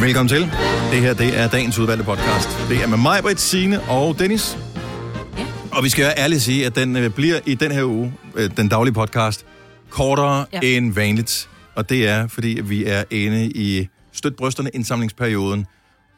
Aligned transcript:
Velkommen 0.00 0.28
til. 0.28 0.40
Det 0.90 1.00
her, 1.00 1.14
det 1.14 1.38
er 1.38 1.48
dagens 1.48 1.78
udvalgte 1.78 2.04
podcast. 2.04 2.48
Det 2.68 2.82
er 2.82 2.86
med 2.86 2.98
mig, 2.98 3.22
Britt, 3.22 3.40
Signe 3.40 3.80
og 3.80 4.18
Dennis. 4.18 4.58
Ja. 5.38 5.44
Og 5.72 5.84
vi 5.84 5.88
skal 5.88 6.02
jo 6.04 6.10
ærligt 6.16 6.42
sige, 6.42 6.66
at 6.66 6.76
den 6.76 6.96
øh, 6.96 7.10
bliver 7.10 7.40
i 7.46 7.54
den 7.54 7.72
her 7.72 7.84
uge, 7.84 8.14
øh, 8.34 8.50
den 8.56 8.68
daglige 8.68 8.94
podcast, 8.94 9.46
kortere 9.90 10.46
ja. 10.52 10.58
Ja. 10.62 10.76
end 10.76 10.94
vanligt. 10.94 11.48
Og 11.74 11.88
det 11.88 12.08
er, 12.08 12.26
fordi 12.28 12.60
vi 12.64 12.84
er 12.84 13.04
inde 13.10 13.46
i 13.46 13.88
Støt 14.12 14.36
Brysterne 14.36 14.70
indsamlingsperioden. 14.74 15.66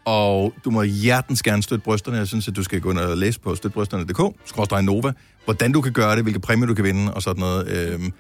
Og 0.04 0.54
du 0.64 0.70
må 0.70 0.82
hjertens 0.82 1.42
gerne 1.42 1.62
støtte 1.62 1.84
brysterne. 1.84 2.16
Jeg 2.16 2.26
synes, 2.26 2.48
at 2.48 2.56
du 2.56 2.62
skal 2.62 2.80
gå 2.80 2.90
ind 2.90 2.98
og 2.98 3.16
læse 3.18 3.40
på 3.40 3.54
støtbrysterne.dk, 3.54 4.36
skråstrej 4.46 4.80
Nova, 4.80 5.12
hvordan 5.44 5.72
du 5.72 5.80
kan 5.80 5.92
gøre 5.92 6.16
det, 6.16 6.22
hvilke 6.22 6.40
præmier 6.40 6.66
du 6.66 6.74
kan 6.74 6.84
vinde 6.84 7.14
og 7.14 7.22
sådan 7.22 7.40
noget. 7.40 7.68
Øhm, 7.68 8.12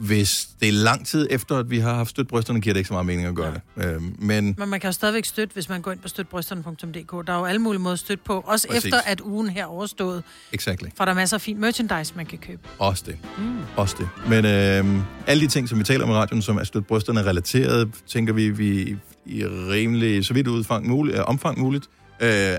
hvis 0.00 0.48
det 0.60 0.68
er 0.68 0.72
lang 0.72 1.06
tid 1.06 1.26
efter, 1.30 1.56
at 1.56 1.70
vi 1.70 1.78
har 1.78 1.94
haft 1.94 2.10
støt 2.10 2.28
brysterne, 2.28 2.60
giver 2.60 2.74
det 2.74 2.80
ikke 2.80 2.88
så 2.88 2.94
meget 2.94 3.06
mening 3.06 3.28
at 3.28 3.34
gøre 3.34 3.52
det. 3.76 3.84
Øhm, 3.84 4.16
men 4.18 4.54
Men 4.58 4.68
man 4.68 4.80
kan 4.80 4.88
jo 4.88 4.92
stadigvæk 4.92 5.24
støtte, 5.24 5.54
hvis 5.54 5.68
man 5.68 5.82
går 5.82 5.92
ind 5.92 6.00
på 6.00 6.08
støtbrysterne.dk. 6.08 7.26
Der 7.26 7.32
er 7.32 7.38
jo 7.38 7.44
alle 7.44 7.58
mulige 7.58 7.82
måder 7.82 7.92
at 7.92 7.98
støtte 7.98 8.24
på. 8.24 8.44
Også 8.46 8.68
Præcis. 8.68 8.84
Efter, 8.84 9.00
at 9.06 9.20
ugen 9.20 9.48
her 9.50 9.62
er 9.62 9.66
overstået. 9.66 10.22
exactly. 10.52 10.88
For 10.96 11.04
der 11.04 11.12
er 11.12 11.16
masser 11.16 11.36
af 11.36 11.40
fin 11.40 11.60
merchandise, 11.60 12.12
man 12.16 12.26
kan 12.26 12.38
købe. 12.38 12.60
Også 12.78 13.04
det. 13.06 13.16
Mm. 13.38 13.58
Også 13.76 13.96
det. 13.98 14.08
Men 14.28 14.44
øh, 14.44 15.02
alle 15.26 15.42
de 15.42 15.46
ting, 15.46 15.68
som 15.68 15.78
vi 15.78 15.84
taler 15.84 16.04
om 16.04 16.10
i 16.10 16.14
radioen, 16.14 16.42
som 16.42 16.56
er 16.56 16.64
stødt 16.64 16.86
brysterne 16.86 17.22
relateret, 17.22 17.88
tænker 18.06 18.32
vi, 18.32 18.50
vi 18.50 18.96
i 19.26 19.44
rimelig, 19.46 20.24
så 20.26 20.34
vidt 20.34 20.46
udfang 20.46 20.88
muligt, 20.88 21.16
øh, 21.18 21.24
omfang 21.26 21.58
muligt, 21.60 21.86
øh, 22.20 22.52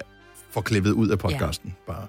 får 0.52 0.62
klippet 0.62 0.92
ud 0.92 1.10
af 1.10 1.20
podcasten. 1.20 1.76
Ja. 1.88 1.94
Bare. 1.94 2.06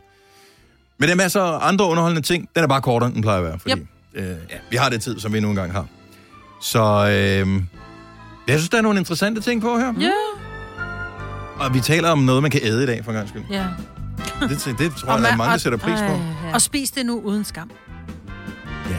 Men 0.98 1.06
der 1.09 1.14
er 1.14 1.16
masser 1.16 1.42
af 1.42 1.68
andre 1.68 1.84
underholdende 1.88 2.23
ting. 2.23 2.48
Den 2.54 2.62
er 2.64 2.68
bare 2.68 2.80
kortere, 2.82 3.06
end 3.06 3.14
den 3.14 3.23
plejer 3.23 3.38
at 3.38 3.45
være. 3.45 3.59
Fordi, 3.59 3.74
Yep. 3.74 3.87
Øh, 4.15 4.25
ja, 4.25 4.34
vi 4.71 4.77
har 4.77 4.89
det 4.89 5.02
tid, 5.02 5.21
som 5.21 5.33
vi 5.33 5.41
nu 5.41 5.48
engang 5.48 5.73
har. 5.73 5.87
Så 6.62 6.83
øh, 6.84 7.62
jeg 8.49 8.59
synes, 8.59 8.69
der 8.69 8.79
er 8.79 8.82
nogle 8.82 8.99
interessante 8.99 9.41
ting 9.41 9.63
på 9.63 9.79
her. 9.79 9.93
Ja. 10.01 10.10
Og 11.65 11.74
vi 11.74 11.80
taler 11.80 12.09
om 12.10 12.19
noget, 12.19 12.43
man 12.43 12.51
kan 12.51 12.60
æde 12.65 12.82
i 12.82 12.87
dag, 12.87 13.04
for 13.04 13.10
en 13.13 13.16
gang 13.16 13.29
skyld. 13.29 13.43
ja. 13.51 13.65
Det, 14.41 14.65
det, 14.65 14.79
det 14.79 14.93
tror 14.95 15.13
jeg, 15.13 15.23
man- 15.23 15.38
mange, 15.38 15.54
og- 15.54 15.60
sætter 15.60 15.79
pris 15.79 16.01
på. 16.01 16.07
Ja. 16.46 16.54
Og 16.54 16.63
spis 16.63 16.91
det 16.91 17.07
nu 17.07 17.21
uden 17.21 17.45
skam. 17.45 17.71
Ja. 18.91 18.96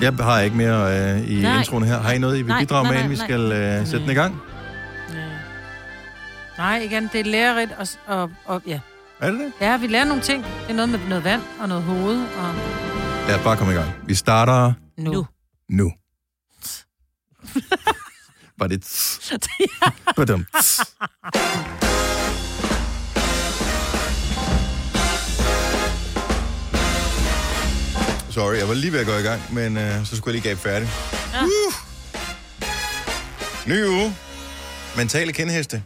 Jeg 0.00 0.12
har 0.12 0.40
ikke 0.40 0.56
mere 0.56 1.12
øh, 1.14 1.30
i 1.30 1.42
Nej. 1.42 1.58
introen 1.58 1.84
her. 1.84 2.00
Har 2.00 2.12
I 2.12 2.18
noget, 2.18 2.38
I 2.38 2.42
vil 2.42 2.54
bidrage 2.60 2.88
med, 2.88 2.94
inden 2.96 3.10
vi 3.10 3.16
skal 3.16 3.40
øh, 3.52 3.86
sætte 3.86 3.98
den 3.98 4.10
i 4.10 4.14
gang? 4.14 4.36
Nej, 6.58 6.78
igen, 6.78 7.08
det 7.12 7.20
er 7.20 7.24
lærerigt. 7.24 7.70
Og, 7.78 7.88
og, 8.06 8.30
og, 8.44 8.62
ja. 8.66 8.80
Er 9.20 9.30
det 9.30 9.40
det? 9.40 9.52
ja, 9.60 9.76
vi 9.76 9.86
lærer 9.86 10.04
nogle 10.04 10.22
ting. 10.22 10.44
Det 10.44 10.70
er 10.70 10.74
noget 10.74 10.88
med 10.88 10.98
noget 11.08 11.24
vand 11.24 11.42
og 11.60 11.68
noget 11.68 11.84
hoved. 11.84 12.20
Og... 12.22 12.54
Lad 13.28 13.36
os 13.38 13.44
bare 13.44 13.56
komme 13.56 13.72
i 13.72 13.76
gang. 13.76 13.90
Vi 14.06 14.14
starter 14.14 14.72
Nu. 14.98 15.12
Nu. 15.12 15.26
nu. 15.68 15.92
Var 18.58 18.66
det... 18.66 18.82
tss? 18.82 19.32
Badum, 20.16 20.44
tss. 20.60 20.80
Sorry, 28.30 28.56
jeg 28.58 28.68
var 28.68 28.74
lige 28.74 28.92
ved 28.92 29.00
at 29.00 29.06
gå 29.06 29.12
i 29.12 29.22
gang, 29.22 29.42
men 29.54 29.76
øh, 29.76 30.06
så 30.06 30.16
skulle 30.16 30.34
jeg 30.34 30.42
lige 30.42 30.48
gabe 30.48 30.60
færdig. 30.60 30.88
Ja. 31.34 31.42
Uh. 31.44 31.72
Ny 33.66 33.84
uge. 33.86 34.16
Mentale 34.96 35.32
kendheste. 35.32 35.82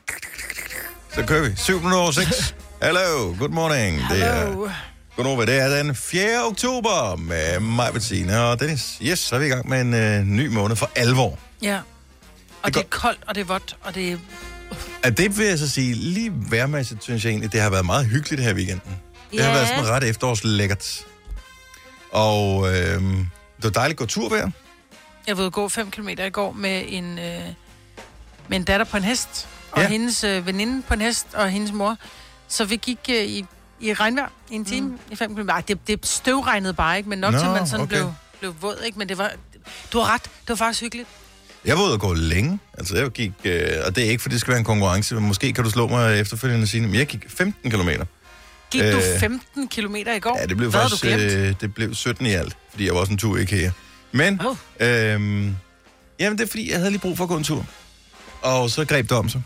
Så 1.15 1.27
kører 1.27 1.49
vi. 1.49 1.57
7 1.57 1.85
over 1.85 2.11
6. 2.11 2.55
Hello, 2.83 3.35
good 3.39 3.49
morning. 3.49 4.01
Det 4.11 4.23
er, 4.27 4.71
godnova, 5.17 5.45
det 5.45 5.59
er 5.61 5.83
den 5.83 5.95
4. 5.95 6.45
oktober 6.47 7.17
med 7.17 7.61
mig, 7.61 7.93
Bettina 7.93 8.39
og 8.39 8.61
Dennis. 8.61 8.99
Yes, 9.03 9.19
så 9.19 9.35
er 9.35 9.39
vi 9.39 9.47
i 9.47 9.49
gang 9.49 9.69
med 9.69 9.81
en 9.81 9.95
øh, 9.95 10.23
ny 10.25 10.47
måned 10.47 10.77
for 10.77 10.91
alvor. 10.97 11.39
Ja. 11.63 11.79
Og 12.63 12.67
Det 12.67 12.75
det, 12.75 12.81
er 12.83 12.87
koldt, 12.91 13.21
og 13.27 13.35
det 13.35 13.41
er 13.41 13.45
vådt, 13.45 13.77
og 13.83 13.95
det 13.95 14.13
er... 14.13 14.17
At 15.03 15.19
det 15.19 15.39
vil 15.39 15.47
jeg 15.47 15.59
så 15.59 15.71
sige, 15.71 15.95
lige 15.95 16.33
værmæssigt 16.51 17.03
synes 17.03 17.25
jeg 17.25 17.31
egentlig, 17.31 17.53
det 17.53 17.61
har 17.61 17.71
været 17.71 17.87
meget 17.87 18.07
hyggeligt 18.07 18.43
her 18.43 18.51
i 18.51 18.55
weekenden. 18.55 18.91
Det 19.33 19.41
har 19.41 19.49
Ja. 19.49 19.55
været 19.55 19.69
sådan 19.69 19.87
ret 19.89 20.05
efterårslækkert. 20.05 21.05
Og 22.13 22.69
øh, 22.69 22.75
det 23.03 23.65
var 23.65 23.71
dejligt 23.71 23.95
at 23.95 23.99
gå 23.99 24.07
tur 24.07 24.29
ved. 24.29 24.45
Jeg 25.27 25.39
var 25.39 25.51
gå 25.51 25.69
5 25.69 25.91
km 25.91 26.09
i 26.09 26.31
går 26.31 26.53
med 26.53 26.83
en, 26.89 27.19
øh, 27.19 27.41
med 28.49 28.57
en 28.59 28.65
datter 28.65 28.87
på 28.87 28.97
en 28.97 29.05
hest, 29.05 29.49
og 29.73 29.79
Ja. 29.79 29.83
ja. 29.83 29.89
hendes 29.91 30.25
øh, 30.25 30.47
veninde 30.47 30.83
på 30.89 30.95
en 30.95 31.01
hest, 31.01 31.27
og 31.35 31.49
hendes 31.51 31.73
mor. 31.73 31.97
Så 32.53 32.65
vi 32.65 32.77
gik 32.77 32.99
øh, 33.11 33.25
i, 33.25 33.45
i 33.81 33.95
regnvejr 33.95 34.29
i 34.51 34.55
en 34.55 34.65
time 34.65 34.89
mm. 34.89 34.99
i 35.11 35.17
5 35.17 35.37
km. 35.37 35.49
Ej, 35.49 35.63
det, 35.69 35.87
det 35.87 36.07
støvregnede 36.07 36.75
bare 36.75 36.97
ikke, 36.97 37.09
men 37.09 37.19
nok 37.19 37.33
Nå, 37.33 37.39
til, 37.39 37.47
at 37.47 37.53
man 37.53 37.67
sådan 37.67 37.83
okay. 37.83 37.97
blev, 37.97 38.13
blev 38.41 38.55
våd, 38.61 38.83
ikke? 38.87 38.99
Men 38.99 39.09
det 39.09 39.19
var... 39.19 39.33
Du 39.93 39.99
har 39.99 40.15
ret, 40.15 40.23
det 40.23 40.49
var 40.49 40.55
faktisk 40.55 40.83
hyggeligt. 40.83 41.09
Jeg 41.65 41.77
var 41.77 41.85
ude 41.85 41.93
at 41.93 42.01
gå 42.01 42.13
længe. 42.13 42.59
Altså, 42.79 42.97
jeg 42.97 43.11
gik, 43.11 43.33
øh, 43.45 43.69
og 43.87 43.97
det 43.97 44.07
er 44.07 44.11
ikke, 44.11 44.23
fordi 44.23 44.33
det 44.33 44.41
skal 44.41 44.51
være 44.51 44.59
en 44.59 44.65
konkurrence, 44.65 45.15
men 45.15 45.25
måske 45.25 45.53
kan 45.53 45.65
du 45.65 45.71
slå 45.71 45.89
mig 45.89 46.21
efterfølgende 46.21 46.65
og 46.65 46.69
sige, 46.69 46.81
men 46.81 46.95
jeg 46.95 47.07
gik 47.07 47.25
15 47.29 47.71
km. 47.71 47.89
Gik 48.71 48.83
øh, 48.83 48.93
du 48.93 48.99
Øh, 48.99 49.21
15 49.21 49.69
km 49.69 49.97
i 49.97 50.19
går? 50.19 50.39
Ja, 50.41 50.47
det 50.47 50.57
blev 50.57 50.71
Hvad 50.71 50.81
faktisk 50.81 51.05
du 51.05 51.09
øh, 51.09 51.55
det 51.61 51.75
blev 51.75 51.95
17 51.95 52.27
i 52.27 52.31
alt, 52.31 52.57
fordi 52.71 52.87
jeg 52.87 52.95
var 52.95 53.01
også 53.01 53.13
en 53.13 53.19
tur 53.19 53.37
i 53.37 53.43
IKEA. 53.43 53.71
Men, 54.13 54.41
Åh. 54.47 54.57
øhm, 54.81 55.57
jamen 56.19 56.39
det 56.39 56.45
er 56.45 56.49
fordi, 56.49 56.71
jeg 56.71 56.79
havde 56.79 56.91
lige 56.91 57.01
brug 57.01 57.17
for 57.17 57.25
at 57.25 57.29
gå 57.29 57.37
en 57.37 57.45
tur. 57.45 57.67
Og 58.43 58.71
så 58.71 58.85
greb 58.85 59.09
det 59.09 59.19
om 59.19 59.29
sig, 59.29 59.43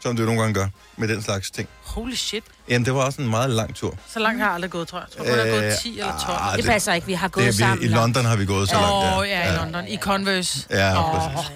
som 0.00 0.16
det 0.16 0.22
jo 0.22 0.26
nogle 0.26 0.40
gange 0.40 0.54
gør 0.54 0.68
med 0.96 1.08
den 1.08 1.22
slags 1.22 1.50
ting. 1.50 1.68
Holy 1.96 2.14
shit. 2.14 2.44
Jamen, 2.68 2.84
det 2.86 2.94
var 2.94 3.00
også 3.04 3.22
en 3.22 3.28
meget 3.30 3.50
lang 3.50 3.74
tur. 3.74 3.94
Så 4.08 4.18
langt 4.18 4.40
har 4.40 4.46
jeg 4.46 4.54
aldrig 4.54 4.70
gået, 4.70 4.88
tror 4.88 4.98
jeg. 4.98 5.06
Jeg 5.18 5.26
tror 5.26 5.34
jeg 5.44 5.52
har 5.52 5.56
Øh, 5.58 5.62
gået 5.62 5.78
10 5.82 5.90
eller 5.98 6.24
12. 6.26 6.38
ah, 6.40 6.50
Det 6.56 6.64
det- 6.64 6.70
passer 6.70 6.92
ikke, 6.92 7.06
vi 7.06 7.12
har 7.12 7.26
Det 7.28 7.34
gået 7.34 7.54
sammen. 7.54 7.80
vi, 7.80 7.84
I 7.84 7.88
London 7.88 8.24
har 8.24 8.36
vi 8.36 8.46
gået 8.46 8.68
så 8.68 8.74
langt, 8.74 8.90
Åh, 8.90 9.18
oh, 9.18 9.28
ja, 9.28 9.52
i 9.52 9.56
London. 9.56 9.88
I 9.88 9.96
Converse. 9.96 10.66
Ja, 10.70 10.98
Åh. 10.98 11.14
præcis. 11.34 11.50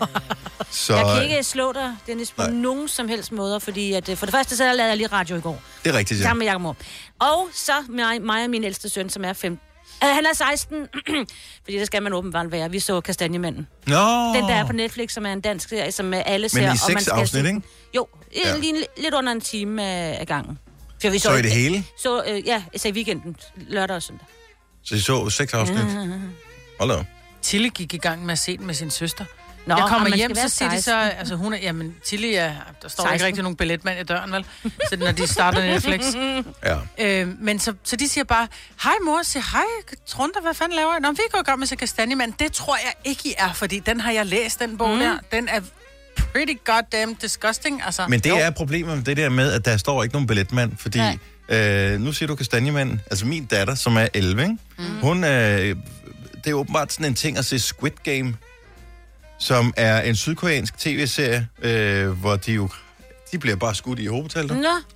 Så 0.70 0.96
Jeg 0.96 1.14
kan 1.14 1.22
ikke 1.30 1.42
slå 1.42 1.72
dig, 1.72 1.96
Dennis, 2.06 2.30
på 2.30 2.42
Nej. 2.42 2.50
nogen 2.50 2.88
som 2.88 3.08
helst 3.08 3.32
måder, 3.32 3.58
fordi 3.58 3.92
at, 3.92 4.08
øh, 4.08 4.16
for 4.16 4.26
det 4.26 4.34
første, 4.34 4.56
så 4.56 4.64
lavede 4.64 4.84
jeg 4.88 4.96
lige 4.96 5.06
radio 5.06 5.36
i 5.36 5.40
går, 5.40 5.62
det 5.84 5.94
er 5.94 5.98
rigtigt, 5.98 6.20
ja. 6.20 6.24
sammen 6.24 6.38
med 6.38 6.46
Jacob 6.46 6.60
Mohr. 6.62 6.76
Og 7.18 7.48
så 7.54 7.72
mig, 7.88 8.22
mig 8.22 8.44
og 8.44 8.50
min 8.50 8.64
ældste 8.64 8.88
søn, 8.88 9.10
som 9.10 9.24
er 9.24 9.32
15. 9.32 9.60
Uh, 10.02 10.08
han 10.08 10.26
er 10.26 10.34
16, 10.34 10.86
fordi 11.64 11.78
det 11.78 11.86
skal 11.86 12.02
man 12.02 12.12
åbenbart 12.12 12.52
være. 12.52 12.70
Vi 12.70 12.78
så 12.80 13.00
Kastanjemanden. 13.00 13.66
Nå, 13.86 13.94
Den 14.34 14.44
der 14.44 14.54
er 14.54 14.66
på 14.66 14.72
Netflix, 14.72 15.12
som 15.12 15.26
er 15.26 15.32
en 15.32 15.40
dansk 15.40 15.68
serie, 15.68 15.92
som 15.92 16.14
øh, 16.14 16.22
alle 16.26 16.48
ser. 16.48 16.58
men 16.60 16.64
i 16.64 16.68
og 16.68 16.76
man 16.92 16.98
seks 16.98 17.08
afsnit, 17.08 17.46
ikke? 17.46 17.62
Jo, 17.96 18.06
Ja. 18.36 18.48
ja. 18.48 18.56
lige, 18.56 18.86
lidt 18.96 19.14
under 19.14 19.32
en 19.32 19.40
time 19.40 19.84
af, 19.84 20.16
af 20.20 20.26
gangen. 20.26 20.58
For 21.02 21.10
vi 21.10 21.18
Så 21.18 21.34
i 21.34 21.42
det 21.42 21.50
hele? 21.50 21.84
Så, 21.98 22.24
øh, 22.28 22.46
ja, 22.46 22.62
altså 22.72 22.88
i 22.88 22.92
weekenden, 22.92 23.36
lørdag 23.56 23.96
og 23.96 24.02
søndag. 24.02 24.26
Så 24.84 24.94
I 24.94 24.98
så 24.98 25.30
seks 25.30 25.54
afsnit? 25.54 25.78
Hold 26.78 26.90
da. 26.90 26.96
op. 26.96 27.06
Tilly 27.42 27.68
gik 27.68 27.94
i 27.94 27.98
gang 27.98 28.26
med 28.26 28.32
at 28.32 28.38
se 28.38 28.56
den 28.56 28.66
med 28.66 28.74
sin 28.74 28.90
søster. 28.90 29.24
Nå, 29.66 29.76
jeg 29.76 29.86
kommer 29.88 30.16
hjem, 30.16 30.34
så 30.34 30.48
siger 30.48 30.70
de 30.70 30.76
så, 30.76 30.90
16. 30.90 31.18
altså 31.18 31.34
hun 31.34 31.52
er, 31.52 31.58
jamen 31.58 31.96
Tilly 32.04 32.32
er, 32.34 32.52
der 32.82 32.88
står 32.88 33.04
16. 33.04 33.04
ikke 33.04 33.18
16. 33.18 33.26
rigtig 33.26 33.42
nogen 33.42 33.56
billetmand 33.56 34.00
i 34.00 34.02
døren, 34.02 34.32
vel? 34.32 34.46
Så 34.88 34.96
når 34.96 35.12
de 35.12 35.26
starter 35.26 35.66
Netflix. 35.66 36.04
Ja. 36.64 36.78
Øh, 36.98 37.28
men 37.40 37.58
så, 37.58 37.74
så 37.84 37.96
de 37.96 38.08
siger 38.08 38.24
bare, 38.24 38.48
hej 38.82 38.92
mor, 39.04 39.22
siger 39.22 39.42
hej, 39.52 39.96
Trunter, 40.06 40.40
hvad 40.40 40.54
fanden 40.54 40.76
laver 40.76 40.96
I? 40.96 41.00
Nå, 41.00 41.10
vi 41.10 41.22
går 41.32 41.38
i 41.38 41.42
gang 41.42 41.58
med 41.58 41.66
så 41.66 41.76
Kastanjemand. 41.76 42.32
Det 42.38 42.52
tror 42.52 42.76
jeg 42.76 42.92
ikke, 43.04 43.28
I 43.28 43.34
er, 43.38 43.52
fordi 43.52 43.78
den 43.78 44.00
har 44.00 44.12
jeg 44.12 44.26
læst, 44.26 44.60
den 44.60 44.78
bog 44.78 44.90
mm. 44.90 44.98
der. 44.98 45.18
Den 45.32 45.48
er 45.48 45.60
pretty 46.32 46.54
goddamn 46.64 47.14
disgusting, 47.14 47.82
altså. 47.86 48.06
Men 48.08 48.20
det 48.20 48.30
jo. 48.30 48.36
er 48.36 48.50
problemet 48.50 48.96
med 48.96 49.04
det 49.04 49.16
der 49.16 49.28
med, 49.28 49.52
at 49.52 49.64
der 49.64 49.76
står 49.76 50.02
ikke 50.02 50.12
nogen 50.12 50.26
billetmand, 50.26 50.72
fordi 50.78 51.00
øh, 51.48 52.00
nu 52.00 52.12
siger 52.12 52.26
du 52.26 52.34
kastanjemanden, 52.34 53.00
altså 53.10 53.26
min 53.26 53.44
datter, 53.44 53.74
som 53.74 53.96
er 53.96 54.08
11, 54.14 54.42
ikke? 54.42 54.56
Mm. 54.78 54.84
hun 55.00 55.24
øh, 55.24 55.76
det 56.44 56.50
er 56.50 56.54
åbenbart 56.54 56.92
sådan 56.92 57.06
en 57.06 57.14
ting 57.14 57.38
at 57.38 57.44
se 57.44 57.58
Squid 57.58 57.90
Game, 58.04 58.34
som 59.38 59.74
er 59.76 60.00
en 60.00 60.16
sydkoreansk 60.16 60.78
tv-serie, 60.78 61.48
øh, 61.62 62.10
hvor 62.10 62.36
de 62.36 62.52
jo, 62.52 62.68
de 63.32 63.38
bliver 63.38 63.56
bare 63.56 63.74
skudt 63.74 63.98
i 63.98 64.06
hovedtal. 64.06 64.46
Nå, 64.46 64.54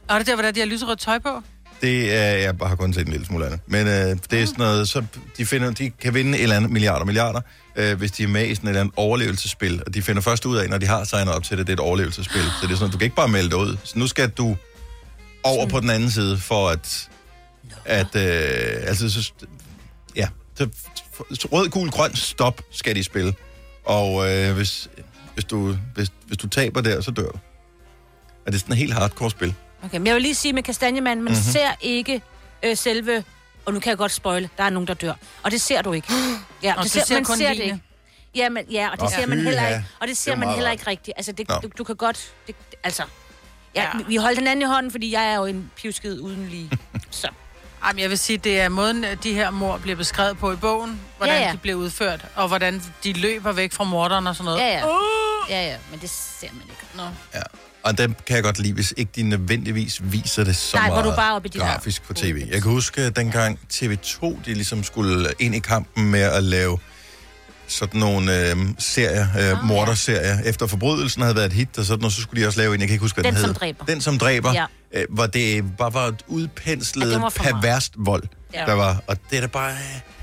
Og 0.08 0.14
er 0.14 0.18
det 0.18 0.26
der, 0.26 0.34
hvor 0.34 0.42
der 0.42 0.50
de 0.50 0.60
har 0.60 0.66
lyserødt 0.66 1.00
tøj 1.00 1.18
på? 1.18 1.42
Det 1.80 2.14
er, 2.14 2.24
jeg 2.24 2.54
har 2.62 2.76
kun 2.76 2.92
set 2.92 3.06
en 3.06 3.12
lille 3.12 3.26
smule 3.26 3.44
af 3.44 3.50
det. 3.50 3.60
Men 3.66 3.86
øh, 3.86 4.16
det 4.30 4.42
er 4.42 4.46
sådan 4.46 4.54
noget, 4.58 4.88
så 4.88 5.04
de, 5.38 5.46
finder, 5.46 5.70
de 5.70 5.90
kan 5.90 6.14
vinde 6.14 6.38
et 6.38 6.42
eller 6.42 6.56
andet 6.56 6.70
milliarder 6.70 7.04
milliarder, 7.04 7.40
øh, 7.76 7.98
hvis 7.98 8.10
de 8.12 8.22
er 8.22 8.28
med 8.28 8.46
i 8.46 8.54
sådan 8.54 8.66
et 8.66 8.70
eller 8.70 8.80
andet 8.80 8.94
overlevelsesspil. 8.96 9.82
Og 9.86 9.94
de 9.94 10.02
finder 10.02 10.22
først 10.22 10.44
ud 10.46 10.56
af, 10.56 10.68
når 10.70 10.78
de 10.78 10.86
har 10.86 11.04
signet 11.04 11.34
op 11.34 11.42
til 11.42 11.58
det, 11.58 11.66
det 11.66 11.72
er 11.72 11.76
et 11.76 11.80
overlevelsesspil. 11.80 12.42
Så 12.60 12.66
det 12.66 12.72
er 12.72 12.76
sådan, 12.76 12.92
du 12.92 12.98
kan 12.98 13.04
ikke 13.04 13.16
bare 13.16 13.28
melde 13.28 13.50
dig 13.50 13.58
ud. 13.58 13.76
Så 13.84 13.98
nu 13.98 14.06
skal 14.06 14.28
du 14.30 14.56
over 15.42 15.66
på 15.68 15.80
den 15.80 15.90
anden 15.90 16.10
side, 16.10 16.38
for 16.38 16.68
at... 16.68 17.08
at 17.84 18.16
øh, 18.16 18.88
altså, 18.88 19.10
så, 19.10 19.32
ja. 20.16 20.28
Så, 20.54 20.68
så 21.32 21.48
rød, 21.52 21.68
gul, 21.68 21.90
grøn, 21.90 22.14
stop 22.16 22.62
skal 22.70 22.96
de 22.96 23.04
spille. 23.04 23.34
Og 23.84 24.32
øh, 24.32 24.54
hvis, 24.54 24.88
hvis, 25.34 25.44
du, 25.44 25.76
hvis, 25.94 26.08
hvis 26.26 26.38
du 26.38 26.48
taber 26.48 26.80
der, 26.80 27.00
så 27.00 27.10
dør 27.10 27.22
du. 27.22 27.38
Og 28.46 28.52
det 28.52 28.54
er 28.54 28.58
sådan 28.58 28.72
et 28.72 28.78
helt 28.78 28.92
hardcore 28.94 29.30
spil. 29.30 29.54
okay. 29.84 29.98
Men 29.98 30.06
jeg 30.06 30.14
vil 30.14 30.22
lige 30.22 30.34
sige 30.34 30.52
med 30.52 30.62
Kastanjemanden, 30.62 31.24
man 31.24 31.32
Mhm. 31.32 31.40
mm-hmm. 31.40 31.52
ser 31.52 31.68
ikke 31.80 32.22
øh, 32.64 32.76
selve... 32.76 33.24
Og 33.64 33.72
nu 33.74 33.80
kan 33.80 33.90
jeg 33.90 33.98
godt 33.98 34.12
spoile, 34.12 34.48
der 34.58 34.64
er 34.64 34.70
nogen, 34.70 34.86
der 34.88 34.94
dør. 34.94 35.12
Og 35.42 35.50
det 35.50 35.60
ser 35.60 35.82
du 35.82 35.92
ikke. 35.92 36.08
Ja, 36.62 36.74
Og 36.78 36.84
det 36.84 36.94
du 36.94 37.00
ser 37.06 37.14
man 37.14 37.24
kun 37.24 37.36
ser 37.36 37.48
det 37.48 37.60
ikke. 37.60 37.80
Ja, 38.34 38.48
men, 38.48 38.64
ja, 38.70 38.86
og 38.92 38.96
det 38.96 39.02
Nå, 39.02 39.08
ser 39.08 39.26
man 39.26 39.38
heller 39.40 39.68
ikke. 39.68 39.84
Og 40.00 40.08
det 40.08 40.16
ser 40.16 40.30
Det 40.30 40.38
man 40.38 40.48
heller 40.54 40.70
ikke 40.70 40.86
rigtigt. 40.86 41.14
Altså, 41.16 41.32
det, 41.32 41.48
du, 41.48 41.68
du 41.78 41.84
kan 41.84 41.96
godt... 41.96 42.32
Det, 42.46 42.56
altså, 42.84 43.02
ja, 43.74 43.82
Ja. 43.82 43.88
vi 44.08 44.16
holdt 44.16 44.38
hinanden 44.38 44.62
i 44.62 44.64
hånden, 44.64 44.92
fordi 44.92 45.12
jeg 45.12 45.30
er 45.30 45.34
jo 45.34 45.44
en 45.44 45.70
pivskid 45.76 46.20
uden 46.20 46.48
lige. 46.48 46.70
Så. 47.10 47.28
Ej, 47.82 47.92
men 47.92 47.98
jeg 48.02 48.10
vil 48.10 48.18
sige, 48.18 48.38
det 48.38 48.60
er 48.60 48.68
måden, 48.68 49.04
de 49.22 49.34
her 49.34 49.50
mor 49.50 49.78
bliver 49.78 49.96
beskrevet 49.96 50.38
på 50.38 50.52
i 50.52 50.56
bogen, 50.56 51.00
hvordan 51.16 51.34
Ja, 51.34 51.38
ja, 51.38 51.42
ja. 51.42 51.48
ja. 51.48 51.52
de 51.52 51.58
bliver 51.58 51.76
udført, 51.76 52.24
og 52.34 52.48
hvordan 52.48 52.82
de 53.04 53.12
løber 53.12 53.52
væk 53.52 53.72
fra 53.72 53.84
morderen 53.84 54.26
og 54.26 54.36
sådan 54.36 54.44
noget. 54.44 54.60
Ja, 54.60 54.78
ja. 54.78 54.86
Uh, 54.86 55.50
Ja, 55.50 55.66
ja, 55.66 55.76
men 55.90 56.00
det 56.00 56.10
ser 56.10 56.48
man 56.52 56.62
ikke. 56.62 56.82
Nå. 56.94 57.02
Ja. 57.34 57.42
Og 57.84 57.98
den 57.98 58.16
kan 58.26 58.36
jeg 58.36 58.44
godt 58.44 58.58
lide, 58.58 58.72
hvis 58.72 58.94
ikke 58.96 59.12
de 59.16 59.22
nødvendigvis 59.22 60.00
viser 60.04 60.44
det 60.44 60.56
så 60.56 60.76
Nej, 60.76 60.86
hvor 60.86 60.94
meget 60.94 61.04
du 61.04 61.16
bare 61.16 61.34
oppe 61.34 61.48
i 61.48 61.50
de 61.50 61.58
der 61.58 61.64
grafisk 61.64 62.02
på 62.02 62.14
tv. 62.14 62.42
Jeg 62.50 62.62
kan 62.62 62.70
huske, 62.70 63.02
at 63.02 63.16
dengang 63.16 63.58
TV2 63.74 64.20
de 64.46 64.54
ligesom 64.54 64.84
skulle 64.84 65.32
ind 65.38 65.54
i 65.54 65.58
kampen 65.58 66.10
med 66.10 66.20
at 66.20 66.42
lave 66.44 66.78
sådan 67.68 68.00
nogle 68.00 68.50
øh, 68.50 68.56
serier, 68.78 69.26
øh, 69.38 69.58
Ah, 69.58 69.64
morderserier. 69.64 70.38
Efter 70.44 70.66
forbrydelsen 70.66 71.22
havde 71.22 71.36
været 71.36 71.46
et 71.46 71.52
hit, 71.52 71.78
og 71.78 71.84
sådan, 71.84 72.04
og 72.04 72.10
så 72.12 72.22
skulle 72.22 72.42
de 72.42 72.46
også 72.46 72.58
lave 72.60 72.74
en, 72.74 72.80
jeg 72.80 72.88
kan 72.88 72.94
ikke 72.94 73.02
huske, 73.02 73.20
hvad 73.20 73.24
den, 73.24 73.34
Den, 73.34 73.40
som 73.40 73.48
hed. 73.48 73.54
dræber. 73.54 73.84
Den, 73.84 74.00
som 74.00 74.18
dræber. 74.18 74.52
Ja. 74.52 74.64
Øh, 74.94 75.06
hvor 75.10 75.26
det 75.26 75.64
bare 75.78 75.94
var 75.94 76.06
et 76.06 76.22
udpenslet, 76.26 77.12
Ja, 77.12 77.18
var 77.18 77.28
perverst 77.36 77.92
vold, 77.96 78.22
ja. 78.54 78.64
Der 78.66 78.72
var. 78.72 79.02
Og 79.06 79.16
det 79.30 79.36
er 79.36 79.40
da 79.40 79.46
bare... 79.46 79.70
øh. 79.70 79.76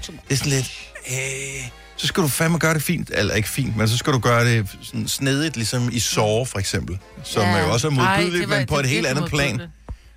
Det 0.08 0.14
er 0.30 0.36
sådan 0.36 0.52
lidt... 0.52 0.72
Øh, 1.12 1.70
så 1.96 2.08
skal 2.08 2.24
du 2.24 2.28
fandme 2.28 2.58
gøre 2.60 2.74
det 2.74 2.82
fint, 2.84 3.10
eller 3.14 3.34
ikke 3.36 3.50
fint, 3.50 3.78
men 3.78 3.88
så 3.88 3.98
skal 3.98 4.14
du 4.14 4.20
gøre 4.20 4.46
det 4.46 4.70
sådan 4.82 5.08
snedigt, 5.08 5.56
ligesom 5.56 5.90
i 5.92 6.00
Saw 6.00 6.46
for 6.46 6.60
eksempel, 6.60 6.98
som 7.24 7.42
Ja. 7.44 7.50
ja. 7.58 7.66
jo 7.66 7.74
også 7.74 7.88
er 7.88 7.92
modbydeligt, 7.92 8.50
men 8.50 8.66
på 8.68 8.80
et 8.80 8.86
helt 8.86 9.08
andet 9.08 9.30
plan. 9.30 9.62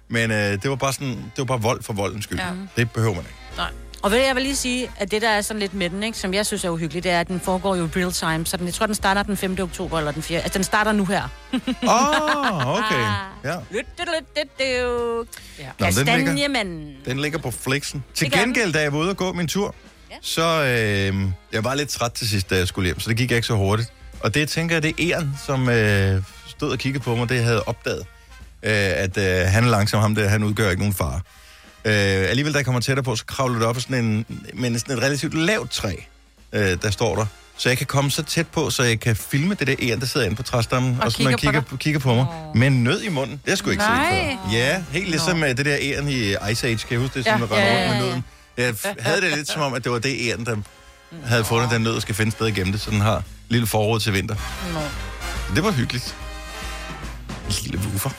Men 0.09 0.31
øh, 0.31 0.37
det 0.37 0.71
var 0.71 0.77
bare 0.77 0.93
sådan, 0.93 1.09
det 1.09 1.39
var 1.39 1.45
bare 1.45 1.63
vold 1.63 1.83
for 1.83 1.93
voldens 1.93 2.25
skyld. 2.25 2.39
Ja. 2.39 2.47
Ja. 2.47 2.53
Det 2.77 2.91
behøver 2.91 3.15
man 3.15 3.25
ikke. 3.25 3.35
Nej. 3.57 3.71
Og 4.03 4.11
du, 4.11 4.17
jeg 4.17 4.35
vil 4.35 4.43
lige 4.43 4.57
sige, 4.57 4.91
at 4.97 5.11
det, 5.11 5.23
der 5.23 5.29
er 5.29 5.41
sådan 5.43 5.61
lidt 5.61 5.75
med 5.75 5.91
den, 5.91 6.03
ikke, 6.03 6.19
som 6.19 6.35
jeg 6.35 6.47
synes 6.47 6.65
er 6.65 6.69
uhyggeligt, 6.69 7.05
det 7.05 7.13
er, 7.13 7.21
at 7.21 7.29
den 7.29 7.41
foregår 7.41 7.77
jo 7.77 7.89
real 7.97 8.13
time. 8.13 8.47
Så 8.47 8.57
den, 8.57 8.67
jeg 8.67 8.75
tror, 8.75 8.87
den 8.87 8.95
starter 8.95 9.23
den 9.23 9.37
5. 9.37 9.57
oktober, 9.61 9.99
eller 9.99 10.13
den 10.13 10.23
4. 10.23 10.39
Altså, 10.41 10.59
den 10.59 10.65
starter 10.65 10.93
nu 10.93 11.05
her. 11.05 11.23
Åh, 11.53 11.59
oh, 12.69 12.79
okay. 12.79 13.01
Ja. 13.45 13.51
Ja. 15.59 15.67
Nå, 15.79 15.87
den 15.87 16.07
ligger, 16.07 16.63
den 17.07 17.21
ligger 17.21 17.39
på 17.39 17.51
flexen. 17.51 18.05
Til 18.15 18.31
gengæld, 18.33 18.73
da 18.73 18.81
jeg 18.81 18.93
var 18.93 18.99
ude 18.99 19.11
og 19.11 19.17
gå 19.17 19.33
min 19.33 19.49
tur, 19.49 19.75
Ja. 20.15 20.19
så 20.23 20.63
øh, 21.13 21.31
jeg 21.53 21.65
var 21.65 21.75
lidt 21.75 21.89
træt 21.89 22.13
til 22.13 22.29
sidst, 22.29 22.51
da 22.51 22.57
jeg 22.57 22.69
skulle 22.69 22.87
hjem, 22.87 23.01
så 23.01 23.09
det 23.09 23.17
gik 23.17 23.31
ikke 23.31 23.47
så 23.47 23.55
hurtigt. 23.55 23.93
Og 24.21 24.35
det 24.35 24.49
tænker 24.49 24.75
jeg, 24.75 24.83
det 24.83 24.95
er 25.01 25.17
Eren, 25.17 25.39
som 25.47 25.69
øh, 25.69 26.23
stod 26.47 26.71
og 26.71 26.79
kiggede 26.79 27.05
på 27.05 27.17
mig, 27.17 27.29
det 27.29 27.45
havde 27.45 27.63
opdaget. 27.63 28.07
Øh, 28.63 28.73
at 28.73 29.17
øh, 29.17 29.47
han 29.47 29.65
er 29.65 29.69
langsom, 29.69 30.01
ham 30.01 30.15
der, 30.15 30.29
han 30.29 30.43
udgør 30.45 30.71
ikke 30.71 30.81
nogen 30.81 30.95
fare. 30.95 31.21
Øh, 31.85 32.31
alligevel, 32.31 32.53
da 32.53 32.59
jeg 32.59 32.65
kommer 32.65 32.81
tættere 32.81 33.05
på, 33.05 33.17
så 33.17 33.25
kravler 33.27 33.59
det 33.59 33.69
op 33.69 33.77
af 33.77 33.83
sådan 33.83 34.05
en, 34.05 34.27
men 34.55 34.79
sådan 34.79 34.97
et 34.97 35.03
relativt 35.03 35.35
lavt 35.35 35.71
træ, 35.71 35.95
øh, 36.53 36.77
der 36.83 36.91
står 36.91 37.17
der. 37.17 37.27
Så 37.57 37.69
jeg 37.69 37.79
kan 37.79 37.87
komme 37.87 38.11
så 38.11 38.23
tæt 38.23 38.47
på, 38.49 38.71
så 38.71 38.83
jeg 38.83 39.01
kan 39.01 39.17
filme 39.17 39.55
det 39.55 39.67
der 39.67 39.75
æren, 39.83 40.01
der 40.01 40.07
sidder 40.07 40.27
inde 40.27 40.37
på 40.37 40.43
træstammen, 40.43 40.97
og, 40.99 41.05
og 41.05 41.13
så 41.13 41.19
kigger 41.19 41.31
man 41.31 41.39
kigger, 41.39 41.61
på, 41.61 41.77
kigger 41.77 42.01
på 42.01 42.15
mig, 42.15 42.27
med 42.55 42.67
en 42.67 42.85
nød 42.85 43.03
i 43.03 43.09
munden. 43.09 43.33
Det 43.33 43.41
har 43.45 43.51
jeg 43.51 43.59
sgu 43.59 43.71
ikke 43.71 43.83
Nej. 43.83 44.29
set 44.31 44.39
før. 44.45 44.59
Ja, 44.59 44.83
helt 44.91 45.09
ligesom 45.09 45.39
Nå. 45.39 45.47
det 45.47 45.67
der 45.67 45.77
æren 45.81 46.09
i 46.09 46.35
Ice 46.51 46.67
Age, 46.67 46.77
kan 46.77 46.77
jeg 46.91 46.99
huske 46.99 47.15
det, 47.19 47.25
som 47.25 47.41
Ja, 47.41 47.47
render 47.47 47.87
rundt 47.87 47.91
med 47.91 48.07
nøden. 48.07 48.25
Jeg 48.57 48.75
havde 48.99 49.21
det 49.21 49.37
lidt 49.37 49.49
som 49.49 49.63
om, 49.63 49.75
at 49.75 49.85
det 49.85 49.93
var 49.93 49.99
det 49.99 50.17
æren, 50.29 50.47
der 50.47 50.57
havde 51.25 51.45
fundet 51.45 51.71
den 51.71 51.83
nød, 51.83 51.95
og 51.95 52.03
skal 52.03 52.15
finde 52.15 52.33
sted 52.33 52.47
igennem 52.47 52.73
det, 52.73 52.81
så 52.81 52.91
den 52.91 53.01
har 53.01 53.23
lille 53.49 53.67
forråd 53.67 54.01
til 54.01 54.13
vinter. 54.13 54.35
Nå. 54.73 54.81
Det 55.55 55.65
var 55.65 55.71
hyggeligt. 55.71 56.17
Lille 57.63 57.79
woofer. 57.79 58.11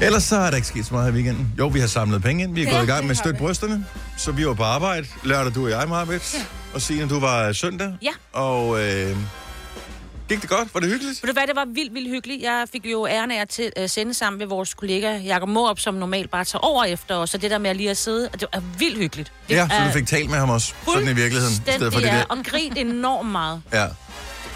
Ellers 0.00 0.22
så 0.22 0.36
er 0.36 0.50
der 0.50 0.56
ikke 0.56 0.68
sket 0.68 0.86
så 0.86 0.94
meget 0.94 1.10
i 1.10 1.14
weekenden. 1.14 1.52
Jo, 1.58 1.66
vi 1.66 1.80
har 1.80 1.86
samlet 1.86 2.22
penge 2.22 2.42
ind. 2.44 2.54
Vi 2.54 2.62
er 2.62 2.68
Ja, 2.70 2.74
gået 2.76 2.82
i 2.82 2.86
gang 2.86 3.06
med 3.06 3.14
støt 3.14 3.36
brysterne. 3.36 3.84
Så 4.18 4.32
vi 4.32 4.46
var 4.46 4.54
på 4.54 4.62
arbejde. 4.62 5.06
Lørdag, 5.22 5.54
du 5.54 5.64
og 5.64 5.70
jeg, 5.70 5.88
Marbet. 5.88 6.34
Ja. 6.34 6.40
Og 6.74 6.82
Signe, 6.82 7.08
du 7.08 7.20
var 7.20 7.52
søndag. 7.52 7.92
Ja. 8.02 8.10
Og 8.32 8.82
øh, 8.84 9.16
gik 10.28 10.40
det 10.40 10.50
godt? 10.50 10.74
Var 10.74 10.80
det 10.80 10.88
hyggeligt? 10.90 11.22
Ved 11.22 11.28
du 11.28 11.32
hvad, 11.32 11.46
det 11.46 11.56
var 11.56 11.64
vildt, 11.64 11.94
vildt 11.94 12.08
hyggeligt. 12.10 12.42
Jeg 12.42 12.66
fik 12.72 12.86
jo 12.86 13.06
æren 13.06 13.30
af 13.30 13.40
at 13.40 13.48
til, 13.48 13.72
uh, 13.80 13.88
sende 13.88 14.14
sammen 14.14 14.38
med 14.38 14.46
vores 14.46 14.74
kollega 14.74 15.16
Jakob 15.18 15.48
Morup, 15.48 15.78
som 15.78 15.94
normalt 15.94 16.30
bare 16.30 16.44
tager 16.44 16.60
over 16.60 16.84
efter 16.84 17.16
os. 17.16 17.30
Så 17.30 17.38
det 17.38 17.50
der 17.50 17.58
med 17.58 17.70
at 17.70 17.76
lige 17.76 17.90
at 17.90 17.96
sidde, 17.96 18.28
det 18.32 18.44
var 18.52 18.62
vildt 18.78 18.98
hyggeligt. 18.98 19.32
Det 19.48 19.54
Ja, 19.54 19.68
så 19.68 19.84
du 19.86 19.92
fik 19.92 20.06
talt 20.06 20.30
med 20.30 20.38
ham 20.38 20.50
også, 20.50 20.74
sådan 20.86 21.08
i 21.08 21.12
virkeligheden. 21.12 21.52
I 21.52 21.56
stedet 21.56 21.92
for 21.92 22.00
det 22.00 22.12
der. 22.12 22.24
og 22.28 22.38
grint 22.44 22.78
enormt 22.78 23.30
meget. 23.30 23.62
Ja. 23.72 23.86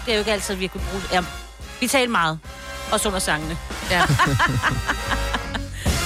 Det 0.05 0.11
er 0.11 0.13
jo 0.13 0.19
ikke 0.19 0.31
altid, 0.31 0.55
vi 0.55 0.67
kunne 0.67 0.83
bruge. 0.91 1.03
Ja, 1.13 1.23
vi 1.79 1.87
talte 1.87 2.11
meget. 2.11 2.39
Også 2.91 3.07
under 3.07 3.19
sangene. 3.19 3.57
Ja. 3.91 4.01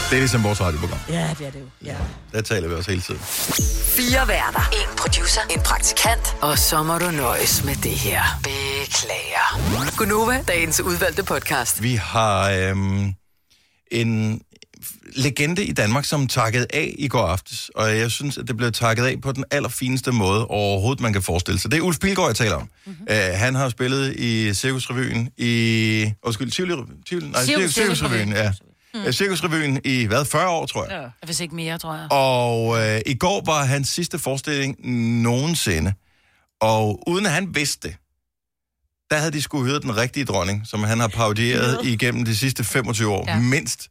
Det 0.09 0.15
er 0.17 0.19
ligesom 0.21 0.43
vores 0.43 0.61
radioprogram. 0.61 0.99
Ja, 1.09 1.29
det 1.39 1.47
er 1.47 1.51
det 1.51 1.59
jo. 1.59 1.65
Ja. 1.85 1.95
Der 2.33 2.41
taler 2.41 2.67
vi 2.67 2.73
også 2.73 2.89
hele 2.91 3.01
tiden. 3.01 3.19
Fire 3.97 4.27
værter. 4.27 4.69
En 4.73 4.97
producer. 4.97 5.41
En 5.55 5.59
praktikant. 5.61 6.35
Og 6.41 6.57
så 6.59 6.83
må 6.83 6.97
du 6.97 7.11
nøjes 7.11 7.63
med 7.63 7.75
det 7.75 7.91
her. 7.91 8.21
Beklager. 8.43 9.95
Gunova, 9.97 10.43
dagens 10.47 10.81
udvalgte 10.81 11.23
podcast. 11.23 11.83
Vi 11.83 11.95
har 11.95 12.49
øhm, 12.51 13.13
en 13.91 14.41
legende 15.15 15.65
i 15.65 15.71
Danmark, 15.71 16.05
som 16.05 16.27
takkede 16.27 16.67
af 16.73 16.95
i 16.97 17.07
går 17.07 17.27
aftes, 17.27 17.69
og 17.75 17.97
jeg 17.97 18.11
synes, 18.11 18.37
at 18.37 18.47
det 18.47 18.57
blev 18.57 18.71
takket 18.71 19.05
af 19.05 19.21
på 19.21 19.31
den 19.31 19.43
allerfineste 19.51 20.11
måde 20.11 20.47
overhovedet, 20.47 21.01
man 21.01 21.13
kan 21.13 21.21
forestille 21.21 21.59
sig. 21.59 21.71
Det 21.71 21.77
er 21.77 21.81
Ulf 21.81 21.99
Pilgaard, 21.99 22.29
jeg 22.29 22.35
taler 22.35 22.55
om. 22.55 22.69
Mm-hmm. 22.85 23.07
Uh, 23.09 23.15
han 23.15 23.55
har 23.55 23.69
spillet 23.69 24.15
i 24.15 24.53
Cirkusrevyen 24.53 25.29
i... 25.37 26.11
Undskyld, 26.23 26.51
Tivoli... 26.51 26.73
Tivoli 27.09 27.27
nej, 27.27 27.41
Cirkus- 27.45 27.47
Cirkus, 27.47 27.73
Cirkusrevyen, 27.73 28.29
ja. 28.33 28.53
Mm. 28.93 29.11
Cirkusrevyen 29.11 29.81
i, 29.85 30.05
hvad, 30.05 30.25
40 30.25 30.49
år, 30.49 30.65
tror 30.65 30.85
jeg. 30.85 31.01
ja. 31.01 31.25
Hvis 31.25 31.39
ikke 31.39 31.55
mere, 31.55 31.77
tror 31.77 31.95
jeg. 31.95 32.07
Og 32.11 32.79
øh, 32.95 33.01
i 33.05 33.13
går 33.13 33.41
var 33.45 33.63
hans 33.65 33.87
sidste 33.87 34.19
forestilling 34.19 34.75
nogensinde. 35.21 35.93
Og 36.61 37.03
uden 37.09 37.25
at 37.25 37.31
han 37.31 37.55
vidste 37.55 37.87
det, 37.87 37.97
der 39.11 39.17
havde 39.17 39.31
de 39.31 39.41
skulle 39.41 39.69
høre 39.71 39.79
den 39.79 39.97
rigtige 39.97 40.25
dronning, 40.25 40.67
som 40.67 40.83
han 40.83 40.99
har 40.99 41.07
parodieret 41.07 41.79
Ja. 41.83 41.89
igennem 41.89 42.25
de 42.25 42.35
sidste 42.35 42.63
25 42.63 43.11
år, 43.11 43.25
ja. 43.27 43.39
Mindst. 43.39 43.89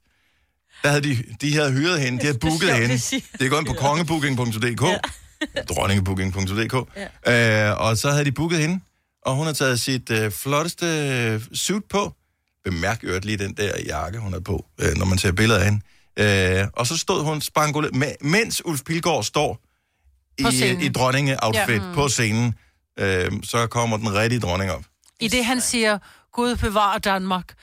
Der 0.82 0.88
havde 0.88 1.02
de, 1.02 1.22
de 1.40 1.54
havde 1.54 1.72
hyret 1.72 2.00
hende, 2.00 2.18
de 2.18 2.24
havde 2.26 2.38
booket 2.38 2.74
hende. 2.74 2.94
Det 3.38 3.40
er 3.40 3.48
gået 3.48 3.58
ind 3.60 3.66
på 3.66 3.72
kongebooking.dk, 3.74 4.82
ja. 4.82 5.62
dronningebooking.dk, 5.62 6.88
ja. 7.26 7.70
øh, 7.70 7.80
og 7.80 7.98
så 7.98 8.10
havde 8.10 8.24
de 8.24 8.32
booket 8.32 8.58
hende, 8.58 8.80
og 9.26 9.34
hun 9.36 9.46
har 9.46 9.52
taget 9.52 9.80
sit 9.80 10.10
øh, 10.10 10.30
flotteste 10.30 10.86
øh, 10.86 11.40
suit 11.54 11.82
på. 11.90 12.14
Bemærk 12.64 13.00
øvrigt 13.02 13.24
lige 13.24 13.38
den 13.38 13.54
der 13.56 13.72
jakke, 13.86 14.18
hun 14.18 14.32
har 14.32 14.40
på, 14.40 14.66
øh, 14.78 14.94
når 14.96 15.06
man 15.06 15.18
ser 15.18 15.32
billeder 15.32 15.60
af 15.60 15.64
hende. 15.64 15.80
Øh, 16.16 16.68
og 16.72 16.86
så 16.86 16.98
stod 16.98 17.24
hun 17.24 17.40
spangole, 17.40 17.90
mens 18.20 18.64
Ulf 18.64 18.82
Pilgaard 18.82 19.24
står 19.24 19.60
i, 20.38 20.84
i 20.84 20.88
dronninge-outfit 20.88 21.82
ja. 21.82 21.94
På 21.94 22.08
scenen, 22.08 22.54
øh, 22.98 23.32
så 23.42 23.66
kommer 23.66 23.96
den 23.96 24.14
rigtige 24.14 24.40
dronning 24.40 24.70
op. 24.70 24.84
I 25.20 25.28
det, 25.28 25.44
han 25.44 25.60
siger, 25.60 25.98
Gud 26.32 26.56
bevarer 26.56 26.98
Danmark, 26.98 27.54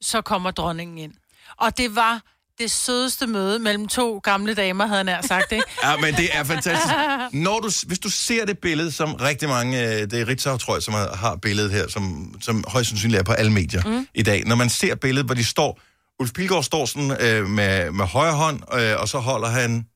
så 0.00 0.22
kommer 0.22 0.50
dronningen 0.50 0.98
ind. 0.98 1.12
Og 1.56 1.78
det 1.78 1.96
var 1.96 2.22
det 2.58 2.70
sødeste 2.70 3.26
møde 3.26 3.58
mellem 3.58 3.88
to 3.88 4.18
gamle 4.18 4.54
damer, 4.54 4.86
havde 4.86 4.98
han 4.98 5.06
nær 5.06 5.22
sagt, 5.22 5.52
ikke? 5.52 5.64
Ja, 5.84 5.96
men 5.96 6.14
det 6.14 6.28
er 6.32 6.44
fantastisk. 6.44 6.94
Når 7.32 7.60
du, 7.60 7.70
hvis 7.86 7.98
du 7.98 8.10
ser 8.10 8.44
det 8.46 8.58
billede, 8.58 8.92
som 8.92 9.14
rigtig 9.14 9.48
mange, 9.48 9.82
øh, 9.84 10.00
det 10.10 10.12
er 10.12 10.28
Ritzau, 10.28 10.56
tror 10.56 10.74
jeg, 10.76 10.82
som 10.82 10.94
har, 10.94 11.16
har 11.16 11.36
billedet 11.36 11.70
her, 11.72 11.88
som, 11.88 12.34
som 12.40 12.64
højst 12.68 12.88
sandsynligt 12.88 13.20
er 13.20 13.24
på 13.24 13.32
alle 13.32 13.52
medier 13.52 13.82
mm. 13.84 14.06
i 14.14 14.22
dag. 14.22 14.44
Når 14.46 14.56
man 14.56 14.68
ser 14.68 14.94
billedet, 14.94 15.26
hvor 15.26 15.34
de 15.34 15.44
står, 15.44 15.80
Ulf 16.20 16.32
Pilgaard 16.32 16.62
står 16.64 16.86
sådan 16.86 17.16
øh, 17.20 17.46
med, 17.46 17.90
med 17.90 18.04
højre 18.04 18.34
hånd, 18.34 18.60
øh, 18.74 18.94
og 19.00 19.08
så 19.08 19.18
holder 19.18 19.48
han, 19.48 19.86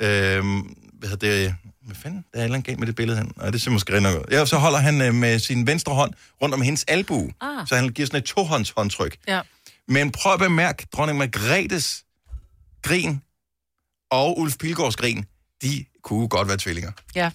øh, 0.00 0.44
hvad 0.98 1.08
hedder 1.08 1.16
det, 1.16 1.54
hvad 1.86 1.96
fanden, 2.02 2.24
der 2.32 2.38
er 2.38 2.40
et 2.40 2.44
eller 2.44 2.54
andet 2.54 2.66
galt 2.66 2.78
med 2.78 2.86
det 2.86 2.94
billede, 2.94 3.16
han, 3.18 3.30
nej, 3.36 3.50
det 3.50 3.62
ser 3.62 3.70
måske 3.70 3.92
rigtig 3.92 4.12
nok 4.12 4.20
ud. 4.20 4.24
Ja, 4.30 4.46
så 4.46 4.56
holder 4.56 4.78
han 4.78 5.02
øh, 5.02 5.14
med 5.14 5.38
sin 5.38 5.66
venstre 5.66 5.94
hånd 5.94 6.12
rundt 6.42 6.54
om 6.54 6.62
hendes 6.62 6.84
albue, 6.88 7.30
Ah. 7.40 7.66
så 7.68 7.76
han 7.76 7.88
giver 7.88 8.06
sådan 8.06 8.18
et 8.18 8.24
tohånds 8.24 8.70
håndtryk. 8.70 9.16
Ja. 9.28 9.40
Men 9.88 10.12
prøv 10.12 10.32
at 10.32 10.38
bemærke, 10.38 10.86
dronning 10.92 11.18
Margrethes 11.18 12.04
grin 12.82 13.22
og 14.10 14.38
Ulf 14.38 14.56
Pilgaards 14.56 14.96
grin, 14.96 15.24
de 15.62 15.84
kunne 16.02 16.28
godt 16.28 16.48
være 16.48 16.56
tvillinger. 16.56 16.92
Ja. 17.14 17.30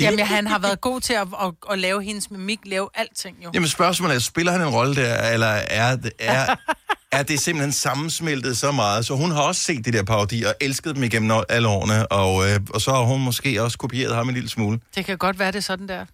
Jamen, 0.00 0.26
han 0.26 0.46
har 0.46 0.58
været 0.58 0.80
god 0.80 1.00
til 1.00 1.12
at, 1.12 1.28
at, 1.42 1.52
at 1.70 1.78
lave 1.78 2.02
hendes 2.02 2.30
mimik, 2.30 2.58
lave 2.64 2.88
alting 2.94 3.36
jo. 3.44 3.50
Jamen 3.54 3.68
spørgsmålet 3.68 4.14
er, 4.14 4.18
spiller 4.18 4.52
han 4.52 4.60
en 4.60 4.68
rolle 4.68 4.96
der, 4.96 5.30
eller 5.30 5.46
er 5.46 5.96
det, 5.96 6.12
er, 6.18 6.56
er 7.18 7.22
det 7.22 7.40
simpelthen 7.40 7.72
sammensmeltet 7.72 8.56
så 8.56 8.72
meget? 8.72 9.06
Så 9.06 9.16
hun 9.16 9.30
har 9.30 9.42
også 9.42 9.62
set 9.62 9.84
de 9.84 9.92
der 9.92 10.02
parodier 10.02 10.48
og 10.48 10.54
elsket 10.60 10.94
dem 10.94 11.02
igennem 11.02 11.42
alle 11.48 11.68
årene, 11.68 12.12
og, 12.12 12.50
øh, 12.50 12.60
og 12.74 12.80
så 12.80 12.90
har 12.90 13.02
hun 13.02 13.20
måske 13.20 13.62
også 13.62 13.78
kopieret 13.78 14.14
ham 14.14 14.28
en 14.28 14.34
lille 14.34 14.48
smule. 14.48 14.80
Det 14.94 15.04
kan 15.04 15.18
godt 15.18 15.38
være, 15.38 15.52
det 15.52 15.58
er 15.58 15.62
sådan 15.62 15.88
der. 15.88 16.04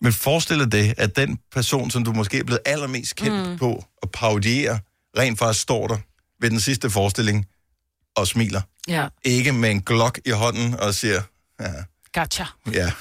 Men 0.00 0.12
forestil 0.12 0.58
dig 0.58 0.72
det, 0.72 0.94
at 0.96 1.16
den 1.16 1.38
person, 1.52 1.90
som 1.90 2.04
du 2.04 2.12
måske 2.12 2.38
er 2.38 2.44
blevet 2.44 2.60
allermest 2.66 3.16
kendt 3.16 3.48
mm. 3.50 3.58
på 3.58 3.84
at 4.02 4.10
parodiere, 4.10 4.78
rent 5.18 5.38
faktisk 5.38 5.62
står 5.62 5.86
der 5.86 5.96
ved 6.40 6.50
den 6.50 6.60
sidste 6.60 6.90
forestilling 6.90 7.46
og 8.16 8.26
smiler. 8.28 8.60
Ja. 8.88 9.08
Ikke 9.24 9.52
med 9.52 9.70
en 9.70 9.80
glok 9.82 10.18
i 10.24 10.30
hånden 10.30 10.74
og 10.80 10.94
siger, 10.94 11.22
ja, 11.60 11.72
Gotcha. 12.20 12.44
ja. 12.72 12.92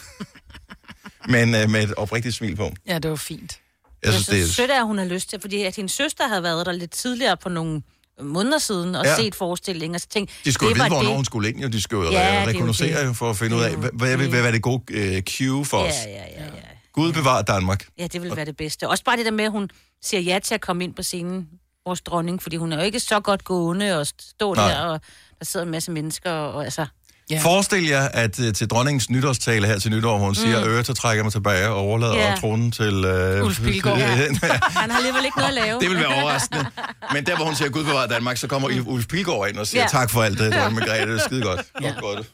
Men 1.30 1.56
øh, 1.56 1.70
med 1.70 1.84
et 1.84 1.94
oprigtigt 1.94 2.36
smil 2.36 2.56
på. 2.56 2.72
Ja, 2.88 3.00
det 3.00 3.10
var 3.10 3.16
fint. 3.18 3.60
Jeg 4.04 4.14
synes, 4.14 4.28
det 4.28 4.42
er 4.42 4.48
sødt, 4.48 4.72
at 4.72 4.86
hun 4.86 4.98
har 4.98 5.06
lyst 5.06 5.30
til, 5.30 5.42
fordi 5.42 5.64
at 5.64 5.76
hendes 5.76 5.92
søster 5.92 6.28
havde 6.28 6.44
været 6.44 6.66
der 6.66 6.72
lidt 6.72 6.92
tidligere 6.92 7.38
på 7.38 7.50
nogle 7.50 7.82
måneder 8.22 8.58
siden 8.60 8.96
og 8.96 9.06
Ja. 9.06 9.16
set 9.16 9.36
forestillingen, 9.36 9.96
og 9.96 10.02
så 10.02 10.08
tænkte, 10.08 10.34
De 10.46 10.54
skulle 10.54 10.70
det 10.74 10.80
vide, 10.80 10.88
hvornår 10.88 11.04
det. 11.08 11.16
hun 11.16 11.26
skulle 11.26 11.50
ind, 11.50 11.60
jo. 11.60 11.68
De 11.68 11.82
skulle 11.82 12.06
jo 12.08 12.12
Ja, 12.12 12.20
er 12.20 12.48
rekognosere 12.48 13.06
jo 13.06 13.14
for 13.14 13.30
at 13.30 13.38
finde 13.38 13.56
ud 13.56 13.62
af, 13.62 13.76
hvad, 13.76 13.90
hvad, 13.94 14.18
det. 14.18 14.30
hvad 14.30 14.42
er 14.46 14.52
det 14.52 14.62
gode 14.62 15.16
uh, 15.18 15.22
cue 15.22 15.66
for 15.66 15.78
os. 15.78 15.94
Ja, 16.06 16.10
ja, 16.12 16.24
ja, 16.42 16.46
ja. 16.46 16.52
Gud 16.98 17.14
bevarer 17.14 17.42
Danmark. 17.42 17.86
Ja, 18.00 18.08
det 18.08 18.22
vil 18.22 18.36
være 18.36 18.46
det 18.46 18.58
bedste. 18.58 18.90
Også 18.90 19.04
bare 19.04 19.18
det 19.18 19.26
der 19.26 19.32
med, 19.32 19.46
at 19.46 19.52
hun 19.52 19.70
siger 20.02 20.22
ja 20.22 20.40
til 20.40 20.54
at 20.56 20.62
komme 20.62 20.84
ind 20.84 20.94
på 20.94 21.04
scenen, 21.04 21.48
vores 21.86 22.02
dronning, 22.02 22.42
fordi 22.44 22.56
hun 22.56 22.72
er 22.74 22.78
jo 22.78 22.84
ikke 22.84 23.00
så 23.00 23.20
godt 23.20 23.44
gående 23.44 24.00
og 24.00 24.08
stå 24.08 24.54
Nej. 24.54 24.68
der, 24.72 24.80
og 24.80 25.02
der 25.40 25.46
sidder 25.46 25.66
en 25.66 25.72
masse 25.72 25.92
mennesker, 25.92 26.32
og, 26.32 26.54
og 26.54 26.64
altså... 26.64 26.86
Ja. 27.30 27.40
Forestil 27.44 27.88
jer, 27.88 28.08
at 28.14 28.40
uh, 28.40 28.52
til 28.54 28.68
dronningens 28.70 29.10
nytårstale 29.10 29.68
her 29.68 29.80
til 29.80 29.92
nytår, 29.92 30.18
hvor 30.18 30.26
hun 30.26 30.36
siger, 30.36 30.78
mm. 30.78 30.84
så 30.84 30.94
trækker 30.94 31.24
mig 31.24 31.32
tilbage 31.32 31.68
og 31.70 31.76
overlader 31.76 32.16
Ja. 32.16 32.28
yeah. 32.30 32.40
tronen 32.40 32.72
til... 32.72 33.06
Uh, 33.40 33.46
Ulf 33.46 33.62
Pilgaard. 33.62 33.98
Han 34.80 34.90
har 34.90 34.98
alligevel 34.98 35.26
ikke 35.26 35.38
noget 35.38 35.58
at 35.58 35.66
lave. 35.66 35.80
det 35.80 35.90
vil 35.90 35.98
være 35.98 36.22
overraskende. 36.22 36.66
Men 37.14 37.26
der, 37.26 37.36
hvor 37.36 37.46
hun 37.46 37.56
siger, 37.56 37.70
Gud 37.70 37.84
bevarer 37.84 38.08
Danmark, 38.08 38.38
så 38.38 38.48
kommer 38.48 38.70
Ulf 38.86 39.08
Pilgaard 39.08 39.50
ind 39.50 39.58
og 39.58 39.68
siger, 39.68 39.82
Ja. 39.82 39.88
tak 39.88 40.10
for 40.10 40.24
alt 40.24 40.40
det, 40.40 40.54
dronning 40.54 40.80
Margrethe, 40.80 41.14
det 41.14 41.20
er 41.22 41.26
skide 41.26 41.42
godt. 41.42 41.62
Godt, 41.82 41.98
godt. 42.02 42.28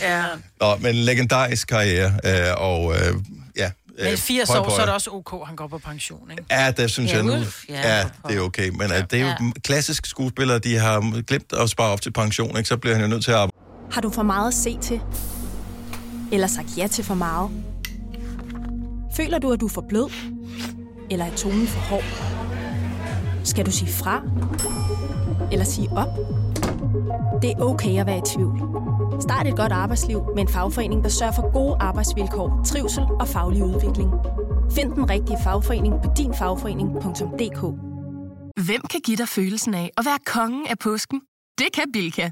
Ja. 0.00 0.24
Nå, 0.60 0.76
men 0.76 0.94
legendarisk 0.94 1.68
karriere, 1.68 2.12
øh, 2.24 2.54
og 2.56 2.94
øh, 2.94 3.14
ja... 3.56 3.70
øh, 3.98 4.04
Men 4.04 4.16
80 4.18 4.48
høj 4.50 4.58
år, 4.58 4.64
på 4.64 4.70
så 4.70 4.80
er 4.80 4.84
det 4.84 4.94
også 4.94 5.10
ok, 5.10 5.46
han 5.46 5.56
går 5.56 5.66
på 5.66 5.78
pension, 5.78 6.30
ikke? 6.30 6.44
Ja, 6.50 6.70
det 6.70 6.90
synes 6.90 7.10
Ja, 7.10 7.16
jeg 7.16 7.24
nu. 7.24 7.32
Ulf, 7.32 7.64
ja, 7.68 7.96
ja, 7.98 8.04
det 8.28 8.36
er 8.36 8.40
okay. 8.40 8.68
Men 8.68 8.88
ja. 8.90 9.00
det 9.00 9.12
er 9.12 9.20
jo 9.20 9.26
Ja. 9.26 9.34
klassiske 9.64 10.08
skuespillere, 10.08 10.58
de 10.58 10.76
har 10.78 11.22
glemt 11.22 11.52
at 11.52 11.70
spare 11.70 11.92
op 11.92 12.00
til 12.00 12.12
pension, 12.12 12.56
ikke? 12.56 12.68
så 12.68 12.76
bliver 12.76 12.94
han 12.96 13.04
jo 13.04 13.08
nødt 13.08 13.24
til 13.24 13.30
at 13.30 13.36
arbejde. 13.36 13.56
Har 13.92 14.00
du 14.00 14.10
for 14.10 14.22
meget 14.22 14.48
at 14.48 14.54
se 14.54 14.78
til? 14.82 15.00
Eller 16.32 16.46
sagt 16.46 16.66
ja 16.76 16.86
til 16.86 17.04
for 17.04 17.14
meget? 17.14 17.50
Føler 19.16 19.38
du, 19.38 19.52
at 19.52 19.60
du 19.60 19.66
er 19.66 19.70
for 19.70 19.84
blød? 19.88 20.10
Eller 21.10 21.24
er 21.26 21.36
tonen 21.36 21.66
for 21.66 21.80
hård? 21.80 22.04
Skal 23.44 23.66
du 23.66 23.70
sige 23.70 23.92
fra? 23.92 24.22
Eller 25.52 25.64
sige 25.64 25.88
op? 25.92 26.08
Det 27.42 27.50
er 27.50 27.60
okay 27.60 28.00
at 28.00 28.06
være 28.06 28.18
i 28.18 28.22
tvivl. 28.34 28.58
Start 29.20 29.46
et 29.46 29.56
godt 29.56 29.72
arbejdsliv 29.72 30.22
med 30.34 30.42
en 30.42 30.48
fagforening, 30.48 31.04
der 31.04 31.10
sørger 31.10 31.32
for 31.32 31.52
gode 31.52 31.76
arbejdsvilkår, 31.80 32.62
trivsel 32.66 33.02
og 33.20 33.28
faglig 33.28 33.64
udvikling. 33.64 34.10
Find 34.76 34.92
den 34.92 35.10
rigtige 35.10 35.38
fagforening 35.44 35.94
på 36.04 36.10
dinfagforening.dk 36.16 37.60
Hvem 38.66 38.82
kan 38.90 39.00
give 39.04 39.16
dig 39.16 39.28
følelsen 39.28 39.74
af 39.74 39.90
at 39.98 40.04
være 40.04 40.18
kongen 40.26 40.66
af 40.66 40.78
påsken? 40.78 41.20
Det 41.58 41.66
kan 41.74 41.92
Bilka! 41.92 42.30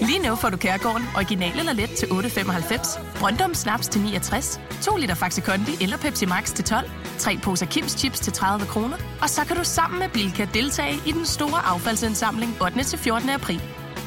Lige 0.00 0.28
nu 0.28 0.34
får 0.34 0.50
du 0.50 0.56
Kærgården 0.56 1.02
original 1.16 1.58
eller 1.58 1.72
let 1.72 1.90
til 1.90 2.06
8.95, 2.06 3.18
Brøndum 3.20 3.54
Snaps 3.54 3.88
til 3.88 4.00
69, 4.00 4.60
2 4.82 4.96
liter 4.96 5.14
Faxi 5.14 5.40
Kondi 5.40 5.72
eller 5.82 5.96
Pepsi 5.96 6.26
Max 6.26 6.54
til 6.54 6.64
12, 6.64 6.90
3 7.18 7.38
poser 7.42 7.66
Kims 7.66 7.92
Chips 7.92 8.20
til 8.20 8.32
30 8.32 8.66
kroner, 8.66 8.96
og 9.22 9.30
så 9.30 9.40
kan 9.46 9.56
du 9.56 9.64
sammen 9.64 9.98
med 9.98 10.08
Bilka 10.08 10.46
deltage 10.54 10.94
i 11.06 11.12
den 11.12 11.26
store 11.26 11.60
affaldsindsamling 11.66 12.62
8. 12.62 12.84
til 12.84 12.98
14. 12.98 13.28
april. 13.30 13.62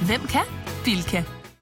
Hvem 0.08 0.22
kan? 0.22 0.44
Bilka. 0.86 1.24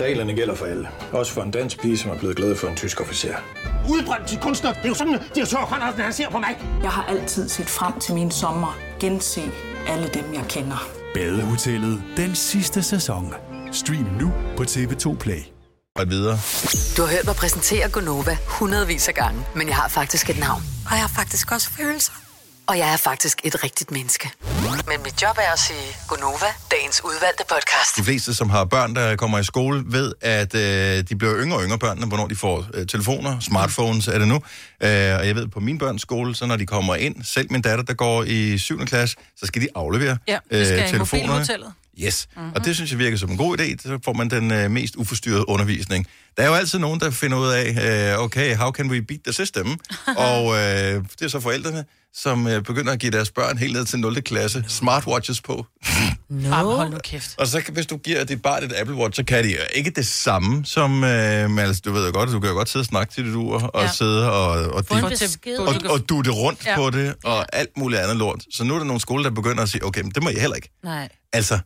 Reglerne 0.00 0.34
gælder 0.34 0.54
for 0.54 0.66
alle. 0.66 0.88
Også 1.12 1.32
for 1.32 1.42
en 1.42 1.50
dansk 1.50 1.80
pige, 1.80 1.98
som 1.98 2.10
er 2.10 2.18
blevet 2.18 2.36
glad 2.36 2.56
for 2.56 2.68
en 2.68 2.76
tysk 2.76 3.00
officer. 3.00 3.34
Udbrændt 3.88 4.28
til 4.28 4.38
kunstner. 4.38 4.72
Det 4.72 4.84
er 4.84 4.88
jo 4.88 4.94
sådan, 4.94 5.14
at 5.14 5.22
direktør 5.34 5.58
Conradsen, 5.58 6.00
han 6.00 6.12
ser 6.12 6.30
på 6.30 6.38
mig. 6.38 6.58
Jeg 6.82 6.90
har 6.90 7.04
altid 7.04 7.48
set 7.48 7.66
frem 7.66 8.00
til 8.00 8.14
min 8.14 8.30
sommer. 8.30 8.78
Gense 9.00 9.42
alle 9.88 10.08
dem, 10.14 10.34
jeg 10.34 10.44
kender. 10.48 10.88
Badehotellet 11.14 12.02
den 12.16 12.34
sidste 12.34 12.82
sæson. 12.82 13.34
Stream 13.72 14.06
nu 14.20 14.32
på 14.56 14.62
TV2 14.62 15.16
Play. 15.16 15.40
videre. 16.08 16.38
Du 16.96 17.02
har 17.02 17.08
hørt 17.16 17.26
mig 17.26 17.34
præsentere 17.34 17.90
Gonova 17.90 18.36
hundredvis 18.46 19.08
af 19.08 19.14
gange, 19.14 19.40
men 19.54 19.68
jeg 19.68 19.76
har 19.76 19.88
faktisk 19.88 20.30
et 20.30 20.38
navn. 20.38 20.62
Og 20.86 20.92
jeg 20.92 21.00
har 21.00 21.12
faktisk 21.16 21.52
også 21.52 21.70
følelser. 21.70 22.25
Og 22.68 22.78
jeg 22.78 22.92
er 22.92 22.96
faktisk 22.96 23.40
et 23.44 23.64
rigtigt 23.64 23.90
menneske. 23.90 24.30
Men 24.88 25.02
mit 25.04 25.22
job 25.22 25.36
er 25.38 25.52
at 25.52 25.58
sige 25.58 25.96
Gonova, 26.08 26.46
dagens 26.70 27.04
udvalgte 27.04 27.44
podcast. 27.48 27.96
De 27.96 28.04
fleste, 28.04 28.34
som 28.34 28.50
har 28.50 28.64
børn, 28.64 28.94
der 28.94 29.16
kommer 29.16 29.38
i 29.38 29.44
skole, 29.44 29.82
ved, 29.86 30.12
at 30.20 30.54
øh, 30.54 31.04
de 31.08 31.16
bliver 31.16 31.34
yngre 31.42 31.56
og 31.58 31.64
yngre 31.64 31.78
børnene, 31.78 32.06
hvornår 32.06 32.26
de 32.26 32.36
får 32.36 32.66
øh, 32.74 32.86
telefoner, 32.86 33.40
smartphones 33.40 34.08
er 34.08 34.18
det 34.18 34.28
nu. 34.28 34.34
Øh, 34.34 34.40
og 35.18 35.26
jeg 35.26 35.34
ved, 35.34 35.48
på 35.48 35.60
min 35.60 35.78
børns 35.78 36.02
skole, 36.02 36.34
så 36.36 36.46
når 36.46 36.56
de 36.56 36.66
kommer 36.66 36.94
ind, 36.94 37.16
selv 37.24 37.52
min 37.52 37.62
datter, 37.62 37.84
der 37.84 37.94
går 37.94 38.22
i 38.24 38.58
7. 38.58 38.86
klasse, 38.86 39.16
så 39.36 39.46
skal 39.46 39.62
de 39.62 39.68
aflevere 39.74 40.18
Ja, 40.28 40.38
øh, 40.50 40.88
telefonerne. 40.88 41.46
Yes, 42.02 42.28
mm-hmm. 42.36 42.52
og 42.54 42.64
det 42.64 42.74
synes 42.74 42.90
jeg 42.90 42.98
virker 42.98 43.16
som 43.16 43.30
en 43.30 43.36
god 43.36 43.60
idé. 43.60 43.76
Så 43.82 43.98
får 44.04 44.12
man 44.12 44.30
den 44.30 44.50
øh, 44.50 44.70
mest 44.70 44.96
uforstyrrede 44.96 45.48
undervisning. 45.48 46.06
Der 46.36 46.42
er 46.42 46.46
jo 46.48 46.54
altid 46.54 46.78
nogen, 46.78 47.00
der 47.00 47.10
finder 47.10 47.38
ud 47.38 47.48
af, 47.48 48.12
øh, 48.12 48.24
okay, 48.24 48.56
how 48.56 48.70
can 48.70 48.90
we 48.90 49.02
beat 49.02 49.20
the 49.24 49.32
system? 49.32 49.66
og 50.16 50.54
øh, 50.54 50.58
det 50.58 51.22
er 51.22 51.28
så 51.28 51.40
forældrene, 51.40 51.84
som 52.14 52.46
øh, 52.46 52.62
begynder 52.62 52.92
at 52.92 52.98
give 52.98 53.12
deres 53.12 53.30
børn 53.30 53.58
helt 53.58 53.72
ned 53.72 53.84
til 53.84 53.98
0. 53.98 54.22
klasse 54.22 54.64
smartwatches 54.68 55.40
på. 55.40 55.66
No. 56.30 56.50
Bare 56.50 56.64
hold 56.76 56.90
nu 56.90 56.98
kæft. 57.04 57.34
Og 57.38 57.46
så 57.46 57.62
hvis 57.72 57.86
du 57.86 57.96
giver 57.96 58.24
dit 58.24 58.42
barn 58.42 58.64
et 58.64 58.72
Apple 58.76 58.96
Watch, 58.96 59.16
så 59.16 59.24
kan 59.24 59.44
de 59.44 59.50
jo 59.50 59.58
ikke 59.74 59.90
det 59.90 60.06
samme 60.06 60.64
som, 60.64 61.04
øh, 61.04 61.50
men 61.50 61.58
altså, 61.58 61.82
du 61.84 61.92
ved 61.92 62.06
jo 62.06 62.12
godt, 62.12 62.30
du 62.30 62.40
kan 62.40 62.48
jo 62.50 62.54
godt 62.56 62.68
sidde 62.68 62.82
og 62.82 62.86
snakke 62.86 63.14
til 63.14 63.26
dit 63.26 63.34
ur, 63.34 63.62
og 63.62 63.80
Ja. 63.80 63.86
ja. 63.86 63.92
sidde 63.92 64.32
og, 64.32 64.48
og, 64.48 64.84
en 64.90 65.04
og, 65.58 65.74
og, 65.92 66.08
du 66.08 66.20
det 66.20 66.34
rundt 66.36 66.66
Ja. 66.66 66.70
ja. 66.70 66.76
på 66.76 66.90
det, 66.90 67.14
og 67.24 67.56
alt 67.56 67.70
muligt 67.76 68.00
andet 68.00 68.16
lort. 68.16 68.44
Så 68.50 68.64
nu 68.64 68.74
er 68.74 68.78
der 68.78 68.86
nogle 68.86 69.00
skoler, 69.00 69.22
der 69.22 69.30
begynder 69.30 69.62
at 69.62 69.68
sige, 69.68 69.84
okay, 69.84 70.00
men 70.00 70.10
det 70.10 70.22
må 70.22 70.28
I 70.28 70.34
heller 70.38 70.56
ikke. 70.56 70.70
Nej. 70.84 71.08
Altså, 71.32 71.58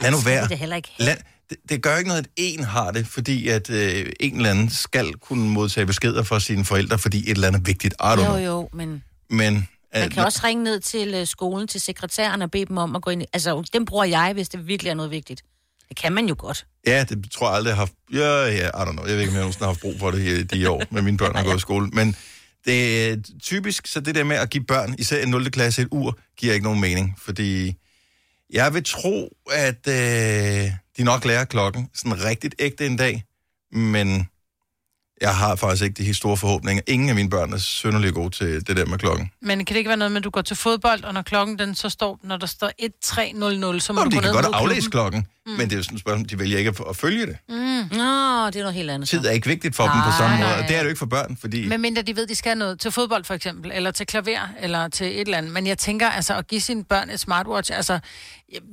lad 0.00 0.10
nu 0.10 0.16
være. 0.24 0.48
det 0.48 0.58
heller 0.58 0.76
ikke. 0.76 0.90
Lad, 0.98 1.16
det, 1.50 1.56
det 1.68 1.82
gør 1.82 1.96
ikke 1.96 2.08
noget, 2.08 2.22
at 2.22 2.30
en 2.36 2.64
har 2.64 2.90
det, 2.90 3.06
fordi 3.06 3.48
at 3.48 3.70
øh, 3.70 4.06
en 4.20 4.36
eller 4.36 4.50
anden 4.50 4.70
skal 4.70 5.12
kunne 5.12 5.48
modtage 5.50 5.86
beskeder 5.86 6.22
fra 6.22 6.40
sine 6.40 6.64
forældre, 6.64 6.98
fordi 6.98 7.18
et 7.18 7.28
eller 7.30 7.48
andet 7.48 7.60
er 7.60 7.64
vigtigt. 7.64 7.94
I 7.94 8.04
don't 8.04 8.10
Jo, 8.10 8.24
know. 8.26 8.36
jo, 8.36 8.68
men 8.72 9.02
Men 9.30 9.68
man 9.94 10.04
øh, 10.04 10.10
kan 10.10 10.24
også 10.24 10.40
ringe 10.44 10.64
ned 10.64 10.80
til 10.80 11.14
øh, 11.14 11.26
skolen, 11.26 11.68
til 11.68 11.80
sekretæren 11.80 12.42
og 12.42 12.50
bede 12.50 12.66
dem 12.66 12.78
om 12.78 12.96
at 12.96 13.02
gå 13.02 13.10
ind. 13.10 13.22
i- 13.22 13.26
Altså, 13.32 13.62
dem 13.72 13.84
bruger 13.84 14.04
jeg, 14.04 14.30
hvis 14.34 14.48
det 14.48 14.66
virkelig 14.66 14.90
er 14.90 14.94
noget 14.94 15.10
vigtigt. 15.10 15.42
Det 15.88 15.96
kan 15.96 16.12
man 16.12 16.26
jo 16.26 16.34
godt. 16.38 16.66
Ja, 16.86 17.04
det 17.08 17.30
tror 17.30 17.48
jeg 17.48 17.56
aldrig, 17.56 17.68
jeg 17.70 17.76
har 17.76 17.80
haft. 17.82 17.92
Ja, 18.12 18.44
ja, 18.44 18.66
I 18.68 18.70
don't 18.70 18.92
know. 18.92 19.06
Jeg 19.06 19.14
ved 19.14 19.20
ikke, 19.20 19.30
om 19.30 19.34
jeg 19.34 19.40
nogensinde 19.40 19.64
har 19.64 19.70
haft 19.72 19.80
brug 19.80 19.94
for 19.98 20.10
det 20.10 20.20
i 20.28 20.42
de 20.42 20.70
år, 20.70 20.82
med 20.90 21.02
mine 21.02 21.16
børn 21.16 21.36
har 21.36 21.44
gået 21.48 21.56
i 21.56 21.60
skole. 21.60 21.86
Men 21.92 22.16
det 22.64 23.08
er 23.10 23.16
typisk, 23.42 23.86
så 23.86 24.00
det 24.00 24.14
der 24.14 24.24
med 24.24 24.36
at 24.36 24.50
give 24.50 24.64
børn, 24.64 24.94
især 24.98 25.22
i 25.22 25.26
0. 25.26 25.50
klasse, 25.50 25.82
et 25.82 25.88
ur, 25.90 26.18
giver 26.36 26.52
ikke 26.54 26.64
nogen 26.64 26.80
mening. 26.80 27.14
Fordi 27.24 27.74
jeg 28.50 28.74
vil 28.74 28.84
tro, 28.84 29.36
at 29.52 29.88
øh, 29.88 30.72
de 30.96 31.04
nok 31.04 31.24
lærer 31.24 31.44
klokken 31.44 31.90
sådan 31.94 32.24
rigtigt 32.24 32.54
ægte 32.58 32.86
en 32.86 32.96
dag. 32.96 33.24
Men 33.72 34.28
jeg 35.20 35.36
har 35.36 35.56
faktisk 35.56 35.84
ikke 35.84 35.94
de 35.94 36.04
helt 36.04 36.16
store 36.16 36.36
forhåbninger. 36.36 36.82
Ingen 36.86 37.08
af 37.08 37.14
mine 37.14 37.30
børn 37.30 37.52
er 37.52 37.58
synderligt 37.58 38.14
gode 38.14 38.30
til 38.30 38.66
det 38.66 38.76
der 38.76 38.86
med 38.86 38.98
klokken. 38.98 39.30
Men 39.42 39.58
kan 39.58 39.74
det 39.74 39.78
ikke 39.78 39.88
være 39.88 39.96
noget 39.96 40.12
med, 40.12 40.20
at 40.20 40.24
du 40.24 40.30
går 40.30 40.42
til 40.42 40.56
fodbold, 40.56 41.04
og 41.04 41.14
når 41.14 41.22
klokken 41.22 41.58
den 41.58 41.74
så 41.74 41.88
står, 41.88 42.20
når 42.22 42.36
der 42.36 42.46
står 42.46 42.70
1-3-0-0, 42.82 43.80
så 43.80 43.92
må 43.92 44.00
Nå, 44.00 44.04
du 44.04 44.10
de 44.10 44.16
gå 44.16 44.20
kan 44.20 44.22
ned 44.22 44.42
godt 44.42 44.54
aflæse 44.54 44.90
klokken, 44.90 45.26
mm. 45.46 45.52
men 45.52 45.60
det 45.60 45.72
er 45.72 45.76
jo 45.76 45.82
sådan 45.82 45.96
et 45.96 46.00
spørgsmål, 46.00 46.28
de 46.28 46.38
vælger 46.38 46.58
ikke 46.58 46.68
at, 46.68 46.80
at 46.88 46.96
følge 46.96 47.26
det. 47.26 47.36
Mm. 47.48 47.54
Nå, 47.54 48.46
det 48.46 48.56
er 48.56 48.60
noget 48.60 48.74
helt 48.74 48.90
andet. 48.90 49.08
så. 49.08 49.16
Tid 49.16 49.26
er 49.26 49.30
ikke 49.30 49.48
vigtigt 49.48 49.76
for 49.76 49.82
dem 49.82 49.92
på 49.92 50.12
samme 50.18 50.36
måde, 50.36 50.54
og 50.54 50.62
det 50.62 50.70
er 50.70 50.78
det 50.78 50.84
jo 50.84 50.88
ikke 50.88 50.98
for 50.98 51.06
børn, 51.06 51.36
fordi... 51.40 51.68
Men 51.68 51.80
mindre 51.80 52.02
de 52.02 52.16
ved, 52.16 52.26
de 52.26 52.34
skal 52.34 52.58
noget 52.58 52.80
til 52.80 52.90
fodbold 52.90 53.24
for 53.24 53.34
eksempel, 53.34 53.70
eller 53.74 53.90
til 53.90 54.06
klaver, 54.06 54.48
eller 54.60 54.88
til 54.88 55.06
et 55.06 55.20
eller 55.20 55.38
andet. 55.38 55.52
Men 55.52 55.66
jeg 55.66 55.78
tænker, 55.78 56.10
altså 56.10 56.36
at 56.36 56.46
give 56.46 56.60
sine 56.60 56.84
børn 56.84 57.10
et 57.10 57.20
smartwatch, 57.20 57.72
altså 57.74 57.98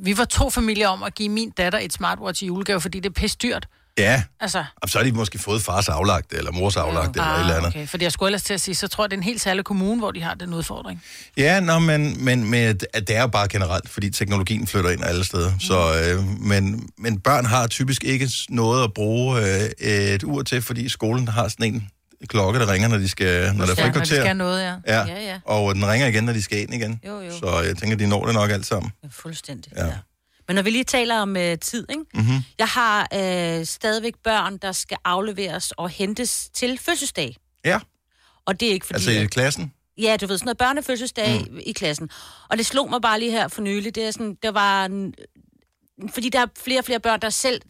vi 0.04 0.18
var 0.18 0.26
to 0.26 0.50
familier 0.50 0.88
om 0.88 1.04
at 1.04 1.16
give 1.16 1.30
min 1.30 1.50
datter 1.50 1.80
et 1.80 1.94
smartwatch 1.94 2.44
i 2.44 2.46
julegave, 2.46 2.82
fordi 2.82 3.00
det 3.00 3.10
er 3.10 3.14
pisse 3.14 3.38
dyrt. 3.44 3.68
Ja, 3.98 4.24
Altså, 4.40 4.64
og 4.82 4.90
så 4.90 4.98
har 4.98 5.06
de 5.06 5.12
måske 5.12 5.40
fået 5.40 5.62
fars 5.62 5.90
aflagt, 5.90 6.34
eller 6.34 6.52
mors 6.52 6.78
aflagt, 6.78 7.16
eller 7.16 7.28
et 7.36 7.40
eller 7.40 7.54
andet. 7.56 7.68
Ah, 7.68 7.76
okay. 7.76 7.88
Fordi 7.88 8.04
jeg 8.04 8.12
skulle 8.12 8.28
ellers 8.28 8.44
til 8.44 8.54
at 8.54 8.62
sige, 8.62 8.76
så 8.76 8.88
tror 8.88 9.04
jeg, 9.04 9.12
det 9.12 9.16
er 9.18 9.20
en 9.20 9.24
helt 9.24 9.42
særlig 9.42 9.64
kommune, 9.66 10.00
hvor 10.00 10.12
de 10.12 10.22
har 10.22 10.34
den 10.34 10.54
udfordring. 10.54 11.04
Ja, 11.38 11.60
nå, 11.60 11.80
men, 11.80 12.24
men, 12.26 12.50
men 12.50 12.78
det 12.78 13.10
er 13.10 13.22
jo 13.22 13.28
bare 13.28 13.48
generelt, 13.48 13.90
fordi 13.90 14.10
teknologien 14.10 14.68
flytter 14.68 14.90
ind 14.90 15.04
alle 15.04 15.24
steder. 15.24 15.52
Så, 15.60 15.94
øh, 16.18 16.24
men, 16.42 16.90
men 16.98 17.20
børn 17.20 17.46
har 17.46 17.68
typisk 17.68 18.04
ikke 18.04 18.30
noget 18.50 18.84
at 18.84 18.94
bruge 18.94 19.42
øh, 19.42 19.88
et 19.90 20.24
ur 20.24 20.42
til, 20.44 20.62
fordi 20.62 20.90
skolen 20.90 21.28
har 21.28 21.48
sådan 21.48 21.74
en 21.74 21.90
klokke, 22.28 22.60
der 22.60 22.72
ringer, 22.72 22.88
når 22.88 22.98
de 22.98 23.10
skal, 23.10 23.28
når 23.28 23.36
der 23.36 23.44
er 23.44 23.54
Ja, 23.54 23.66
når 23.66 23.66
de 23.76 23.82
frikvarter. 23.82 24.22
skal 24.22 24.36
noget, 24.38 24.62
ja. 24.64 24.74
Ja. 24.88 25.06
Ja, 25.06 25.22
ja. 25.22 25.40
og 25.46 25.76
den 25.76 25.88
ringer 25.88 26.08
igen, 26.08 26.24
når 26.24 26.34
de 26.34 26.42
skal 26.42 26.60
ind 26.62 26.74
igen. 26.74 27.00
Jo, 27.08 27.22
jo. 27.22 27.32
Så 27.40 27.62
jeg 27.66 27.78
tænker, 27.78 27.98
de 27.98 28.08
når 28.08 28.26
det 28.26 28.34
nok 28.34 28.52
alt 28.52 28.66
sammen. 28.66 28.92
Ja, 29.04 29.08
fuldstændig. 29.12 29.72
Ja. 29.76 29.86
Ja. 29.86 29.92
Men 30.52 30.56
når 30.56 30.62
vi 30.62 30.70
lige 30.70 30.84
taler 30.84 31.20
om 31.20 31.38
øh, 31.38 31.58
tid, 31.58 31.86
ikke? 31.90 32.04
Mm-hmm. 32.14 32.44
Jeg 32.60 32.68
har 32.68 33.08
øh, 33.14 33.66
stadigvæk 33.66 34.14
børn, 34.24 34.58
der 34.58 34.72
skal 34.72 34.98
afleveres 35.06 35.72
og 35.72 35.90
hentes 35.90 36.50
til 36.54 36.80
fødselsdag. 36.86 37.36
Ja, 37.66 37.80
Og 38.46 38.60
det 38.60 38.68
er 38.68 38.74
ikke 38.74 38.86
fordi... 38.86 38.96
altså 38.96 39.12
i 39.12 39.26
klassen. 39.26 39.74
Ja, 39.98 40.18
du 40.22 40.28
ved, 40.28 40.38
sådan 40.38 40.46
noget 40.46 40.58
børnefødselsdag 40.58 41.46
mm. 41.52 41.60
i 41.66 41.72
klassen. 41.72 42.10
Og 42.50 42.58
det 42.58 42.66
slog 42.66 42.90
mig 42.90 43.02
bare 43.02 43.20
lige 43.20 43.32
her 43.32 43.48
for 43.48 43.62
nylig. 43.62 43.96
Det 43.96 44.04
er 44.04 44.12
sådan, 44.12 44.38
der 44.44 44.52
var... 44.52 44.86
En, 44.86 45.14
fordi 46.14 46.30
der 46.30 46.40
er 46.40 46.46
flere 46.64 46.80
og 46.80 46.86
flere 46.86 47.00
børn, 47.00 47.20
der 47.20 47.30
selv 47.30 47.62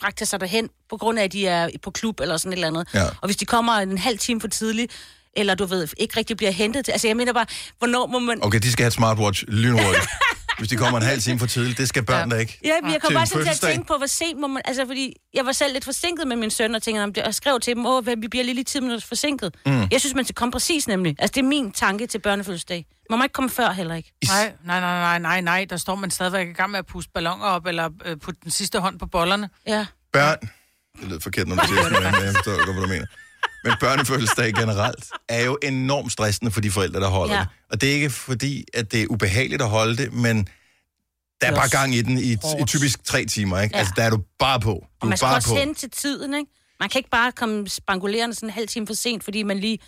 fragter 0.00 0.24
sig 0.24 0.40
derhen, 0.40 0.68
på 0.90 0.96
grund 0.96 1.18
af, 1.18 1.24
at 1.24 1.32
de 1.32 1.46
er 1.46 1.68
på 1.82 1.90
klub 1.90 2.20
eller 2.20 2.36
sådan 2.36 2.52
et 2.52 2.56
eller 2.56 2.68
andet. 2.68 2.88
Ja. 2.94 3.04
Og 3.04 3.26
hvis 3.26 3.36
de 3.36 3.44
kommer 3.44 3.72
en 3.72 3.98
halv 3.98 4.18
time 4.18 4.40
for 4.40 4.48
tidligt, 4.48 4.92
eller 5.36 5.54
du 5.54 5.64
ved, 5.64 5.88
ikke 5.96 6.16
rigtig 6.16 6.36
bliver 6.36 6.52
hentet 6.52 6.84
til... 6.84 6.92
Altså, 6.92 7.06
jeg 7.06 7.16
mener 7.16 7.32
bare, 7.32 7.46
hvornår 7.78 8.06
må 8.06 8.18
man... 8.18 8.44
Okay, 8.44 8.58
de 8.58 8.72
skal 8.72 8.82
have 8.82 8.88
et 8.88 8.92
smartwatch 8.92 9.44
lynhurtigt. 9.48 10.06
hvis 10.58 10.68
de 10.68 10.76
kommer 10.76 10.98
en 11.00 11.06
halv 11.06 11.20
time 11.20 11.38
for 11.38 11.46
tidligt. 11.46 11.78
Det 11.78 11.88
skal 11.88 12.04
børn 12.04 12.30
da 12.30 12.36
ikke. 12.36 12.58
Ja, 12.64 12.72
men 12.82 12.92
jeg 12.92 13.00
kom 13.00 13.14
bare 13.14 13.26
sådan 13.26 13.44
til 13.44 13.50
at 13.50 13.60
tænke 13.60 13.86
på, 13.86 13.96
hvor 13.96 14.06
sent 14.06 14.40
må 14.40 14.46
man... 14.46 14.62
Altså, 14.64 14.86
fordi 14.86 15.16
jeg 15.34 15.46
var 15.46 15.52
selv 15.52 15.72
lidt 15.72 15.84
forsinket 15.84 16.26
med 16.26 16.36
min 16.36 16.50
søn, 16.50 16.74
og 16.74 16.82
tænkte, 16.82 17.02
om 17.02 17.12
det, 17.12 17.22
og 17.22 17.34
skrev 17.34 17.60
til 17.60 17.74
dem, 17.76 17.86
åh, 17.86 18.06
vi 18.06 18.28
bliver 18.28 18.44
lige 18.44 18.54
lidt 18.54 18.66
10 18.66 18.80
minutter 18.80 19.06
forsinket. 19.06 19.54
Mm. 19.66 19.88
Jeg 19.90 20.00
synes, 20.00 20.14
man 20.14 20.24
skal 20.24 20.34
komme 20.34 20.52
præcis 20.52 20.88
nemlig. 20.88 21.16
Altså, 21.18 21.32
det 21.34 21.40
er 21.40 21.46
min 21.46 21.72
tanke 21.72 22.06
til 22.06 22.18
børnefødselsdag. 22.18 22.86
Man 23.10 23.18
må 23.18 23.22
ikke 23.22 23.32
komme 23.32 23.50
før 23.50 23.70
heller 23.70 23.94
ikke. 23.94 24.12
Nej, 24.28 24.52
nej, 24.64 24.80
nej, 24.80 24.98
nej, 25.00 25.18
nej, 25.18 25.40
nej. 25.40 25.66
Der 25.70 25.76
står 25.76 25.94
man 25.94 26.10
stadigvæk 26.10 26.48
i 26.48 26.52
gang 26.52 26.70
med 26.70 26.78
at 26.78 26.86
puste 26.86 27.10
balloner 27.14 27.44
op, 27.44 27.66
eller 27.66 27.90
øh, 28.04 28.16
putte 28.16 28.40
den 28.44 28.50
sidste 28.50 28.78
hånd 28.78 28.98
på 28.98 29.06
bollerne. 29.06 29.48
Ja. 29.66 29.86
Børn, 30.12 30.38
det 31.00 31.08
lyder 31.08 31.20
forkert, 31.20 31.48
når 31.48 31.56
du 31.56 31.66
siger 31.66 31.82
sådan, 31.82 32.02
men 32.02 32.24
jeg 32.24 32.34
forstår 32.34 32.64
godt, 32.66 32.76
hvad 32.76 32.82
du 32.82 32.88
mener. 32.88 33.06
Men 33.66 33.74
børnefødselsdag 33.80 34.54
generelt 34.54 35.04
er 35.28 35.44
jo 35.44 35.58
enormt 35.62 36.12
stressende 36.12 36.50
for 36.50 36.60
de 36.60 36.70
forældre, 36.70 37.00
der 37.00 37.08
holder 37.08 37.34
Ja. 37.34 37.40
det. 37.40 37.48
Og 37.70 37.80
det 37.80 37.88
er 37.90 37.94
ikke 37.94 38.10
fordi, 38.10 38.64
at 38.74 38.92
det 38.92 39.02
er 39.02 39.06
ubehageligt 39.10 39.62
at 39.62 39.68
holde 39.68 39.96
det, 39.96 40.12
men 40.12 40.48
der 41.40 41.46
er 41.46 41.54
bare 41.54 41.68
gang 41.68 41.94
i 41.94 42.02
den 42.02 42.18
i, 42.18 42.32
i 42.32 42.64
typisk 42.66 43.04
tre 43.04 43.24
timer, 43.24 43.60
ikke? 43.60 43.74
Ja. 43.74 43.78
Altså, 43.78 43.92
der 43.96 44.02
er 44.02 44.10
du 44.10 44.18
bare 44.38 44.60
på. 44.60 44.70
Du 44.70 44.86
Og 45.00 45.08
man 45.08 45.16
skal 45.18 45.26
bare 45.26 45.36
også 45.36 45.48
på. 45.68 45.74
til 45.76 45.90
tiden, 45.90 46.34
ikke? 46.34 46.50
Man 46.80 46.88
kan 46.88 46.98
ikke 46.98 47.10
bare 47.10 47.32
komme 47.32 47.68
spangulerende 47.68 48.34
sådan 48.34 48.48
en 48.48 48.52
halv 48.52 48.68
time 48.68 48.86
for 48.86 48.94
sent, 48.94 49.24
fordi 49.24 49.42
man 49.42 49.58
lige, 49.58 49.78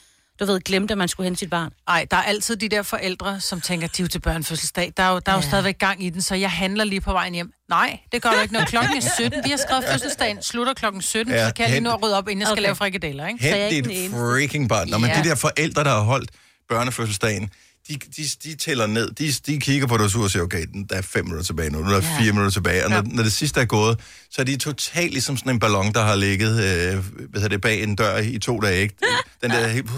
du 0.40 0.44
ved, 0.44 0.60
glemte, 0.60 0.92
at 0.92 0.98
man 0.98 1.08
skulle 1.08 1.24
hen 1.24 1.34
til 1.34 1.38
sit 1.38 1.50
barn. 1.50 1.72
Nej, 1.88 2.06
der 2.10 2.16
er 2.16 2.22
altid 2.22 2.56
de 2.56 2.68
der 2.68 2.82
forældre, 2.82 3.40
som 3.40 3.60
tænker, 3.60 3.86
de 3.88 4.02
er 4.02 4.04
jo 4.04 4.08
til 4.08 4.18
børnefødselsdag. 4.20 4.92
Der 4.96 5.02
er 5.02 5.10
jo, 5.12 5.18
der 5.26 5.32
er 5.32 5.36
jo 5.36 5.40
Ja. 5.42 5.46
stadigvæk 5.48 5.78
gang 5.78 6.04
i 6.04 6.10
den, 6.10 6.22
så 6.22 6.34
jeg 6.34 6.50
handler 6.50 6.84
lige 6.84 7.00
på 7.00 7.12
vejen 7.12 7.34
hjem. 7.34 7.52
Nej, 7.68 7.98
det 8.12 8.22
gør 8.22 8.30
du 8.30 8.40
ikke. 8.40 8.54
Når 8.54 8.64
klokken 8.64 8.96
er 8.96 9.00
17, 9.16 9.40
vi 9.44 9.50
har 9.50 9.56
skrevet 9.56 9.84
fødselsdagen, 9.92 10.42
slutter 10.42 10.74
klokken 10.74 11.02
17, 11.02 11.32
Ja, 11.34 11.48
så 11.48 11.54
kan 11.54 11.62
jeg 11.62 11.70
lige 11.70 11.80
nå 11.80 11.90
at 11.90 12.02
rydde 12.02 12.16
op, 12.16 12.28
inden 12.28 12.40
jeg 12.40 12.46
skal 12.46 12.52
Okay. 12.52 12.62
lave 12.62 12.76
frikadeller, 12.76 13.26
ikke? 13.26 13.44
Hent 13.44 13.86
dit 13.86 14.10
freaking 14.10 14.68
barn. 14.68 14.88
Nå, 14.90 14.98
men 14.98 15.10
Ja. 15.10 15.22
de 15.22 15.28
der 15.28 15.34
forældre, 15.34 15.84
der 15.84 15.90
har 15.90 16.00
holdt 16.00 16.30
børnefødselsdagen, 16.68 17.50
de, 17.88 17.94
de, 18.16 18.22
de 18.44 18.54
tæller 18.54 18.86
ned. 18.86 19.10
De, 19.10 19.32
de 19.32 19.60
kigger 19.60 19.86
på 19.86 19.96
deres 19.98 20.14
ur 20.14 20.24
og 20.24 20.30
siger, 20.30 20.42
okay, 20.42 20.66
den- 20.72 20.84
der 20.84 20.96
er 20.96 21.02
fem 21.02 21.24
minutter 21.24 21.44
tilbage 21.44 21.70
nu, 21.70 21.78
nu 21.78 21.84
er 21.84 22.00
der 22.00 22.06
Ja. 22.08 22.18
fire 22.20 22.32
minutter 22.32 22.50
tilbage. 22.50 22.84
Og 22.84 22.90
når, 22.90 23.02
når 23.02 23.22
det 23.22 23.32
sidste 23.32 23.60
er 23.60 23.64
gået, 23.64 24.00
så 24.30 24.40
er 24.40 24.44
de 24.44 24.56
totalt 24.56 25.10
ligesom 25.12 25.36
sådan 25.36 25.52
en 25.52 25.58
ballon, 25.60 25.92
der 25.92 26.02
har 26.04 26.14
ligget 26.16 26.64
øh, 26.94 27.04
hvad 27.30 27.48
det, 27.48 27.60
bag 27.60 27.82
en 27.82 27.96
dør 27.96 28.16
i 28.18 28.38
to 28.38 28.60
dage. 28.60 28.82
Ikke? 28.82 28.94
Den 29.42 29.50
der 29.50 29.68
helt 29.68 29.90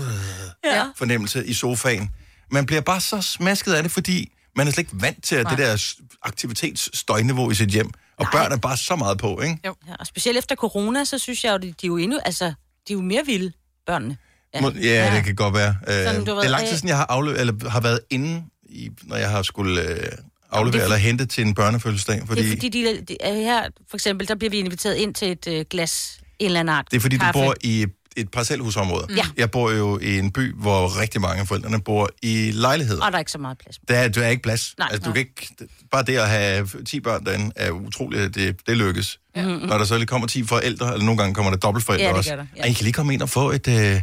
Ja. 0.64 0.84
fornemmelse 0.96 1.46
i 1.46 1.54
sofaen. 1.54 2.10
Man 2.52 2.66
bliver 2.66 2.80
bare 2.80 3.00
så 3.00 3.22
smasket 3.22 3.72
af 3.72 3.82
det, 3.82 3.92
fordi 3.92 4.32
man 4.56 4.66
er 4.68 4.72
slet 4.72 4.78
ikke 4.92 5.02
vant 5.02 5.24
til 5.24 5.36
at 5.36 5.46
det 5.50 5.58
Nej. 5.58 5.66
der 5.66 5.94
aktivitetsstøjniveau 6.22 7.50
i 7.50 7.54
sit 7.54 7.68
hjem. 7.68 7.90
Og 8.18 8.26
børn 8.32 8.52
er 8.52 8.56
bare 8.56 8.76
så 8.76 8.96
meget 8.96 9.18
på, 9.18 9.40
ikke? 9.40 9.58
Jo. 9.66 9.74
Ja, 9.88 9.94
og 10.00 10.06
specielt 10.06 10.38
efter 10.38 10.54
corona, 10.54 11.04
så 11.04 11.18
synes 11.18 11.44
jeg 11.44 11.52
jo, 11.52 11.56
de, 11.56 11.66
de 11.66 11.72
er 11.82 11.86
jo 11.86 11.96
endnu, 11.96 12.18
altså, 12.24 12.44
de 12.88 12.92
er 12.92 12.94
jo 12.94 13.00
mere 13.00 13.22
vilde, 13.26 13.52
børnene. 13.86 14.16
Ja, 14.54 14.60
ja, 14.82 15.06
ja. 15.10 15.16
det 15.16 15.24
kan 15.24 15.34
godt 15.34 15.54
være. 15.54 15.76
Øh, 15.88 15.94
Sådan, 15.94 16.24
du 16.24 16.36
det 16.36 16.44
er 16.44 16.48
lang 16.48 16.62
tid 16.64 16.72
øh, 16.72 16.76
siden, 16.78 16.88
jeg 16.88 16.96
har, 16.96 17.06
afle- 17.10 17.38
eller 17.40 17.68
har 17.70 17.80
været 17.80 18.00
inde, 18.10 18.42
i, 18.68 18.88
når 19.02 19.16
jeg 19.16 19.30
har 19.30 19.42
skulle 19.42 19.82
øh, 19.82 20.06
aflevere 20.52 20.76
er 20.76 20.80
for- 20.80 20.84
eller 20.84 20.96
hente 20.96 21.26
til 21.26 21.46
en 21.46 21.54
børnefødselsdag. 21.54 22.22
Fordi, 22.26 22.40
Det 22.42 22.48
er 22.48 22.56
fordi, 22.56 22.68
de, 22.68 23.00
de, 23.08 23.16
er 23.20 23.34
her, 23.34 23.62
for 23.90 23.96
eksempel, 23.96 24.28
der 24.28 24.34
bliver 24.34 24.50
vi 24.50 24.58
inviteret 24.58 24.94
ind 24.94 25.14
til 25.14 25.30
et 25.30 25.46
øh, 25.48 25.64
glas, 25.70 26.18
en 26.38 26.46
eller 26.46 26.60
anden 26.60 26.74
art 26.74 26.84
det 26.90 26.96
er 26.96 27.00
fordi, 27.00 27.16
du 27.16 27.24
kaffe. 27.24 27.40
bor 27.40 27.54
i 27.60 27.86
et 28.16 28.30
parcelhusområde. 28.30 29.06
Ja. 29.16 29.22
Jeg 29.36 29.50
bor 29.50 29.70
jo 29.70 29.98
i 29.98 30.18
en 30.18 30.30
by, 30.32 30.54
hvor 30.54 31.00
rigtig 31.00 31.20
mange 31.20 31.40
af 31.40 31.48
forældrene 31.48 31.80
bor 31.80 32.10
i 32.22 32.50
lejligheder. 32.54 33.04
Og 33.04 33.12
der 33.12 33.16
er 33.16 33.20
ikke 33.20 33.30
så 33.32 33.38
meget 33.38 33.58
plads. 33.58 33.78
Der 33.88 33.94
er, 33.96 34.08
der 34.08 34.22
er 34.24 34.28
ikke 34.28 34.42
plads. 34.42 34.74
Nej, 34.78 34.88
altså, 34.92 35.04
du 35.04 35.14
nej. 35.14 35.14
kan 35.14 35.20
ikke, 35.20 35.66
bare 35.90 36.02
det 36.02 36.16
at 36.16 36.28
have 36.28 36.68
10 36.86 37.00
børn 37.00 37.24
derinde 37.26 37.52
er 37.56 37.70
utroligt, 37.70 38.34
det, 38.34 38.66
det 38.66 38.76
lykkes. 38.76 39.18
Ja. 39.36 39.42
Når 39.44 39.78
der 39.78 39.84
så 39.84 39.96
lige 39.96 40.06
kommer 40.06 40.26
10 40.28 40.44
forældre, 40.44 40.92
eller 40.92 41.04
nogle 41.04 41.18
gange 41.18 41.34
kommer 41.34 41.50
der 41.50 41.58
dobbeltforældre 41.58 42.04
Ja, 42.04 42.10
det 42.10 42.18
også. 42.18 42.30
der, 42.36 42.44
ja. 42.56 42.62
Og 42.62 42.68
I 42.68 42.72
kan 42.72 42.84
lige 42.84 42.92
komme 42.92 43.14
ind 43.14 43.22
og 43.22 43.28
få 43.28 43.50
et, 43.50 43.68
øh, 43.68 44.00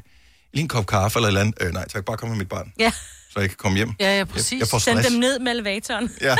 lige 0.57 0.63
en 0.63 0.67
kop 0.67 0.85
kaffe 0.85 1.19
eller 1.19 1.27
et 1.27 1.29
eller 1.29 1.41
andet. 1.41 1.55
Øh, 1.61 1.73
nej, 1.73 1.87
tak, 1.87 2.05
bare 2.05 2.17
kom 2.17 2.29
med 2.29 2.37
mit 2.37 2.49
barn, 2.49 2.73
Ja, 2.79 2.91
så 3.31 3.39
jeg 3.39 3.49
kan 3.49 3.57
komme 3.57 3.77
hjem. 3.77 3.91
Ja, 3.99 4.05
ja, 4.05 4.11
Jeg, 4.15 4.27
præcis. 4.27 4.59
jeg 4.59 4.67
får 4.67 4.77
send 4.79 4.97
stress. 4.99 5.09
dem 5.11 5.19
ned 5.19 5.39
med 5.39 5.51
elevatoren. 5.51 6.09
Ja. 6.21 6.35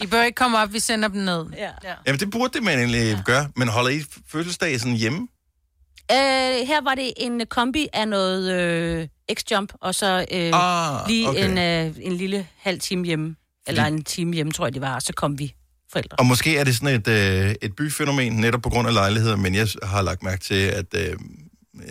I 0.00 0.06
bør 0.06 0.22
ikke 0.22 0.36
komme 0.36 0.58
op, 0.58 0.72
vi 0.72 0.80
sender 0.80 1.08
dem 1.08 1.20
ned. 1.20 1.44
Ja. 1.56 1.70
ja. 1.84 1.94
Jamen, 2.06 2.20
det 2.20 2.30
burde 2.30 2.52
det 2.54 2.62
man 2.62 2.78
egentlig 2.78 3.12
ja. 3.12 3.22
gøre. 3.24 3.48
Men 3.56 3.68
holder 3.68 3.90
I 3.90 4.02
fødselsdag 4.32 4.80
sådan 4.80 4.94
hjemme? 4.96 5.18
Øh, 6.12 6.66
her 6.66 6.84
var 6.84 6.94
det 6.94 7.12
en 7.16 7.42
kombi 7.50 7.86
af 7.92 8.08
noget 8.08 8.52
øh, 8.52 9.08
X-jump, 9.32 9.68
og 9.80 9.94
så 9.94 10.26
øh, 10.32 10.50
Ah, 10.54 11.08
lige 11.08 11.28
okay. 11.28 11.50
en, 11.50 11.58
øh, 11.58 11.94
en 12.00 12.12
lille 12.12 12.46
halv 12.58 12.80
time 12.80 13.04
hjemme. 13.04 13.36
Eller 13.66 13.84
en 13.84 14.04
time 14.04 14.34
hjemme, 14.34 14.52
tror 14.52 14.66
jeg 14.66 14.74
det 14.74 14.82
var, 14.82 14.94
og 14.94 15.02
så 15.02 15.12
kom 15.12 15.38
vi 15.38 15.54
forældre. 15.92 16.16
Og 16.18 16.26
måske 16.26 16.56
er 16.58 16.64
det 16.64 16.74
sådan 16.76 17.00
et, 17.00 17.08
øh, 17.08 17.54
et 17.62 17.76
byfænomen, 17.76 18.32
netop 18.32 18.62
på 18.62 18.70
grund 18.70 18.88
af 18.88 18.94
lejligheder, 18.94 19.36
men 19.36 19.54
jeg 19.54 19.68
har 19.82 20.02
lagt 20.02 20.22
mærke 20.22 20.44
til, 20.44 20.54
at 20.54 20.86
øh, 20.96 21.16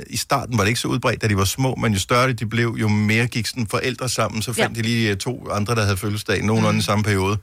i 0.09 0.17
starten 0.17 0.57
var 0.57 0.63
det 0.63 0.67
ikke 0.67 0.79
så 0.79 0.87
udbredt, 0.87 1.21
da 1.21 1.27
de 1.27 1.37
var 1.37 1.45
små, 1.45 1.75
men 1.75 1.93
jo 1.93 1.99
større 1.99 2.33
de 2.33 2.45
blev, 2.45 2.75
jo 2.79 2.87
mere 2.87 3.27
gik 3.27 3.47
sådan 3.47 3.67
forældre 3.67 4.09
sammen, 4.09 4.41
så 4.41 4.53
fandt 4.53 4.77
Ja. 4.77 4.81
de 4.81 4.87
lige 4.87 5.09
øh, 5.11 5.17
to 5.17 5.49
andre, 5.51 5.75
der 5.75 5.81
havde 5.83 5.97
fødselsdag 5.97 6.43
nogenlunde 6.43 6.73
mm. 6.73 6.79
i 6.79 6.83
samme 6.83 7.03
periode. 7.03 7.37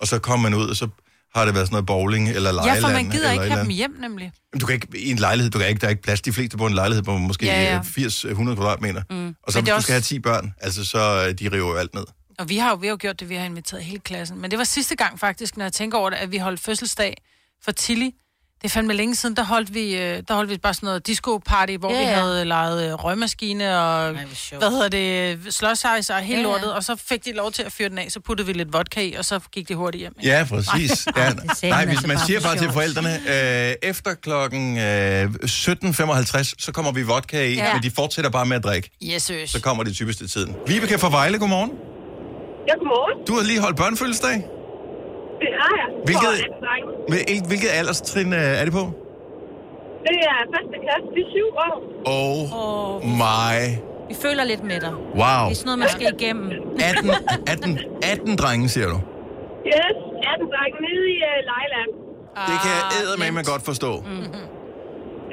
Og 0.00 0.06
så 0.08 0.18
kom 0.18 0.40
man 0.40 0.54
ud, 0.54 0.68
og 0.68 0.76
så 0.76 0.88
har 1.34 1.44
det 1.44 1.54
været 1.54 1.66
sådan 1.66 1.72
noget 1.74 1.86
bowling 1.86 2.28
eller 2.28 2.50
Ja, 2.50 2.56
lejeland. 2.56 2.80
for 2.84 2.88
man 2.92 3.10
gider 3.10 3.32
ikke 3.32 3.44
have 3.44 3.60
dem 3.60 3.68
hjem, 3.70 3.96
nemlig. 4.00 4.32
Du 4.60 4.66
kan 4.66 4.74
ikke, 4.74 4.88
i 4.98 5.10
en 5.10 5.16
lejlighed, 5.18 5.50
du 5.50 5.58
kan 5.58 5.68
ikke, 5.68 5.80
der 5.80 5.86
er 5.86 5.90
ikke 5.90 6.02
plads. 6.02 6.20
De 6.20 6.32
fleste 6.32 6.56
bor 6.56 6.66
i 6.66 6.70
en 6.70 6.74
lejlighed 6.74 7.02
på 7.04 7.16
måske 7.18 7.46
Ja, 7.46 7.62
ja. 7.62 7.80
ja, 7.98 8.02
ja. 8.02 8.08
80-100 8.08 8.54
kvadratmeter. 8.54 9.02
Mm. 9.10 9.34
Og 9.42 9.52
så 9.52 9.60
hvis 9.60 9.72
du 9.76 9.82
skal 9.82 9.92
have 9.92 10.02
10 10.02 10.18
børn, 10.18 10.54
altså 10.60 10.84
så 10.84 11.26
øh, 11.28 11.34
de 11.34 11.44
river 11.48 11.56
jo 11.56 11.74
alt 11.76 11.94
ned. 11.94 12.04
Og 12.38 12.48
vi 12.48 12.56
har 12.56 12.70
jo, 12.70 12.76
vi 12.76 12.86
har 12.86 12.90
jo 12.92 12.96
gjort 13.00 13.20
det, 13.20 13.28
vi 13.28 13.34
har 13.34 13.44
inviteret 13.44 13.84
hele 13.84 14.00
klassen. 14.00 14.40
Men 14.40 14.50
det 14.50 14.58
var 14.58 14.64
sidste 14.64 14.96
gang 14.96 15.18
faktisk, 15.20 15.56
når 15.56 15.64
jeg 15.64 15.72
tænker 15.72 15.98
over 15.98 16.10
det, 16.10 16.16
at 16.16 16.32
vi 16.32 16.36
holdt 16.38 16.60
fødselsdag 16.60 17.16
for 17.64 17.72
Tilly. 17.72 18.08
Det 18.62 18.64
er 18.64 18.68
fandme 18.68 18.92
længe 18.92 19.14
siden, 19.16 19.36
der 19.36 19.44
holdt 19.44 19.74
vi, 19.74 19.96
øh, 19.96 20.22
der 20.28 20.34
holdt 20.34 20.50
vi 20.50 20.56
bare 20.58 20.74
sådan 20.74 20.86
noget 20.86 21.08
disco-party, 21.08 21.76
hvor 21.78 21.90
Ja, 21.92 21.98
vi 21.98 22.04
ja. 22.04 22.14
havde 22.20 22.44
lejet 22.44 22.88
øh, 22.88 22.94
røgmaskine 22.94 23.78
og, 23.80 24.06
Ej, 24.06 24.12
hvad 24.58 24.70
hedder 24.70 24.88
det, 24.88 25.54
slåsejs 25.54 26.10
og 26.10 26.16
hele 26.20 26.40
Ja, 26.40 26.46
ja. 26.46 26.52
lortet. 26.52 26.72
Og 26.74 26.84
så 26.84 26.96
fik 27.08 27.24
de 27.24 27.32
lov 27.32 27.52
til 27.52 27.62
at 27.62 27.72
fyre 27.72 27.88
den 27.88 27.98
af, 27.98 28.06
så 28.10 28.20
puttede 28.20 28.46
vi 28.46 28.52
lidt 28.52 28.72
vodka 28.72 29.00
i, 29.00 29.12
og 29.14 29.24
så 29.24 29.40
gik 29.52 29.68
det 29.68 29.76
hurtigt 29.76 30.00
hjem. 30.00 30.14
ikke? 30.20 30.30
Ja, 30.36 30.46
præcis. 30.50 31.06
Ja, 31.16 31.30
det 31.48 31.56
sagde 31.56 31.70
nej, 31.74 31.84
hvis 31.84 31.92
altså 31.94 32.06
man 32.06 32.18
siger 32.18 32.40
bare 32.40 32.56
til 32.56 32.72
forældrene, 32.72 33.14
øh, 33.70 33.74
efter 33.82 34.14
klokken 34.14 34.78
øh, 34.78 35.24
17.55, 35.24 36.54
så 36.58 36.72
kommer 36.74 36.92
vi 36.92 37.02
vodka 37.02 37.44
i, 37.44 37.54
Ja. 37.54 37.64
ja. 37.66 37.72
men 37.74 37.82
de 37.82 37.90
fortsætter 37.90 38.30
bare 38.30 38.46
med 38.46 38.56
at 38.56 38.64
drikke. 38.64 38.90
Yes, 39.02 39.26
yes. 39.28 39.50
Så 39.50 39.60
kommer 39.62 39.84
det 39.84 39.94
typisk 39.94 40.18
til 40.18 40.28
tiden. 40.30 40.54
Vibeke 40.66 40.98
fra 40.98 41.10
Vejle, 41.10 41.38
godmorgen. 41.38 41.70
Ja, 42.68 42.72
godmorgen. 42.74 43.26
Du 43.26 43.34
har 43.34 43.42
lige 43.42 43.60
holdt 43.60 43.76
børnefødselsdag. 43.76 44.44
Det 45.42 45.50
har 45.60 45.72
jeg. 45.80 45.88
Hvilket-. 46.08 46.40
Hvil- 47.10 47.46
Hvilket 47.50 47.70
alderstrin 47.80 48.30
øh, 48.40 48.60
er 48.60 48.64
det 48.68 48.72
på? 48.80 48.84
Det 50.08 50.18
er 50.32 50.38
første 50.54 50.76
klasse, 50.84 51.06
de 51.16 51.20
er 51.26 51.30
syv 51.36 51.48
år. 51.66 51.74
Oh, 52.16 52.42
Åh. 52.60 52.94
my. 53.22 53.56
Vi 54.10 54.14
føler 54.24 54.44
lidt 54.52 54.62
med 54.70 54.78
dig. 54.86 54.94
Wow. 55.22 55.42
Det 55.48 55.54
er 55.54 55.60
sådan 55.60 55.68
noget, 55.70 55.80
man 55.84 55.90
skal 55.96 56.06
igennem. 56.18 56.46
18, 56.90 57.10
18, 57.54 57.78
18 58.12 58.36
drenge, 58.42 58.64
siger 58.74 58.88
du. 58.94 58.98
Yes, 59.76 59.96
18 60.32 60.46
dreng 60.54 60.72
nede 60.86 61.04
i 61.14 61.16
uh, 61.30 61.36
Lejland. 61.52 61.90
Det 62.48 62.56
kan 62.64 62.72
Ah, 62.76 62.80
jeg 62.92 62.98
eddermame 63.02 63.34
med 63.38 63.44
godt 63.52 63.62
forstå. 63.70 63.90
Mm. 64.10 64.26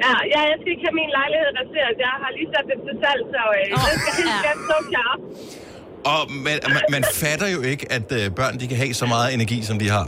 Ja, 0.04 0.12
ja, 0.34 0.40
jeg 0.50 0.56
skal 0.60 0.70
ikke 0.74 0.84
have 0.88 0.96
min 1.02 1.10
lejlighed 1.18 1.48
reserveret. 1.60 1.94
Jeg 2.06 2.14
har 2.22 2.30
lige 2.38 2.48
sat 2.54 2.64
det 2.70 2.78
til 2.86 2.94
salg, 3.04 3.22
så 3.34 3.42
øh, 3.58 3.76
Åh, 3.78 3.86
det 3.92 3.98
skal 4.02 4.12
helt 4.22 4.40
ja. 4.48 4.52
stå 4.68 4.76
klar. 4.92 5.12
Og 6.12 6.20
man, 6.46 6.56
man, 6.76 6.84
man 6.96 7.04
fatter 7.22 7.48
jo 7.56 7.60
ikke, 7.72 7.84
at 7.96 8.08
øh, 8.18 8.24
børn 8.38 8.54
de 8.60 8.64
kan 8.70 8.78
have 8.82 8.92
så 9.02 9.06
meget 9.14 9.28
energi, 9.36 9.58
som 9.70 9.76
de 9.82 9.88
har. 9.96 10.06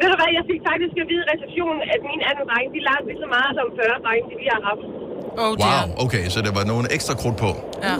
Ved 0.00 0.08
du 0.12 0.16
hvad, 0.20 0.30
jeg 0.38 0.44
fik 0.52 0.60
faktisk 0.70 0.94
at 1.02 1.06
vide 1.12 1.24
i 1.26 1.28
receptionen, 1.34 1.80
at 1.94 2.00
mine 2.10 2.22
18 2.30 2.50
drenge, 2.50 2.68
de 2.76 2.80
lavede 2.88 3.04
lige 3.10 3.20
så 3.24 3.28
meget 3.36 3.50
som 3.58 3.66
40 3.78 4.04
drenge, 4.04 4.24
de 4.30 4.34
vi 4.42 4.46
har 4.54 4.62
haft. 4.70 4.84
Oh, 5.42 5.52
dear. 5.60 5.82
Wow, 5.82 6.04
okay, 6.04 6.24
så 6.34 6.38
der 6.46 6.52
var 6.58 6.64
nogle 6.72 6.86
ekstra 6.96 7.14
krudt 7.20 7.38
på. 7.44 7.50
Ja. 7.86 7.94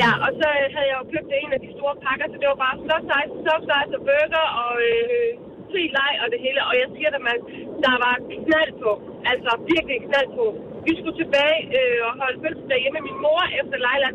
Ja, 0.00 0.10
og 0.24 0.30
så 0.40 0.48
havde 0.74 0.88
jeg 0.90 0.96
jo 1.00 1.04
købt 1.14 1.30
en 1.42 1.50
af 1.56 1.60
de 1.64 1.70
store 1.78 1.94
pakker, 2.06 2.26
så 2.32 2.36
det 2.40 2.48
var 2.52 2.58
bare 2.66 2.76
soft 2.88 3.06
size, 3.10 3.32
soft 3.46 3.64
size 3.70 3.92
og 3.98 4.02
burger 4.08 4.46
og 4.62 4.72
øh, 4.90 5.28
fri 5.70 5.82
leg 5.96 6.12
og 6.22 6.26
det 6.32 6.40
hele. 6.46 6.60
Og 6.68 6.74
jeg 6.80 6.88
siger 6.94 7.10
dig, 7.14 7.22
man, 7.30 7.38
der 7.84 7.94
var 8.04 8.14
knald 8.46 8.72
på. 8.84 8.90
Altså 9.32 9.50
virkelig 9.72 9.98
knald 10.08 10.28
på. 10.38 10.44
Vi 10.86 10.92
skulle 10.98 11.16
tilbage 11.22 11.58
øh, 11.78 11.98
og 12.08 12.12
holde 12.22 12.36
fødselsdag 12.44 12.78
hjemme 12.82 12.96
med 12.98 13.04
min 13.08 13.18
mor 13.26 13.42
efter 13.60 13.76
Leila. 13.86 14.10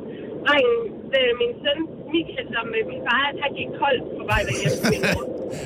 Drengen, 0.46 0.78
øh, 1.20 1.30
min 1.42 1.52
søn 1.64 1.80
Michael, 2.14 2.48
som 2.56 2.66
øh, 2.78 2.82
min 2.92 3.02
far, 3.08 3.24
han 3.44 3.52
gik 3.60 3.70
kold 3.82 4.00
på 4.20 4.24
vej 4.32 4.42
derhjem 4.48 4.72
til 4.80 4.86
min 4.94 5.02
mor. 5.16 5.24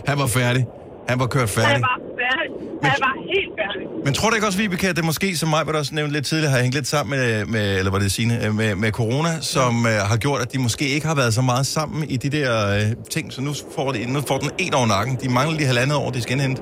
Han 0.10 0.16
var 0.24 0.30
færdig. 0.40 0.64
Han 1.12 1.18
var 1.24 1.28
kørt 1.36 1.50
Han 1.56 1.56
færdig. 1.60 1.82
var 1.90 1.98
færdig. 2.24 2.50
Han 2.90 2.98
var 3.08 3.14
helt 3.34 3.52
færdig. 3.62 3.86
Men 4.06 4.12
tror 4.18 4.28
du 4.30 4.36
ikke 4.38 4.48
også, 4.50 4.60
Vibeke, 4.64 4.88
at 4.92 4.96
det 5.00 5.06
måske, 5.12 5.28
som 5.42 5.48
mig 5.56 5.62
var 5.68 5.72
også 5.84 5.94
nævnt 6.00 6.12
lidt 6.18 6.26
tidligere, 6.32 6.52
har 6.56 6.60
hængt 6.66 6.76
lidt 6.80 6.90
sammen 6.96 7.10
med, 7.18 7.26
med 7.56 7.66
eller 7.80 7.92
var 7.96 8.00
det 8.04 8.10
Signe, 8.18 8.36
øh, 8.46 8.52
med, 8.62 8.70
med 8.84 8.90
corona, 9.00 9.32
som 9.56 9.74
øh, 9.92 9.98
har 10.12 10.18
gjort, 10.26 10.40
at 10.46 10.50
de 10.54 10.58
måske 10.68 10.86
ikke 10.96 11.06
har 11.12 11.18
været 11.22 11.34
så 11.40 11.44
meget 11.52 11.66
sammen 11.78 12.00
i 12.16 12.18
de 12.24 12.30
der 12.38 12.52
øh, 12.76 12.86
ting, 13.16 13.26
så 13.36 13.40
nu 13.48 13.52
får, 13.76 13.88
de, 13.96 14.00
nu 14.16 14.20
får 14.30 14.38
den 14.44 14.50
en 14.66 14.74
over 14.80 14.88
nakken. 14.96 15.14
De 15.24 15.28
mangler 15.38 15.56
lige 15.60 15.70
halvandet 15.72 15.96
år, 16.04 16.10
de 16.18 16.22
skal 16.26 16.34
indhente. 16.38 16.62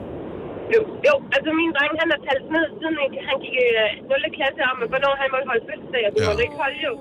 Jo, 0.75 0.81
jo, 1.09 1.15
altså 1.35 1.49
min 1.61 1.71
dreng, 1.77 1.91
han 2.01 2.09
har 2.13 2.19
talt 2.29 2.45
ned, 2.55 2.65
siden 2.79 2.95
han 3.29 3.37
gik 3.43 3.55
i 3.63 3.67
øh, 3.83 4.23
0. 4.27 4.37
klasse 4.37 4.61
om, 4.71 4.75
hvornår 4.93 5.13
han 5.21 5.27
måtte 5.33 5.47
holde 5.51 5.63
fødselsdag, 5.69 6.03
og 6.07 6.11
det 6.15 6.21
Ja. 6.23 6.27
måtte 6.29 6.43
ikke 6.47 6.57
holde 6.65 6.79
jo. 6.89 6.93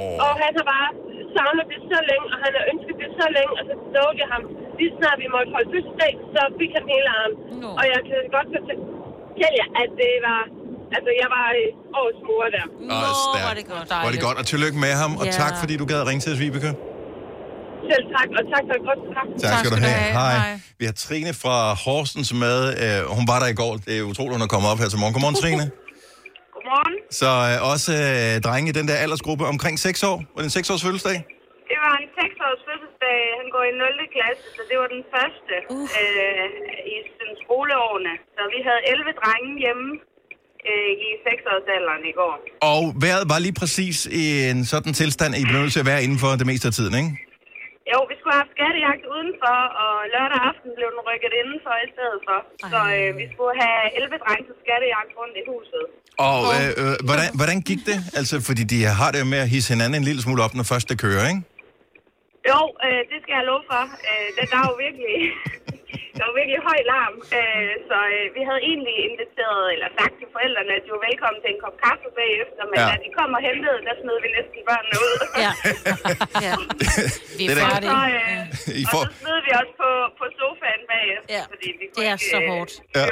Åh. 0.00 0.16
Og 0.24 0.30
han 0.44 0.52
har 0.58 0.66
bare 0.74 0.88
savnet 1.36 1.64
det 1.72 1.80
så 1.92 1.98
længe, 2.10 2.26
og 2.32 2.38
han 2.44 2.52
har 2.58 2.64
ønsket 2.72 2.96
det 3.02 3.08
så 3.20 3.26
længe, 3.36 3.52
og 3.58 3.62
så 3.68 3.74
lovede 3.96 4.16
jeg 4.22 4.28
ham, 4.34 4.42
lige 4.78 4.92
snart 4.98 5.16
vi 5.24 5.28
måtte 5.34 5.48
holde 5.56 5.68
fødselsdag, 5.74 6.12
så 6.34 6.40
fik 6.60 6.70
han 6.76 6.84
hele 6.94 7.08
armen. 7.20 7.36
Nå. 7.62 7.68
Og 7.78 7.84
jeg 7.92 8.00
kan 8.08 8.18
godt 8.36 8.48
fortælle 8.54 8.82
jer, 9.60 9.68
at 9.82 9.90
det 10.02 10.12
var, 10.28 10.40
altså 10.96 11.10
jeg 11.22 11.28
var 11.36 11.46
øh, 11.60 11.98
årets 12.00 12.20
mor 12.28 12.44
der. 12.56 12.66
Åh, 12.94 13.14
stærkt. 13.22 13.42
hvor 13.44 13.50
er 13.54 13.56
det 13.60 13.66
godt. 13.74 13.86
Var 14.06 14.12
det 14.16 14.22
godt, 14.28 14.36
og 14.40 14.44
tillykke 14.52 14.78
med 14.86 14.92
ham, 15.02 15.10
og 15.20 15.26
Ja. 15.28 15.32
tak 15.42 15.54
fordi 15.62 15.74
du 15.80 15.84
gad 15.90 15.98
at 16.04 16.08
ringe 16.10 16.22
til 16.24 16.30
os, 16.34 16.40
Vibeke. 16.44 16.70
Selv 17.90 18.04
tak, 18.16 18.28
og 18.38 18.42
tak 18.52 18.62
for 18.68 18.74
et 18.80 18.84
godt 18.88 19.00
program. 19.06 19.26
Tak, 19.44 19.54
skal 19.60 19.70
du 19.74 19.78
have. 19.86 20.00
Hej. 20.20 20.36
Vi 20.80 20.84
har 20.90 20.96
Trine 21.06 21.32
fra 21.42 21.56
Horsens 21.84 22.30
med. 22.44 22.58
Øh, 22.84 22.98
hun 23.16 23.24
var 23.32 23.38
der 23.42 23.48
i 23.54 23.56
går. 23.62 23.72
Det 23.86 23.92
er 23.98 24.02
utroligt, 24.12 24.34
hun 24.38 24.44
er 24.48 24.50
kommet 24.54 24.68
op 24.72 24.78
her 24.82 24.88
til 24.92 24.98
morgen. 25.00 25.14
Godmorgen, 25.16 25.38
Trine. 25.44 25.64
Godmorgen. 26.72 26.96
Så 27.20 27.30
øh, 27.50 27.70
også 27.72 27.90
øh, 28.06 28.32
drenge 28.46 28.68
i 28.72 28.74
den 28.78 28.86
der 28.90 28.96
aldersgruppe 29.04 29.44
omkring 29.54 29.76
6 29.78 30.02
år. 30.10 30.16
Var 30.34 30.40
det 30.42 30.48
en 30.50 30.56
6 30.58 30.70
års 30.72 30.82
fødselsdag? 30.86 31.18
Det 31.70 31.78
var 31.86 31.94
en 32.04 32.10
6-års 32.20 32.62
fødselsdag. 32.68 33.18
Han 33.40 33.48
går 33.54 33.64
i 33.70 33.72
0. 33.72 34.14
klasse, 34.16 34.44
så 34.56 34.62
det 34.70 34.76
var 34.82 34.88
den 34.96 35.04
første 35.14 35.54
øh, 36.00 36.46
i 36.94 36.96
sådan 37.16 37.36
skoleårene. 37.44 38.14
Så 38.36 38.42
vi 38.54 38.58
havde 38.68 38.82
11 38.92 39.20
drenge 39.20 39.50
hjemme 39.64 39.88
øh, 40.68 40.90
i 41.06 41.08
6-årsalderen 41.26 42.02
i 42.10 42.14
går. 42.20 42.34
Og 42.72 42.82
vejret 43.04 43.24
var 43.32 43.38
lige 43.46 43.56
præcis 43.62 43.96
i 44.20 44.22
en 44.52 44.60
sådan 44.72 44.92
tilstand, 45.00 45.30
at 45.34 45.40
I 45.42 45.44
blev 45.50 45.58
nødt 45.62 45.74
til 45.76 45.84
at 45.84 45.90
være 45.92 46.02
indenfor 46.06 46.30
det 46.40 46.46
meste 46.50 46.66
af 46.70 46.74
tiden, 46.78 46.94
ikke? 47.00 47.12
Jo, 47.92 47.98
vi 48.10 48.14
skulle 48.18 48.34
have 48.34 48.44
haft 48.44 48.54
skattejagt 48.58 49.04
udenfor, 49.14 49.58
og 49.84 49.94
lørdag 50.14 50.40
aften 50.50 50.70
blev 50.78 50.88
den 50.94 51.02
rykket 51.08 51.32
indenfor 51.40 51.74
i 51.86 51.88
stedet 51.94 52.20
for. 52.26 52.38
Så 52.72 52.78
øh, 52.96 53.10
vi 53.20 53.26
skulle 53.32 53.54
have 53.64 53.80
11 54.00 54.22
drenge 54.24 54.44
til 54.48 54.56
skattejagt 54.64 55.12
rundt 55.20 55.34
i 55.40 55.44
huset. 55.52 55.84
Og 56.28 56.40
øh, 56.58 56.68
øh, 56.82 56.94
hvordan, 57.08 57.28
hvordan 57.38 57.58
gik 57.70 57.80
det? 57.90 57.98
Altså, 58.18 58.34
fordi 58.48 58.62
de 58.72 58.78
har 59.00 59.08
det 59.12 59.18
jo 59.24 59.28
med 59.34 59.40
at 59.44 59.48
hisse 59.54 59.68
hinanden 59.74 59.96
en 60.00 60.06
lille 60.08 60.20
smule 60.26 60.40
op, 60.46 60.54
når 60.58 60.66
først 60.72 60.86
det 60.90 60.96
kører, 61.06 61.24
ikke? 61.32 61.42
Jo, 62.50 62.60
øh, 62.86 63.00
det 63.10 63.18
skal 63.22 63.34
jeg 63.38 63.44
love 63.50 63.64
for. 63.70 63.82
Øh, 64.10 64.26
der, 64.36 64.44
der, 64.52 64.58
var 64.66 64.74
virkelig, 64.86 65.16
der 66.16 66.22
var 66.28 66.34
virkelig 66.40 66.60
høj 66.70 66.80
larm. 66.92 67.14
Øh, 67.38 67.72
så 67.88 67.96
øh, 68.14 68.24
vi 68.36 68.40
havde 68.48 68.62
egentlig 68.70 68.96
inviteret, 69.08 69.64
eller 69.74 69.88
sagt 69.98 70.14
til 70.20 70.28
forældrene, 70.34 70.72
at 70.78 70.82
de 70.84 70.88
var 70.96 71.02
velkommen 71.08 71.38
til 71.44 71.50
en 71.54 71.60
kop 71.64 71.76
kaffe 71.86 72.08
bagefter. 72.20 72.62
Men 72.70 72.76
Ja. 72.80 72.86
da 72.90 72.94
de 73.04 73.08
kom 73.18 73.30
og 73.38 73.42
hentede, 73.48 73.76
der 73.86 73.94
smed 74.02 74.16
vi 74.24 74.28
næsten 74.38 74.60
børnene 74.70 74.96
ud. 75.06 75.14
Ja. 75.44 75.52
ja. 76.46 76.54
Vi 77.38 77.44
Det 77.48 77.54
er 77.58 77.66
er. 77.66 77.94
Og, 77.98 78.06
øh, 78.18 78.80
I 78.82 78.84
og 78.86 78.90
får... 78.94 79.02
så 79.08 79.12
smed 79.22 79.38
vi 79.46 79.50
også 79.60 79.72
på, 79.82 79.90
på 80.20 80.24
sofaen 80.38 80.82
bagefter, 80.92 81.30
Ja. 81.36 81.44
fordi 81.52 81.68
vi 81.80 81.84
Det 81.86 81.92
kunne 81.94 82.06
er 82.10 82.16
ikke, 82.18 82.30
så 82.34 82.38
øh, 82.42 82.48
hårdt. 82.52 82.72
Ja. 82.98 83.04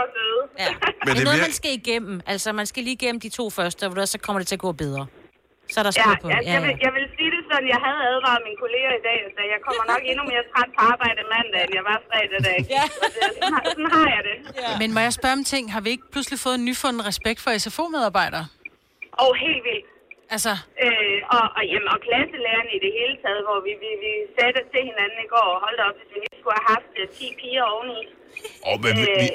Så 0.00 0.06
døde. 0.18 0.42
Ja. 0.62 0.70
Men 1.04 1.10
det 1.14 1.20
er 1.24 1.28
noget, 1.30 1.42
man 1.48 1.54
skal 1.60 1.72
igennem. 1.82 2.14
Altså, 2.32 2.48
man 2.60 2.66
skal 2.70 2.80
lige 2.86 2.96
igennem 3.00 3.20
de 3.26 3.28
to 3.38 3.44
første, 3.58 3.82
og 3.86 4.08
så 4.14 4.18
kommer 4.24 4.38
det 4.40 4.46
til 4.50 4.56
at 4.60 4.64
gå 4.68 4.72
bedre. 4.84 5.04
Så 5.72 5.76
er 5.80 5.84
der 5.88 5.92
Ja, 5.96 6.02
styr 6.02 6.14
på. 6.22 6.28
ja, 6.34 6.38
jeg, 6.54 6.60
vil, 6.66 6.72
jeg 6.86 6.92
vil 6.96 7.04
sige 7.16 7.30
det 7.34 7.40
sådan, 7.50 7.66
jeg 7.74 7.80
havde 7.86 8.00
advaret 8.12 8.40
mine 8.48 8.58
kolleger 8.64 8.92
i 9.00 9.02
dag, 9.08 9.18
så 9.36 9.40
jeg 9.52 9.58
kommer 9.66 9.82
nok 9.92 10.02
endnu 10.10 10.24
mere 10.32 10.44
træt 10.52 10.68
på 10.76 10.80
arbejde 10.92 11.20
mandag, 11.34 11.60
end 11.64 11.72
jeg 11.78 11.84
var 11.90 11.98
fredag 12.08 12.40
dag. 12.50 12.58
Ja. 12.76 12.84
Så 13.02 13.06
det, 13.14 13.22
sådan, 13.36 13.52
har, 13.54 13.62
sådan 13.74 13.90
har 13.96 14.06
jeg 14.16 14.22
det. 14.30 14.36
Ja. 14.64 14.70
Men 14.80 14.88
må 14.96 15.00
jeg 15.06 15.12
spørge 15.20 15.36
om 15.40 15.44
ting? 15.54 15.64
Har 15.74 15.80
vi 15.86 15.90
ikke 15.94 16.06
pludselig 16.14 16.38
fået 16.44 16.56
en 16.60 16.64
nyfunden 16.70 17.02
respekt 17.10 17.38
for 17.44 17.50
SFO-medarbejdere? 17.64 18.44
Og 19.24 19.30
helt 19.44 19.62
vildt. 19.68 19.86
Altså, 20.34 20.52
Øh, 20.86 21.18
og, 21.36 21.44
og, 21.58 21.62
jamen, 21.72 21.88
og 21.94 21.98
klasselærerne 22.06 22.70
i 22.78 22.80
det 22.86 22.92
hele 23.00 23.14
taget, 23.24 23.40
hvor 23.46 23.58
vi, 23.66 23.72
vi, 23.84 23.90
vi 24.04 24.12
satte 24.38 24.60
til 24.72 24.82
hinanden 24.90 25.18
i 25.26 25.28
går, 25.34 25.48
og 25.54 25.58
holdt 25.66 25.80
op, 25.86 25.94
hvis 25.98 26.08
vi 26.14 26.18
lige 26.24 26.36
skulle 26.40 26.56
have 26.60 26.68
haft 26.74 26.92
øh, 27.00 27.06
10 27.18 27.40
piger 27.40 27.64
oveni. 27.74 28.00
Oh, 28.68 28.76
men, 28.84 28.92
vi, 29.00 29.04
vi, 29.22 29.26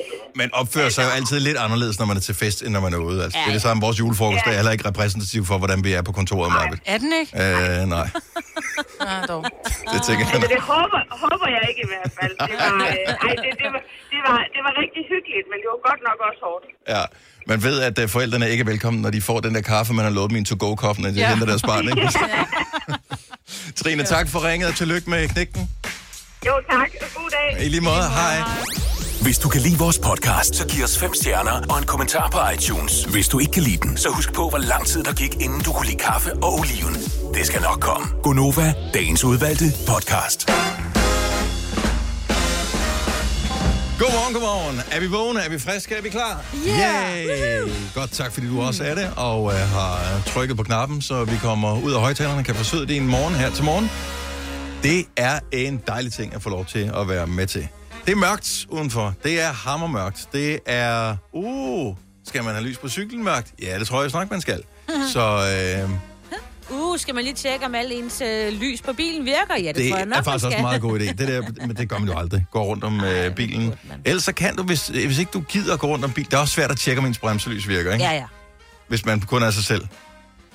man 0.41 0.49
opfører 0.61 0.91
sig 0.95 1.03
jo 1.07 1.11
altid 1.19 1.37
lidt 1.47 1.57
anderledes, 1.65 1.95
når 2.01 2.07
man 2.11 2.17
er 2.21 2.25
til 2.29 2.35
fest, 2.43 2.57
end 2.65 2.71
når 2.77 2.83
man 2.87 2.93
er 2.97 3.01
ude. 3.09 3.19
Altså, 3.25 3.37
det 3.43 3.49
er 3.51 3.55
det 3.59 3.65
samme. 3.67 3.79
Vores 3.87 3.97
julefrokost 4.01 4.43
Ja. 4.45 4.51
er 4.51 4.55
heller 4.59 4.73
ikke 4.75 4.87
repræsentativ 4.91 5.41
for, 5.49 5.55
hvordan 5.61 5.79
vi 5.87 5.91
er 5.99 6.03
på 6.09 6.13
kontoret, 6.19 6.49
Marvind. 6.57 6.81
er 6.93 6.97
den 7.03 7.11
ikke? 7.21 7.31
Øh, 7.43 7.81
nej, 7.95 8.07
Ja, 9.09 9.15
dog. 9.31 9.41
det 9.93 9.99
tænker 10.07 10.23
jeg. 10.25 10.33
Altså, 10.35 10.49
det 10.55 10.61
håber, 10.73 10.99
håber 11.23 11.47
jeg 11.55 11.63
ikke 11.69 11.81
i 11.87 11.89
hvert 11.93 12.11
fald. 12.19 12.33
Det 12.49 12.55
var, 12.63 12.73
øh, 12.89 13.25
ej, 13.25 13.33
det, 13.43 13.51
det, 13.61 13.69
var, 13.75 13.81
det, 14.13 14.19
var, 14.27 14.37
det 14.55 14.61
var 14.67 14.73
rigtig 14.83 15.01
hyggeligt, 15.13 15.45
men 15.51 15.57
det 15.61 15.67
var 15.73 15.79
godt 15.89 16.01
nok 16.09 16.17
også 16.27 16.41
hårdt. 16.47 16.65
Ja. 16.93 17.03
Man 17.47 17.63
ved, 17.63 17.81
at 17.81 17.99
uh, 17.99 18.09
forældrene 18.09 18.49
ikke 18.49 18.61
er 18.61 18.65
velkommen, 18.65 19.01
når 19.01 19.09
de 19.09 19.21
får 19.21 19.39
den 19.39 19.55
der 19.55 19.61
kaffe, 19.61 19.93
man 19.93 20.05
har 20.05 20.11
lovet 20.11 20.31
en 20.31 20.45
to-go-kop, 20.45 20.99
når 20.99 21.09
de 21.09 21.15
Ja. 21.15 21.21
ja. 21.21 21.29
henter 21.29 21.45
deres 21.45 21.61
barn. 21.61 21.89
Ikke? 21.89 22.09
Trine, 23.83 24.03
tak 24.03 24.29
for 24.29 24.47
ringet, 24.47 24.69
og 24.69 24.75
tillykke 24.75 25.09
med 25.09 25.27
knægten. 25.27 25.69
Jo, 26.45 26.51
tak. 26.71 26.89
God 27.15 27.29
dag. 27.57 27.65
I 27.65 27.69
lige 27.69 27.81
måde, 27.81 28.03
hej. 28.09 28.37
Hvis 29.21 29.37
du 29.37 29.49
kan 29.49 29.61
lide 29.61 29.77
vores 29.77 29.99
podcast, 29.99 30.55
så 30.55 30.67
giv 30.67 30.83
os 30.83 30.97
fem 30.99 31.13
stjerner 31.13 31.61
og 31.69 31.77
en 31.77 31.83
kommentar 31.85 32.29
på 32.29 32.37
iTunes. 32.53 33.03
Hvis 33.03 33.27
du 33.27 33.39
ikke 33.39 33.51
kan 33.51 33.63
lide 33.63 33.77
den, 33.77 33.97
så 33.97 34.09
husk 34.09 34.33
på, 34.33 34.49
hvor 34.49 34.57
lang 34.57 34.85
tid 34.85 35.03
der 35.03 35.13
gik, 35.13 35.35
inden 35.39 35.61
du 35.61 35.71
kunne 35.73 35.85
lide 35.87 35.97
kaffe 35.97 36.33
og 36.33 36.53
oliven. 36.59 36.93
Det 37.33 37.45
skal 37.47 37.61
nok 37.61 37.79
komme. 37.81 38.07
Gonova, 38.23 38.73
dagens 38.93 39.23
udvalgte 39.23 39.65
podcast. 39.87 40.49
Godmorgen, 43.99 44.33
godmorgen. 44.33 44.81
Er 44.91 44.99
vi 44.99 45.07
vågne? 45.07 45.39
Er 45.39 45.49
vi 45.49 45.59
friske? 45.59 45.95
Er 45.95 46.01
vi 46.01 46.09
klar? 46.09 46.45
Yeah. 46.67 47.25
Yay! 47.25 47.71
Godt, 47.93 48.11
tak 48.11 48.31
fordi 48.31 48.47
du 48.47 48.61
også 48.61 48.83
er 48.83 48.95
det, 48.95 49.11
og 49.17 49.43
uh, 49.43 49.53
har 49.53 50.21
trykket 50.25 50.57
på 50.57 50.63
knappen, 50.63 51.01
så 51.01 51.23
vi 51.23 51.37
kommer 51.41 51.81
ud 51.81 51.93
af 51.93 51.99
højtalerne 51.99 52.39
og 52.39 52.45
kan 52.45 52.55
forsøge 52.55 52.87
det 52.87 52.97
en 52.97 53.07
morgen 53.07 53.35
her 53.35 53.49
til 53.49 53.63
morgen. 53.63 53.89
Det 54.83 55.05
er 55.17 55.39
en 55.51 55.81
dejlig 55.87 56.13
ting 56.13 56.35
at 56.35 56.41
få 56.41 56.49
lov 56.49 56.65
til 56.65 56.91
at 56.95 57.09
være 57.09 57.27
med 57.27 57.47
til. 57.47 57.67
Det 58.05 58.11
er 58.11 58.15
mørkt 58.15 58.65
udenfor. 58.69 59.13
Det 59.23 59.41
er 59.41 59.51
hammermørkt. 59.51 60.29
Det 60.33 60.59
er... 60.65 61.15
Uh, 61.33 61.95
skal 62.27 62.43
man 62.43 62.53
have 62.53 62.65
lys 62.65 62.77
på 62.77 62.89
cyklen 62.89 63.23
mørkt? 63.23 63.53
Ja, 63.61 63.79
det 63.79 63.87
tror 63.87 64.01
jeg 64.01 64.11
snart, 64.11 64.31
man 64.31 64.41
skal. 64.41 64.63
Så 65.13 65.21
øh, 65.83 65.89
Uh, 66.69 66.99
skal 66.99 67.15
man 67.15 67.23
lige 67.23 67.33
tjekke, 67.33 67.65
om 67.65 67.75
alle 67.75 67.93
ens 67.95 68.21
øh, 68.21 68.53
lys 68.53 68.81
på 68.81 68.93
bilen 68.93 69.25
virker? 69.25 69.55
Ja, 69.63 69.67
det, 69.67 69.75
det 69.75 69.89
tror 69.89 69.97
jeg 69.97 70.05
nok, 70.05 70.17
er 70.19 70.23
faktisk 70.23 70.43
man 70.43 70.51
også 70.53 70.57
en 70.57 70.61
meget 70.63 70.81
god 70.81 70.99
idé. 70.99 71.03
Det, 71.13 71.27
der, 71.27 71.41
men 71.67 71.75
det 71.75 71.89
gør 71.89 71.97
man 71.97 72.07
jo 72.09 72.17
aldrig. 72.17 72.45
Gå 72.51 72.63
rundt 72.63 72.83
om 72.83 73.03
øh, 73.03 73.35
bilen. 73.35 73.73
Ellers 74.05 74.23
så 74.23 74.33
kan 74.33 74.55
du, 74.55 74.63
hvis, 74.63 74.87
hvis 74.87 75.17
ikke 75.19 75.31
du 75.33 75.39
gider 75.41 75.77
gå 75.77 75.87
rundt 75.87 76.05
om 76.05 76.11
bilen, 76.11 76.31
det 76.31 76.37
er 76.37 76.41
også 76.41 76.53
svært 76.53 76.71
at 76.71 76.77
tjekke, 76.77 76.99
om 76.99 77.05
ens 77.05 77.17
bremselys 77.19 77.67
virker, 77.67 77.93
ikke? 77.93 78.05
Ja, 78.05 78.11
ja. 78.13 78.23
Hvis 78.87 79.05
man 79.05 79.21
kun 79.21 79.43
er 79.43 79.51
sig 79.51 79.63
selv. 79.63 79.87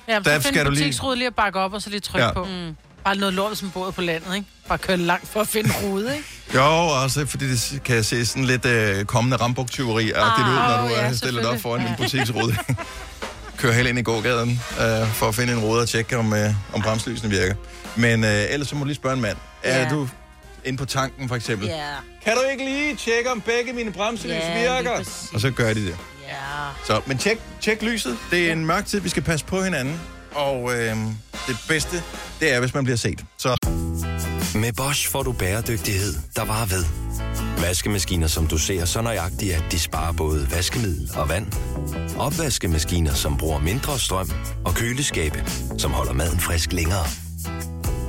Ja, 0.07 0.15
Der 0.15 0.23
så 0.23 0.41
skal 0.41 0.53
find 0.53 0.65
du 0.65 0.71
lige- 0.71 0.81
butiksrude 0.83 1.15
lige 1.15 1.27
at 1.27 1.35
bakke 1.35 1.59
op, 1.59 1.73
og 1.73 1.81
så 1.81 1.89
lige 1.89 1.99
trykke 1.99 2.23
Ja. 2.23 2.27
ja. 2.27 2.33
på. 2.33 2.43
Mm. 2.43 2.75
Bare 3.03 3.15
noget 3.15 3.33
lort, 3.33 3.57
som 3.57 3.71
bor 3.71 3.91
på 3.91 4.01
landet, 4.01 4.35
ikke? 4.35 4.47
Bare 4.67 4.77
køre 4.77 4.97
langt 4.97 5.27
for 5.27 5.41
at 5.41 5.47
finde 5.47 5.69
en 5.69 5.75
rude, 5.89 6.15
ikke? 6.15 6.27
Jo, 6.55 6.87
også 6.87 7.25
fordi 7.25 7.47
det 7.51 7.81
kan 7.85 8.03
se 8.03 8.25
sådan 8.25 8.45
lidt 8.45 8.65
øh, 8.65 9.05
kommende 9.05 9.37
rambuk-tyveri 9.37 10.11
ah, 10.11 10.39
det 10.39 10.49
ud, 10.49 10.55
når 10.55 10.87
du 10.87 10.93
ja, 10.93 11.01
er 11.01 11.13
stillet 11.13 11.45
op 11.45 11.51
selvfølgelig. 11.53 11.61
foran 11.61 11.85
din 11.87 11.95
butiksrude. 11.97 12.55
Kører 13.61 13.73
helt 13.73 13.87
ind 13.87 13.99
i 13.99 14.01
gågaden 14.01 14.49
øh, 14.51 15.07
for 15.13 15.27
at 15.27 15.35
finde 15.35 15.53
en 15.53 15.59
rude 15.59 15.81
og 15.81 15.89
tjekke, 15.89 16.17
om, 16.17 16.33
øh, 16.33 16.49
om 16.73 16.81
bremselysene 16.81 17.29
virker. 17.29 17.55
Men 17.95 18.23
øh, 18.23 18.29
ellers 18.49 18.67
så 18.69 18.75
må 18.75 18.79
du 18.79 18.85
lige 18.85 18.95
spørge 18.95 19.15
en 19.15 19.21
mand. 19.21 19.37
Er 19.63 19.81
Ja. 19.83 19.89
du 19.89 20.07
inde 20.65 20.77
på 20.77 20.85
tanken, 20.85 21.27
for 21.27 21.35
eksempel? 21.35 21.67
Ja. 21.67 21.89
Kan 22.23 22.33
du 22.35 22.41
ikke 22.51 22.65
lige 22.65 22.95
tjekke, 22.95 23.31
om 23.31 23.41
begge 23.41 23.73
mine 23.73 23.91
bremselys 23.91 24.33
Ja, 24.33 24.73
virker? 24.75 24.99
Og 25.33 25.41
så 25.41 25.51
gør 25.51 25.73
de 25.73 25.85
det. 25.85 25.95
Ja. 26.27 26.35
Så, 26.85 27.01
men 27.05 27.17
tjek, 27.17 27.39
tjek 27.61 27.81
lyset. 27.81 28.17
Det 28.31 28.47
er 28.47 28.51
en 28.51 28.65
mørk 28.65 28.85
tid, 28.85 28.99
vi 28.99 29.09
skal 29.09 29.23
passe 29.23 29.45
på 29.45 29.63
hinanden. 29.63 30.01
Og 30.31 30.73
øh, 30.73 30.95
det 31.47 31.57
bedste, 31.67 32.03
det 32.39 32.53
er, 32.53 32.59
hvis 32.59 32.73
man 32.73 32.83
bliver 32.83 32.97
set. 32.97 33.23
Så 33.37 33.55
med 34.55 34.73
Bosch 34.73 35.09
får 35.09 35.23
du 35.23 35.31
bæredygtighed, 35.31 36.13
der 36.35 36.45
varer 36.45 36.65
ved. 36.65 36.85
Vaskemaskiner, 37.61 38.27
som 38.27 38.47
du 38.47 38.57
ser 38.57 38.85
så 38.85 39.01
nøjagtigt, 39.01 39.53
at 39.53 39.63
de 39.71 39.79
sparer 39.79 40.13
både 40.13 40.47
vaskemiddel 40.51 41.11
og 41.15 41.29
vand. 41.29 41.47
Opvaskemaskiner, 42.17 43.13
som 43.13 43.37
bruger 43.37 43.59
mindre 43.59 43.99
strøm. 43.99 44.29
Og 44.65 44.73
køleskabe, 44.73 45.43
som 45.77 45.91
holder 45.91 46.13
maden 46.13 46.39
frisk 46.39 46.73
længere. 46.73 47.05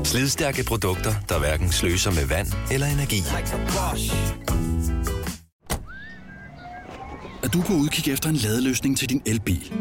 Slidstærke 0.05 0.65
produkter, 0.65 1.15
der 1.29 1.39
hverken 1.39 1.73
sløser 1.73 2.11
med 2.11 2.27
vand 2.27 2.49
eller 2.71 2.87
energi. 2.87 3.23
Er 7.43 7.49
du 7.49 7.63
på 7.63 7.73
udkig 7.73 8.13
efter 8.13 8.29
en 8.29 8.37
ladeløsning 8.37 8.99
til 8.99 9.09
din 9.09 9.23
elbil? 9.27 9.73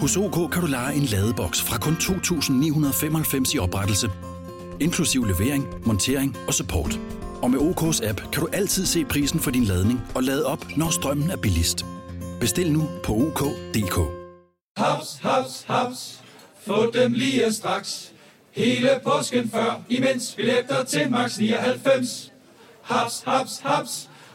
Hos 0.00 0.16
OK 0.16 0.52
kan 0.52 0.62
du 0.62 0.66
lege 0.66 0.94
en 0.96 1.04
ladeboks 1.04 1.62
fra 1.62 1.78
kun 1.78 1.94
2.995 1.94 3.54
i 3.54 3.58
oprettelse, 3.58 4.10
inklusiv 4.80 5.24
levering, 5.24 5.66
montering 5.86 6.36
og 6.48 6.54
support. 6.54 7.00
Og 7.42 7.50
med 7.50 7.58
OK's 7.58 8.08
app 8.08 8.20
kan 8.32 8.42
du 8.42 8.48
altid 8.52 8.86
se 8.86 9.04
prisen 9.04 9.40
for 9.40 9.50
din 9.50 9.64
ladning 9.64 10.00
og 10.14 10.22
lade 10.22 10.46
op, 10.46 10.66
når 10.76 10.90
strømmen 10.90 11.30
er 11.30 11.36
billigst. 11.36 11.86
Bestil 12.40 12.72
nu 12.72 12.88
på 13.04 13.12
OK.dk. 13.12 13.98
Haps, 14.76 15.18
haps, 15.22 15.64
haps. 15.68 16.20
Få 16.66 16.90
dem 16.90 17.12
lige 17.12 17.52
straks. 17.52 18.12
Hele 18.52 18.88
påsken 19.04 19.50
før, 19.50 19.82
imens 19.88 20.34
billetter 20.36 20.84
til 20.84 21.10
max 21.10 21.38
99. 21.38 22.32
Haps, 22.82 23.22
haps, 23.26 23.58
haps. 23.58 24.10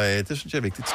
Øh, 0.00 0.28
det 0.28 0.38
synes 0.38 0.52
jeg 0.52 0.58
er 0.58 0.62
vigtigt. 0.62 0.88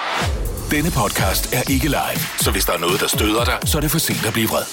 Denne 0.71 0.91
podcast 0.91 1.53
er 1.53 1.71
ikke 1.71 1.87
live, 1.87 2.19
så 2.39 2.51
hvis 2.51 2.65
der 2.65 2.73
er 2.73 2.77
noget, 2.77 3.01
der 3.01 3.07
støder 3.07 3.45
dig, 3.45 3.59
så 3.65 3.77
er 3.77 3.81
det 3.81 3.91
for 3.91 3.99
sent 3.99 4.25
at 4.25 4.33
blive 4.33 4.47
vred. 4.47 4.63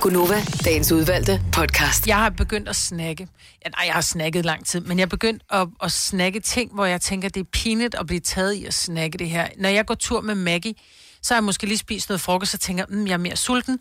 Gunova, 0.00 0.42
dagens 0.64 0.92
udvalgte 0.92 1.42
podcast. 1.52 2.06
Jeg 2.06 2.16
har 2.16 2.30
begyndt 2.30 2.68
at 2.68 2.76
snakke. 2.76 3.28
Ja, 3.64 3.70
nej, 3.70 3.84
jeg 3.86 3.94
har 3.94 4.00
snakket 4.00 4.44
lang 4.44 4.66
tid, 4.66 4.80
men 4.80 4.98
jeg 4.98 5.02
har 5.02 5.08
begyndt 5.08 5.42
at, 5.50 5.68
at 5.82 5.92
snakke 5.92 6.40
ting, 6.40 6.74
hvor 6.74 6.84
jeg 6.84 7.00
tænker, 7.00 7.28
det 7.28 7.40
er 7.40 7.44
pinligt 7.52 7.94
at 7.94 8.06
blive 8.06 8.20
taget 8.20 8.52
i 8.52 8.64
at 8.64 8.74
snakke 8.74 9.18
det 9.18 9.30
her. 9.30 9.48
Når 9.58 9.68
jeg 9.68 9.86
går 9.86 9.94
tur 9.94 10.20
med 10.20 10.34
Maggie, 10.34 10.74
så 11.22 11.34
har 11.34 11.36
jeg 11.36 11.44
måske 11.44 11.66
lige 11.66 11.78
spist 11.78 12.08
noget 12.08 12.20
frokost, 12.20 12.50
så 12.50 12.58
tænker 12.58 12.84
jeg, 12.88 12.98
mm, 12.98 13.06
jeg 13.06 13.12
er 13.12 13.16
mere 13.16 13.36
sulten. 13.36 13.78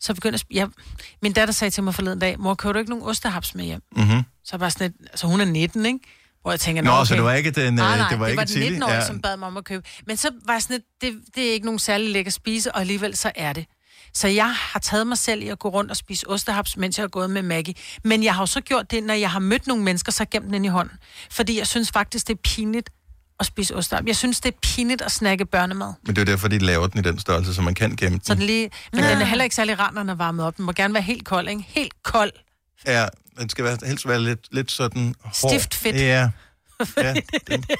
Så 0.00 0.14
begynder 0.14 0.38
jeg... 0.50 0.56
Jeg, 0.56 0.68
min 1.22 1.32
datter 1.32 1.54
sagde 1.54 1.70
til 1.70 1.82
mig 1.82 1.94
forleden 1.94 2.18
dag, 2.18 2.40
mor, 2.40 2.54
køber 2.54 2.72
du 2.72 2.78
ikke 2.78 2.90
nogen 2.90 3.04
ostehaps 3.04 3.54
med 3.54 3.64
hjem? 3.64 3.82
Mm-hmm. 3.96 4.22
Så 4.44 4.50
er 4.50 4.50
jeg 4.52 4.60
bare 4.60 4.70
sådan 4.70 4.90
lidt, 4.98 5.10
altså 5.10 5.26
hun 5.26 5.40
er 5.40 5.44
19, 5.44 5.86
ikke? 5.86 5.98
Hvor 6.46 6.52
jeg 6.52 6.60
tænker, 6.60 6.82
Nå, 6.82 6.90
okay. 6.90 7.04
så 7.06 7.14
det 7.14 7.22
var 7.24 7.32
ikke 7.32 7.50
den, 7.50 7.66
øh, 7.66 7.72
nej, 7.74 7.96
nej, 7.98 8.08
det 8.10 8.20
var 8.20 8.26
ikke 8.26 8.40
den 8.40 8.46
Tilly? 8.48 8.76
19-årige, 8.76 8.94
Ja. 8.96 9.06
som 9.06 9.20
bad 9.20 9.36
mig 9.36 9.46
om 9.48 9.56
at 9.56 9.64
købe. 9.64 9.82
Men 10.06 10.16
så 10.16 10.30
var 10.44 10.52
jeg 10.54 10.62
sådan 10.62 10.74
lidt, 10.74 10.84
det, 11.14 11.34
det 11.34 11.48
er 11.48 11.52
ikke 11.52 11.66
nogen 11.66 11.78
særlig 11.78 12.10
lækker 12.10 12.30
spise, 12.32 12.72
og 12.74 12.80
alligevel 12.80 13.16
så 13.16 13.32
er 13.34 13.52
det. 13.52 13.66
Så 14.14 14.28
jeg 14.28 14.54
har 14.54 14.80
taget 14.80 15.06
mig 15.06 15.18
selv 15.18 15.42
i 15.42 15.48
at 15.48 15.58
gå 15.58 15.68
rundt 15.68 15.90
og 15.90 15.96
spise 15.96 16.28
ostehaps, 16.30 16.76
mens 16.76 16.98
jeg 16.98 17.02
har 17.02 17.08
gået 17.08 17.30
med 17.30 17.42
Maggie. 17.42 17.74
Men 18.04 18.24
jeg 18.24 18.34
har 18.34 18.42
jo 18.42 18.46
så 18.46 18.60
gjort 18.60 18.90
det, 18.90 19.02
når 19.04 19.14
jeg 19.14 19.30
har 19.30 19.38
mødt 19.38 19.66
nogle 19.66 19.82
mennesker, 19.84 20.12
så 20.12 20.24
gemt 20.30 20.46
den 20.46 20.54
ind 20.54 20.64
i 20.64 20.68
hånden. 20.68 20.96
Fordi 21.30 21.58
jeg 21.58 21.66
synes 21.66 21.90
faktisk, 21.90 22.28
det 22.28 22.34
er 22.34 22.40
pinligt 22.44 22.90
at 23.40 23.46
spise 23.46 23.76
ostehaps. 23.76 24.06
Jeg 24.06 24.16
synes, 24.16 24.40
det 24.40 24.54
er 24.54 24.58
pinligt 24.62 25.02
at 25.02 25.12
snakke 25.12 25.44
børnemad. 25.46 25.92
Men 26.06 26.16
det 26.16 26.22
er 26.22 26.26
jo 26.26 26.32
derfor, 26.32 26.48
de 26.48 26.58
laver 26.58 26.86
den 26.86 27.00
i 27.00 27.02
den 27.02 27.18
størrelse, 27.18 27.54
så 27.54 27.62
man 27.62 27.74
kan 27.74 27.96
gemme 27.96 28.20
Så 28.24 28.34
den. 28.34 28.40
den 28.40 28.46
lige, 28.46 28.70
men 28.92 29.02
den 29.04 29.20
er 29.20 29.24
heller 29.24 29.44
ikke 29.44 29.56
særlig 29.56 29.78
rar, 29.78 29.90
når 29.90 30.00
den 30.02 30.08
er 30.10 30.14
varmet 30.14 30.46
op. 30.46 30.56
Den 30.56 30.64
må 30.64 30.72
gerne 30.72 30.94
være 30.94 31.02
helt 31.02 31.24
kold, 31.24 31.48
ikke? 31.48 31.64
Helt 31.68 31.92
kold. 32.04 32.32
Ja, 32.86 33.06
den 33.38 33.48
skal 33.48 33.64
være, 33.64 33.78
helst 33.86 34.08
være 34.08 34.22
lidt, 34.22 34.46
lidt 34.50 34.72
sådan 34.72 35.14
hård. 35.20 35.50
Stift 35.50 35.74
fedt. 35.74 35.96
Ja. 35.96 36.30
ja 36.96 37.14
det. 37.46 37.70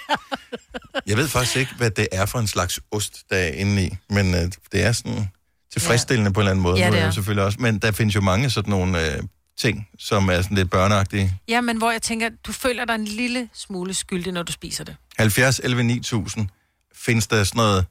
Jeg 1.07 1.16
ved 1.16 1.29
faktisk 1.29 1.57
ikke, 1.57 1.75
hvad 1.77 1.90
det 1.90 2.09
er 2.12 2.27
for 2.27 2.38
en 2.38 2.47
slags 2.47 2.81
ost, 2.90 3.23
der 3.31 3.37
er 3.37 3.49
inde 3.53 3.87
i, 3.87 3.97
men 4.11 4.35
øh, 4.35 4.40
det 4.73 4.83
er 4.83 4.92
sådan 4.92 5.29
tilfredsstillende 5.73 6.29
ja. 6.29 6.33
på 6.33 6.40
en 6.40 6.42
eller 6.42 6.51
anden 6.51 6.62
måde. 6.62 6.79
Ja, 6.79 6.90
det 6.90 6.99
er. 7.01 7.11
selvfølgelig 7.11 7.45
også, 7.45 7.59
men 7.61 7.79
der 7.79 7.92
findes 7.92 8.14
jo 8.14 8.21
mange 8.21 8.51
sådan 8.51 8.71
nogle 8.71 9.14
øh, 9.16 9.23
ting, 9.59 9.88
som 9.99 10.29
er 10.29 10.42
sådan 10.42 10.57
lidt 10.57 10.71
børneagtige. 10.71 11.38
Ja, 11.49 11.61
men 11.61 11.77
hvor 11.77 11.90
jeg 11.90 12.03
tænker, 12.03 12.29
du 12.47 12.53
føler 12.53 12.85
dig 12.85 12.95
en 12.95 13.05
lille 13.05 13.49
smule 13.55 13.95
skyldig, 13.95 14.33
når 14.33 14.42
du 14.42 14.53
spiser 14.53 14.85
det. 14.85 14.97
70, 15.19 15.59
11, 15.59 15.83
9000 15.83 16.49
findes 16.95 17.27
der 17.27 17.45
sådan 17.45 17.59
noget... 17.59 17.87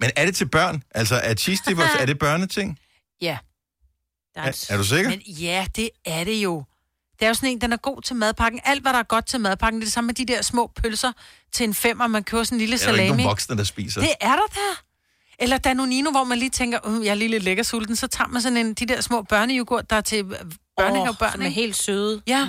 Men 0.00 0.10
er 0.16 0.24
det 0.24 0.36
til 0.36 0.48
børn? 0.48 0.82
Altså, 0.94 1.14
er 1.14 1.34
cheese 1.34 1.62
dippers, 1.68 1.90
er 2.00 2.06
det 2.06 2.18
børneting? 2.18 2.78
Ja. 3.20 3.38
Der 4.34 4.40
Er- 4.40 4.66
er 4.68 4.76
du 4.76 4.84
sikker? 4.84 5.10
Men 5.10 5.20
ja, 5.20 5.66
det 5.76 5.90
er 6.04 6.24
det 6.24 6.42
jo. 6.42 6.64
Det 7.20 7.26
er 7.26 7.28
jo 7.28 7.34
sådan 7.34 7.48
en, 7.48 7.60
den 7.60 7.72
er 7.72 7.76
god 7.76 8.02
til 8.02 8.16
madpakken. 8.16 8.60
Alt, 8.64 8.82
hvad 8.82 8.92
der 8.92 8.98
er 8.98 9.02
godt 9.02 9.26
til 9.26 9.40
madpakken, 9.40 9.80
det 9.80 9.84
er 9.84 9.86
det 9.86 9.92
samme 9.92 10.06
med 10.06 10.14
de 10.14 10.24
der 10.24 10.42
små 10.42 10.70
pølser 10.82 11.12
til 11.52 11.64
en 11.64 11.74
femmer, 11.74 12.06
man 12.06 12.24
køber 12.24 12.44
sådan 12.44 12.56
en 12.56 12.60
lille 12.60 12.74
Er 12.74 12.78
der 12.78 12.86
ikke 12.88 12.96
salami. 12.98 13.08
nogen 13.08 13.24
voksne, 13.24 13.56
der 13.56 13.64
spiser? 13.64 14.00
Det 14.00 14.12
er 14.20 14.28
der 14.32 14.46
der. 14.54 14.82
Eller 15.38 15.58
Danonino, 15.58 16.10
hvor 16.10 16.24
man 16.24 16.38
lige 16.38 16.50
tænker, 16.50 16.78
uh, 16.86 17.04
jeg 17.04 17.10
er 17.10 17.14
lige 17.14 17.28
lidt 17.28 17.42
lækker 17.42 17.62
sulten, 17.62 17.96
så 17.96 18.06
tager 18.06 18.28
man 18.28 18.42
sådan 18.42 18.56
en, 18.56 18.74
de 18.74 18.86
der 18.86 19.00
små 19.00 19.22
børnejoghurt, 19.22 19.90
der 19.90 19.96
er 19.96 20.00
til 20.00 20.18
øh, 20.24 20.36
børnehavebørn. 20.76 21.28
Åh, 21.28 21.32
som 21.32 21.42
er 21.42 21.48
helt 21.48 21.76
søde. 21.76 22.22
Ja. 22.26 22.46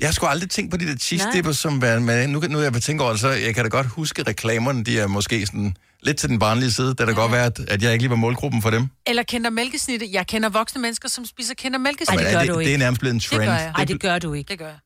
Jeg 0.00 0.08
har 0.08 0.12
sgu 0.12 0.26
aldrig 0.26 0.50
tænkt 0.50 0.70
på 0.70 0.76
de 0.76 0.86
der 0.86 0.96
cheese 0.96 1.28
dippers, 1.32 1.58
som 1.58 1.82
er 1.84 1.98
med. 1.98 2.26
Nu, 2.26 2.40
kan- 2.40 2.50
nu 2.50 2.60
jeg 2.60 2.72
tænker 2.82 3.04
over 3.04 3.12
det, 3.12 3.20
så 3.20 3.28
jeg 3.28 3.54
kan 3.54 3.64
da 3.64 3.68
godt 3.68 3.86
huske 3.86 4.22
reklamerne, 4.22 4.84
de 4.84 5.00
er 5.00 5.06
måske 5.06 5.46
sådan 5.46 5.76
lidt 6.02 6.16
til 6.16 6.28
den 6.28 6.38
barnlige 6.38 6.70
side. 6.70 6.88
Det 6.88 6.96
kan 6.98 7.06
da 7.06 7.12
godt 7.12 7.32
være, 7.32 7.46
at, 7.46 7.58
at 7.68 7.82
jeg 7.82 7.92
ikke 7.92 8.02
lige 8.02 8.10
var 8.10 8.16
målgruppen 8.16 8.62
for 8.62 8.70
dem. 8.70 8.88
Eller 9.06 9.22
kender 9.22 9.50
mælkesnitte. 9.50 10.06
Jeg 10.12 10.26
kender 10.26 10.48
voksne 10.48 10.82
mennesker, 10.82 11.08
som 11.08 11.24
spiser 11.26 11.54
kender 11.54 11.78
Ej, 11.78 11.82
mælkesnitte. 11.82 12.24
det 12.24 12.32
gør 12.48 12.54
du 12.54 12.60
Det 12.60 12.74
er 12.74 12.78
nærmest 12.78 13.00
blevet 13.00 13.14
en 13.14 13.18
Det 13.20 13.26
trend. 13.26 13.44
gør 13.44 13.52
jeg. 13.54 13.72
Nej, 13.76 13.84
det 13.84 14.00
gør 14.00 14.18
du 14.18 14.32
ikke. 14.32 14.48
Det 14.48 14.58
gør 14.58 14.66
jeg. 14.66 14.78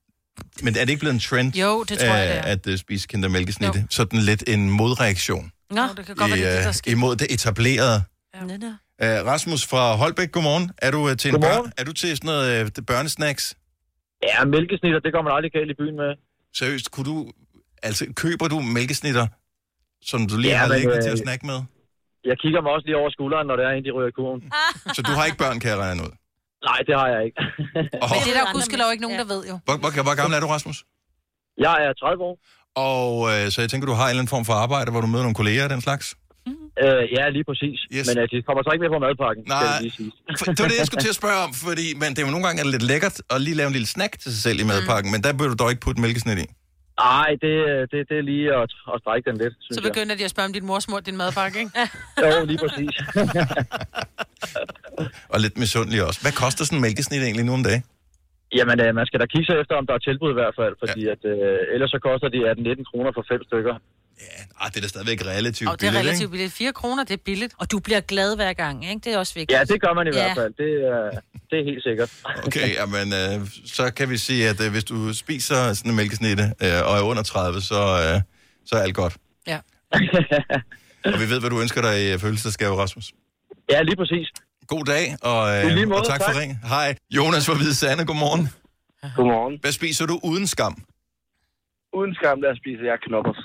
Men 0.63 0.77
er 0.77 0.81
det 0.81 0.89
ikke 0.89 1.01
blevet 1.01 1.15
en 1.15 1.21
trend? 1.21 1.57
Jo, 1.57 1.83
det 1.83 1.99
tror 1.99 2.07
jeg, 2.07 2.29
det 2.29 2.37
er. 2.37 2.43
At 2.43 2.67
uh, 2.67 2.77
spise 2.77 3.09
kindermælkesnitte? 3.09 3.87
Sådan 3.91 4.19
lidt 4.19 4.45
en 4.47 4.71
modreaktion 4.71 5.53
Nå, 5.71 5.83
det 5.97 6.07
kan 6.07 6.15
godt 6.17 6.31
være, 6.31 6.41
det 6.41 6.49
er 6.49 6.55
det, 6.57 6.65
der 6.65 6.71
i, 6.71 6.73
sker. 6.73 6.91
imod 6.93 7.17
det 7.17 7.27
etablerede. 7.31 8.03
Ja. 8.35 9.21
Uh, 9.21 9.27
Rasmus 9.27 9.67
fra 9.67 9.95
Holbæk, 9.97 10.33
godmorgen. 10.33 10.71
Er 10.79 10.91
du, 10.91 10.99
uh, 11.11 11.17
til 11.17 11.35
en 11.35 11.41
børn, 11.41 11.73
er 11.79 11.85
du 11.85 11.93
til 11.93 12.17
sådan 12.17 12.27
noget 12.27 12.79
uh, 12.79 12.85
børnesnacks? 12.85 13.57
Ja, 14.23 14.45
mælkesnitter, 14.45 15.01
det 15.01 15.13
går 15.13 15.23
man 15.23 15.33
aldrig 15.33 15.53
galt 15.53 15.71
i 15.71 15.75
byen 15.79 15.97
med. 15.97 16.11
Seriøst, 16.57 16.91
kunne 16.91 17.05
du, 17.05 17.31
altså, 17.83 18.07
køber 18.17 18.49
du 18.49 18.61
mælkesnitter, 18.61 19.27
som 20.11 20.21
du 20.31 20.35
lige 20.45 20.53
Ja, 20.53 20.59
har 20.63 20.69
liggende 20.75 20.97
øh, 20.97 21.03
til 21.07 21.13
at 21.17 21.21
snakke 21.27 21.43
med? 21.51 21.59
Jeg 22.31 22.37
kigger 22.43 22.61
mig 22.65 22.71
også 22.77 22.87
lige 22.89 22.99
over 23.03 23.11
skulderen, 23.17 23.47
når 23.51 23.57
det 23.59 23.65
er 23.69 23.73
en, 23.77 23.85
de 23.87 23.91
ryger 23.97 24.11
i 24.13 24.17
kurven. 24.19 24.41
Så 24.97 25.01
du 25.09 25.13
har 25.17 25.25
ikke 25.29 25.41
børn, 25.45 25.57
kan 25.63 25.69
jeg 25.75 25.79
regne 25.85 26.01
ud? 26.07 26.13
Nej, 26.69 26.81
det 26.89 26.95
har 27.01 27.09
jeg 27.15 27.21
ikke. 27.27 27.39
Men 28.13 28.19
det 28.25 28.31
er 28.33 28.37
der 28.41 28.47
gudskelov 28.57 28.89
ikke 28.95 29.05
nogen, 29.07 29.19
der 29.23 29.29
ved 29.35 29.43
jo. 29.51 29.55
Hvor, 29.67 29.77
hvor, 29.83 29.91
hvor 30.09 30.17
gammel 30.21 30.35
er 30.37 30.41
du, 30.45 30.49
Rasmus? 30.57 30.79
Jeg 31.67 31.77
er 31.87 31.93
30 31.93 32.25
år. 32.29 32.35
Og 32.91 33.11
øh, 33.33 33.45
så 33.53 33.57
jeg 33.65 33.71
tænker, 33.71 33.87
du 33.93 33.97
har 34.01 34.07
en 34.07 34.11
eller 34.11 34.23
anden 34.23 34.35
form 34.37 34.45
for 34.51 34.55
arbejde, 34.65 34.89
hvor 34.93 35.01
du 35.05 35.09
møder 35.13 35.25
nogle 35.29 35.39
kolleger 35.41 35.65
og 35.65 35.71
den 35.71 35.83
slags? 35.89 36.07
Øh, 36.85 37.05
ja, 37.17 37.25
lige 37.37 37.47
præcis. 37.51 37.79
Yes. 37.97 38.07
Men 38.09 38.15
øh, 38.21 38.25
de 38.33 38.37
kommer 38.49 38.61
så 38.67 38.71
ikke 38.75 38.83
med 38.87 38.91
på 38.97 39.01
madpakken, 39.07 39.43
skal 39.45 39.55
Nej. 39.55 39.73
jeg 39.73 39.83
lige 39.87 39.97
sige. 40.01 40.11
For, 40.39 40.45
det 40.57 40.61
var 40.65 40.71
det, 40.73 40.79
jeg 40.83 40.87
skulle 40.91 41.05
til 41.09 41.13
at 41.15 41.19
spørge 41.23 41.39
om, 41.47 41.51
fordi 41.67 41.87
men 42.01 42.09
det 42.15 42.19
er 42.21 42.27
jo 42.29 42.33
nogle 42.37 42.47
gange 42.47 42.59
er 42.61 42.65
det 42.69 42.73
lidt 42.77 42.87
lækkert 42.93 43.17
at 43.35 43.39
lige 43.47 43.57
lave 43.61 43.69
en 43.71 43.77
lille 43.79 43.91
snack 43.97 44.13
til 44.23 44.29
sig 44.35 44.43
selv 44.47 44.59
i 44.65 44.67
madpakken, 44.73 45.09
men 45.15 45.21
der 45.25 45.31
bør 45.39 45.49
du 45.53 45.57
dog 45.63 45.71
ikke 45.73 45.83
putte 45.87 46.01
mælkesnit 46.07 46.39
i. 46.45 46.47
Nej, 46.99 47.31
det, 47.43 47.55
det, 47.91 48.09
det 48.09 48.17
er 48.19 48.23
lige 48.33 48.55
at, 48.55 48.71
at 48.95 49.01
strække 49.03 49.31
den 49.31 49.39
lidt, 49.43 49.55
synes 49.61 49.77
Så 49.77 49.83
begynder 49.91 50.15
de 50.17 50.25
at 50.25 50.31
spørge, 50.31 50.47
om 50.47 50.53
din 50.53 50.67
mor 50.67 50.79
smurt 50.79 51.07
din 51.07 51.17
madpakke, 51.17 51.59
ikke? 51.59 51.73
jeg. 51.77 51.89
Jo, 52.41 52.45
lige 52.51 52.59
præcis. 52.65 52.95
Og 55.33 55.41
lidt 55.45 55.57
misundelig 55.59 56.01
også. 56.09 56.19
Hvad 56.25 56.35
koster 56.43 56.65
sådan 56.65 56.79
en 56.79 56.83
mælkesnit 56.83 57.23
egentlig 57.23 57.45
nu 57.45 57.53
om 57.53 57.65
dagen? 57.71 57.83
Jamen, 58.59 58.77
øh, 58.85 58.91
man 58.99 59.07
skal 59.07 59.21
da 59.21 59.27
kigge 59.27 59.47
sig 59.47 59.57
efter, 59.61 59.75
om 59.81 59.87
der 59.87 59.95
er 59.95 60.03
tilbud 60.09 60.31
i 60.31 60.39
hvert 60.41 60.55
fald, 60.61 60.75
fordi 60.83 61.01
ja. 61.05 61.13
at, 61.15 61.23
øh, 61.33 61.75
ellers 61.75 61.91
så 61.91 61.99
koster 62.09 62.29
de 62.35 62.39
18-19 62.51 62.85
kroner 62.91 63.11
for 63.17 63.25
fem 63.33 63.43
stykker. 63.49 63.75
Ah, 64.61 64.69
det 64.71 64.77
er 64.77 64.81
da 64.81 64.89
stadigvæk 64.89 65.27
relativt 65.27 65.71
Og 65.71 65.81
det 65.81 65.87
er 65.87 65.91
billigt, 65.91 66.07
relativt 66.09 66.31
billigt. 66.31 66.53
4 66.53 66.73
kroner, 66.73 67.05
det 67.05 67.15
er 67.15 67.23
billigt. 67.25 67.55
Og 67.59 67.71
du 67.71 67.79
bliver 67.79 68.01
glad 68.01 68.37
hver 68.37 68.53
gang, 68.53 68.85
ikke? 68.91 69.01
Det 69.05 69.15
er 69.15 69.19
også 69.19 69.35
vigtigt. 69.35 69.59
Ja, 69.59 69.65
det 69.65 69.81
gør 69.81 69.93
man 69.95 70.07
i 70.07 70.11
Ja. 70.11 70.23
hvert 70.23 70.37
fald. 70.37 70.55
Det, 70.55 70.71
er, 70.93 71.21
det 71.51 71.57
er 71.61 71.65
helt 71.65 71.83
sikkert. 71.83 72.11
ikke? 72.37 72.47
Okay, 72.47 72.75
jamen, 72.81 73.13
øh, 73.13 73.49
så 73.67 73.91
kan 73.97 74.11
vi 74.11 74.17
sige, 74.19 74.49
at 74.49 74.61
øh, 74.65 74.71
hvis 74.73 74.85
du 74.85 75.15
spiser 75.15 75.73
sådan 75.73 75.91
en 75.91 75.97
mælkesnitte 75.97 76.43
øh, 76.63 76.89
og 76.89 76.99
er 76.99 77.03
under 77.03 77.23
30, 77.23 77.61
så, 77.61 77.75
øh, 77.75 78.21
så 78.67 78.77
er 78.77 78.81
alt 78.83 78.95
godt. 78.95 79.17
Ja. 79.47 79.59
Og 81.15 81.21
vi 81.21 81.27
ved, 81.31 81.41
hvad 81.41 81.51
du 81.51 81.61
ønsker 81.61 81.81
dig 81.83 81.95
i 82.05 82.13
øh, 82.13 82.19
fødselsdagsgave, 82.19 82.77
Rasmus. 82.83 83.13
Ja, 83.71 83.83
lige 83.83 83.97
præcis. 83.97 84.29
God 84.67 84.85
dag, 84.85 85.17
og, 85.23 85.41
øh, 85.57 85.89
måde, 85.89 86.01
og 86.01 86.07
tak, 86.07 86.21
for 86.25 86.33
tak. 86.33 86.37
ring. 86.41 86.59
Hej. 86.69 86.95
Jonas 87.11 87.47
fra 87.47 87.55
Hvide 87.55 87.75
Sande, 87.75 88.05
godmorgen. 88.07 88.49
Godmorgen. 89.17 89.59
Hvad 89.61 89.73
spiser 89.73 90.07
du 90.07 90.21
uden 90.23 90.47
skam? 90.47 90.75
Uden 91.99 92.15
skam, 92.15 92.41
der 92.45 92.55
spiser 92.61 92.85
jeg 92.85 92.99
knoppers. 93.07 93.42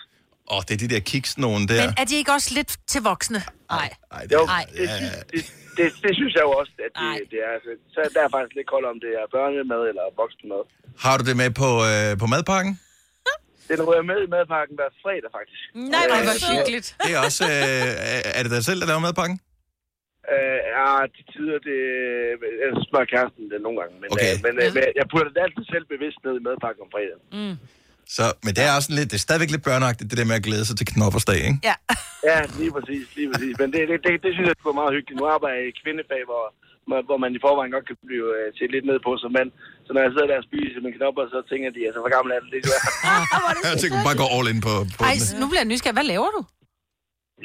Åh, 0.52 0.58
oh, 0.58 0.62
det 0.68 0.74
er 0.78 0.82
de 0.86 0.90
der 0.96 1.02
kiks 1.12 1.32
nogen 1.46 1.64
der. 1.72 1.82
Men 1.86 1.94
er 2.02 2.06
de 2.12 2.16
ikke 2.22 2.32
også 2.38 2.50
lidt 2.60 2.72
til 2.92 3.02
voksne? 3.12 3.40
Nej. 3.78 3.90
Ej, 4.12 4.24
Jo, 4.36 4.42
Nej. 4.56 4.66
det, 4.80 4.90
det, 5.02 5.10
det, 5.34 5.42
det, 5.78 5.88
det 6.06 6.12
synes 6.20 6.34
jeg 6.38 6.44
jo 6.48 6.52
også, 6.60 6.72
at 6.88 6.92
det, 7.02 7.32
det 7.32 7.40
er. 7.48 7.52
Altså, 7.58 7.72
så 7.94 8.00
der 8.16 8.22
er 8.28 8.30
faktisk 8.36 8.56
lidt 8.60 8.68
kold 8.74 8.86
om 8.94 8.98
det 9.06 9.12
er 9.22 9.26
børnemad 9.36 9.82
eller 9.92 10.06
voksenmad. 10.22 10.62
Har 11.06 11.16
du 11.20 11.24
det 11.30 11.36
med 11.44 11.50
på, 11.62 11.70
øh, 11.92 12.10
på 12.22 12.26
madpakken? 12.34 12.74
Den 13.72 13.80
rører 13.90 14.06
med 14.12 14.20
i 14.28 14.30
madpakken 14.36 14.74
hver 14.80 14.90
fredag, 15.04 15.30
faktisk. 15.40 15.62
Nej, 15.94 16.06
Øh, 16.06 16.24
hvor 16.28 16.38
hyggeligt. 16.56 16.88
Det 17.06 17.12
er 17.16 17.20
også... 17.28 17.44
Øh, 17.56 18.38
er 18.38 18.42
det 18.44 18.52
dig 18.56 18.64
selv, 18.70 18.80
der 18.82 18.88
laver 18.92 19.04
madpakken? 19.08 19.38
Øh, 20.34 20.60
ja, 20.76 20.88
til 21.16 21.24
tider, 21.34 21.58
det... 21.70 21.80
Jeg 22.64 22.70
spørger 22.90 23.08
kæresten 23.14 23.44
det 23.52 23.60
nogle 23.66 23.78
gange. 23.82 23.94
Men, 24.02 24.08
Okay. 24.16 24.32
øh, 24.34 24.38
men, 24.46 24.54
øh, 24.64 24.68
men 24.76 24.84
jeg 25.00 25.06
putter 25.12 25.32
det 25.36 25.42
altid 25.46 25.64
selv 25.74 25.86
bevidst 25.94 26.20
ned 26.26 26.34
i 26.42 26.44
madpakken 26.48 26.80
om 26.86 26.90
fredagen. 26.96 27.22
Mm. 27.40 27.56
Så, 28.18 28.26
men 28.46 28.52
det 28.56 28.64
er 28.68 28.72
også 28.80 28.90
lidt, 28.98 29.08
det 29.12 29.18
er 29.22 29.26
stadigvæk 29.28 29.52
lidt 29.56 29.66
børneagtigt, 29.70 30.08
det 30.12 30.18
der 30.22 30.28
med 30.32 30.38
at 30.42 30.46
glæde 30.48 30.66
sig 30.70 30.76
til 30.80 30.88
knoppersdag, 30.94 31.40
ikke? 31.50 31.60
Ja. 31.70 31.76
Ja, 32.30 32.38
lige 32.60 32.72
præcis, 32.78 33.06
lige 33.18 33.28
præcis. 33.32 33.54
Men 33.62 33.68
det, 33.74 33.82
det, 33.92 33.98
det, 34.06 34.12
det 34.26 34.32
synes 34.36 34.48
jeg 34.50 34.56
er 34.74 34.80
meget 34.82 34.94
hyggeligt. 34.98 35.18
Nu 35.22 35.26
arbejder 35.36 35.58
jeg 35.60 35.68
i 35.72 35.76
kvindefag, 35.84 36.22
hvor, 36.30 36.44
man- 36.92 37.06
hvor 37.10 37.18
man 37.24 37.32
i 37.38 37.40
forvejen 37.46 37.72
godt 37.76 37.86
kan 37.90 37.98
blive 38.10 38.28
øh, 38.40 38.48
set 38.60 38.70
lidt 38.76 38.86
ned 38.90 38.98
på 39.08 39.12
som 39.24 39.32
mand. 39.38 39.50
Så 39.86 39.90
når 39.94 40.02
jeg 40.06 40.12
sidder 40.14 40.28
der 40.32 40.38
og 40.42 40.46
spiser 40.50 40.80
mine 40.86 40.96
knopper, 41.00 41.24
så 41.36 41.40
tænker 41.52 41.70
de, 41.76 41.82
altså, 41.88 42.00
hvor 42.04 42.12
gammel 42.16 42.30
er 42.36 42.40
det, 42.44 42.50
det 42.56 42.60
du 42.66 42.70
er? 42.78 42.82
Jeg 43.72 43.80
tænker, 43.84 43.98
bare 44.10 44.18
gå 44.24 44.28
all 44.36 44.48
in 44.54 44.60
på, 44.68 44.74
på 44.98 45.02
Ej, 45.10 45.16
nu 45.42 45.46
bliver 45.50 45.62
jeg 45.64 45.70
nysgerrig. 45.74 45.98
Hvad 46.00 46.08
laver 46.14 46.30
du? 46.38 46.42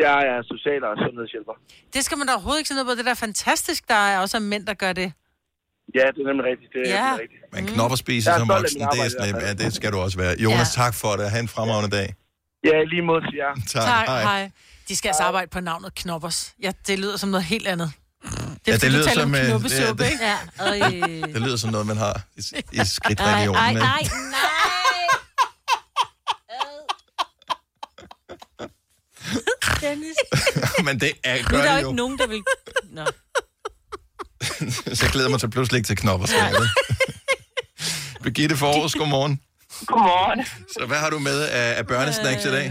Jeg 0.06 0.16
er 0.32 0.38
social- 0.52 0.84
og 0.90 0.94
sundhedshjælper. 1.04 1.54
Det 1.94 2.00
skal 2.06 2.16
man 2.18 2.26
da 2.28 2.32
overhovedet 2.36 2.60
ikke 2.60 2.68
se 2.70 2.74
noget 2.78 2.88
på. 2.88 2.94
Det 2.98 3.02
er 3.06 3.10
da 3.14 3.16
fantastisk, 3.28 3.80
der 3.92 4.00
er 4.12 4.16
også 4.24 4.36
mænd, 4.52 4.64
der 4.70 4.74
gør 4.84 4.92
det. 5.02 5.08
Ja, 5.98 6.04
det 6.14 6.20
er 6.22 6.26
nemlig 6.30 6.44
rigtigt. 6.50 6.70
Det 6.74 6.80
er 6.82 6.94
Ja. 6.96 7.04
nemlig 7.06 7.22
rigtigt. 7.22 7.42
Men 7.54 7.66
knopper 7.66 7.96
er 7.96 8.38
som 8.38 8.48
voksen, 8.48 8.80
det, 8.80 8.86
er 8.88 9.32
hvert 9.32 9.42
ja, 9.42 9.52
det 9.64 9.74
skal 9.74 9.92
du 9.92 9.98
også 9.98 10.18
være. 10.18 10.34
Jonas, 10.38 10.76
Ja. 10.76 10.82
tak 10.82 10.94
for 10.94 11.12
det. 11.16 11.30
Ha' 11.30 11.38
en 11.40 11.48
fremragende 11.48 11.96
dag. 11.96 12.14
Ja, 12.64 12.76
lige 12.92 13.02
måde 13.02 13.20
til 13.20 13.34
jer. 13.42 13.54
Tak, 13.68 13.82
Tak, 13.84 14.06
hej. 14.08 14.22
hej. 14.22 14.50
De 14.88 14.96
skal 14.96 15.08
altså 15.08 15.22
arbejde 15.22 15.48
på 15.50 15.60
navnet 15.60 15.94
Knoppers. 15.94 16.54
Ja, 16.62 16.72
det 16.86 16.98
lyder 16.98 17.16
som 17.16 17.28
noget 17.30 17.44
helt 17.44 17.66
andet. 17.68 17.92
Det 18.22 18.30
er, 18.30 18.38
Ja, 18.66 18.72
ja, 18.72 18.76
det 18.78 18.92
lyder 18.92 19.08
som 19.08 19.12
som, 19.22 19.34
øh, 19.34 19.40
det- 19.98 20.10
ikke? 20.12 20.24
Ja, 20.24 20.38
øj. 20.60 20.78
Det 21.32 21.42
lyder 21.42 21.56
som 21.56 21.70
noget, 21.70 21.86
man 21.86 21.96
har 21.96 22.20
i, 22.36 22.40
i 22.72 22.80
skridtregionen. 22.84 23.56
ej, 23.62 23.68
ikke? 23.68 23.80
nej, 23.80 24.02
nej. 24.30 24.52
Dennis. 29.80 30.16
Men 30.84 31.00
det 31.00 31.12
er, 31.24 31.36
Nu 31.36 31.40
er 31.42 31.50
gør 31.50 31.62
der 31.62 31.72
jo 31.72 31.78
ikke 31.78 31.92
nogen, 31.96 32.18
der 32.18 32.26
vil... 32.26 32.42
Nå. 32.90 33.02
Så 34.96 35.00
jeg 35.04 35.12
glæder 35.12 35.28
mig 35.30 35.40
til 35.40 35.50
pludselig 35.50 35.78
ikke 35.78 35.86
til 35.86 35.96
knopper. 35.96 36.26
Birgitte 38.24 38.56
Forårs, 38.56 38.94
godmorgen. 38.94 39.40
Godmorgen. 39.86 40.44
Så 40.72 40.86
hvad 40.86 40.96
har 40.96 41.10
du 41.10 41.18
med 41.18 41.38
af, 41.48 41.78
af 41.78 41.86
børnesnacks 41.86 42.44
i 42.44 42.50
dag? 42.50 42.66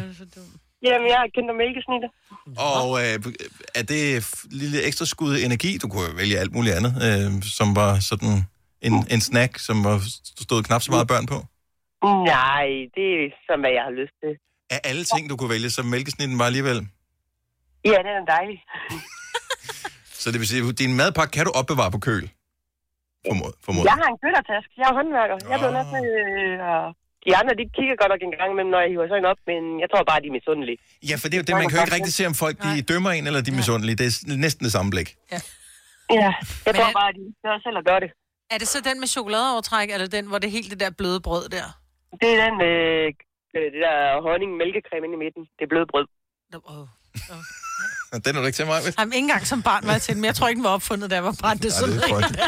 Jamen, 0.84 1.08
jeg 1.08 1.22
kender 1.36 1.54
mælkesnitter. 1.64 2.10
Og 2.58 2.88
øh, 3.04 3.20
er 3.76 3.84
det 3.84 4.20
f- 4.20 4.48
lille 4.52 4.84
ekstra 4.84 5.06
skud 5.06 5.38
energi? 5.38 5.78
Du 5.78 5.88
kunne 5.88 6.06
jo 6.10 6.14
vælge 6.16 6.38
alt 6.40 6.54
muligt 6.54 6.76
andet, 6.76 6.94
øh, 7.08 7.44
som 7.44 7.76
var 7.76 8.00
sådan 8.00 8.46
en, 8.82 8.94
en 9.12 9.22
snack, 9.22 9.60
som 9.60 9.84
var 9.84 10.02
stod 10.42 10.64
knap 10.64 10.82
så 10.82 10.92
meget 10.92 11.08
børn 11.08 11.26
på. 11.26 11.46
Nej, 12.36 12.66
det 12.96 13.08
er 13.20 13.30
som, 13.48 13.60
hvad 13.60 13.72
jeg 13.78 13.84
har 13.90 13.96
lyst 14.02 14.16
til. 14.24 14.32
Af 14.70 14.80
alle 14.84 15.04
ting, 15.04 15.30
du 15.30 15.36
kunne 15.38 15.50
vælge, 15.50 15.70
så 15.70 15.84
mælkesnitten 15.84 16.40
var 16.40 16.46
alligevel. 16.46 16.88
Ja, 17.86 17.98
den 18.08 18.14
er 18.22 18.26
dejlig. 18.36 18.58
Så 20.22 20.28
det 20.32 20.40
vil 20.42 20.48
sige, 20.52 20.62
at 20.70 20.80
din 20.84 20.94
madpakke 21.02 21.32
kan 21.38 21.44
du 21.48 21.52
opbevare 21.60 21.92
på 21.96 22.00
køl. 22.08 22.26
Formod, 23.28 23.52
formod. 23.66 23.84
Jeg 23.90 23.98
har 24.02 24.10
en 24.14 24.20
køttertask. 24.24 24.68
Jeg 24.80 24.88
er 24.92 24.96
håndværker. 25.00 25.38
Jeg 25.52 25.58
bliver 25.62 25.74
nødt 25.78 25.90
til... 25.96 26.06
Øh, 26.22 26.72
og 26.72 26.84
de 27.26 27.32
andre, 27.40 27.54
de 27.60 27.66
kigger 27.78 27.96
godt 28.02 28.12
nok 28.14 28.22
en 28.28 28.34
gang 28.42 28.50
imellem, 28.54 28.72
når 28.76 28.82
jeg 28.84 28.90
hiver 28.94 29.08
sådan 29.14 29.28
op, 29.32 29.40
men 29.52 29.62
jeg 29.84 29.88
tror 29.92 30.04
bare, 30.12 30.20
de 30.24 30.28
er 30.32 30.36
misundelige. 30.40 30.78
Ja, 31.10 31.16
for 31.20 31.26
det 31.28 31.36
er 31.36 31.42
jo 31.42 31.48
det, 31.50 31.56
man 31.62 31.68
kan 31.70 31.76
jo 31.78 31.84
ikke 31.86 31.98
rigtig 32.00 32.16
se, 32.20 32.24
om 32.32 32.36
folk 32.44 32.56
de 32.66 32.72
dømmer 32.92 33.12
en, 33.18 33.24
eller 33.28 33.42
de 33.46 33.52
er 33.54 33.58
misundelige. 33.62 33.96
Det 34.02 34.06
er 34.10 34.38
næsten 34.46 34.64
det 34.68 34.74
samme 34.78 34.90
blik. 34.96 35.10
Ja, 36.22 36.32
jeg 36.68 36.74
tror 36.78 36.92
bare, 37.02 37.12
de 37.18 37.24
gør 37.46 37.56
selv 37.66 37.78
at 37.82 37.86
gøre 37.90 38.02
det. 38.04 38.10
Er 38.54 38.58
det 38.62 38.68
så 38.74 38.80
den 38.90 38.98
med 39.02 39.10
chokoladeovertræk, 39.16 39.88
eller 39.96 40.08
den, 40.18 40.24
hvor 40.30 40.38
det 40.42 40.48
er 40.48 40.56
helt 40.58 40.70
det 40.74 40.80
der 40.84 40.92
bløde 41.00 41.20
brød 41.28 41.46
der? 41.56 41.68
Det 42.22 42.30
er 42.34 42.38
den 42.46 42.54
med 42.64 42.76
øh, 43.56 43.64
det 43.74 43.82
der 43.86 43.98
honning 44.28 44.52
mælkecreme 44.62 45.04
inde 45.08 45.16
i 45.20 45.22
midten. 45.26 45.44
Det 45.58 45.64
er 45.68 45.72
bløde 45.74 45.88
brød. 45.92 46.06
Og 47.34 47.40
Den 48.26 48.36
er 48.36 48.40
du 48.42 48.46
ikke 48.50 48.60
til 48.62 48.66
mig, 48.72 48.80
ved? 48.86 48.92
Jamen, 49.00 49.14
ikke 49.18 49.26
engang 49.28 49.44
som 49.54 49.60
barn 49.70 49.84
var 49.88 49.94
jeg 49.98 50.02
til 50.06 50.12
den, 50.14 50.22
men 50.22 50.28
jeg 50.32 50.36
tror 50.36 50.48
ikke, 50.48 50.60
den 50.62 50.68
var 50.70 50.76
opfundet, 50.80 51.06
da 51.12 51.16
jeg 51.20 51.26
var 51.30 51.36
brændt. 51.42 51.60
Det 51.64 51.70
er 51.70 51.76
Nej, 51.76 51.82
sådan 51.82 51.96
det 51.96 52.04
er 52.04 52.14
frygteligt. 52.14 52.42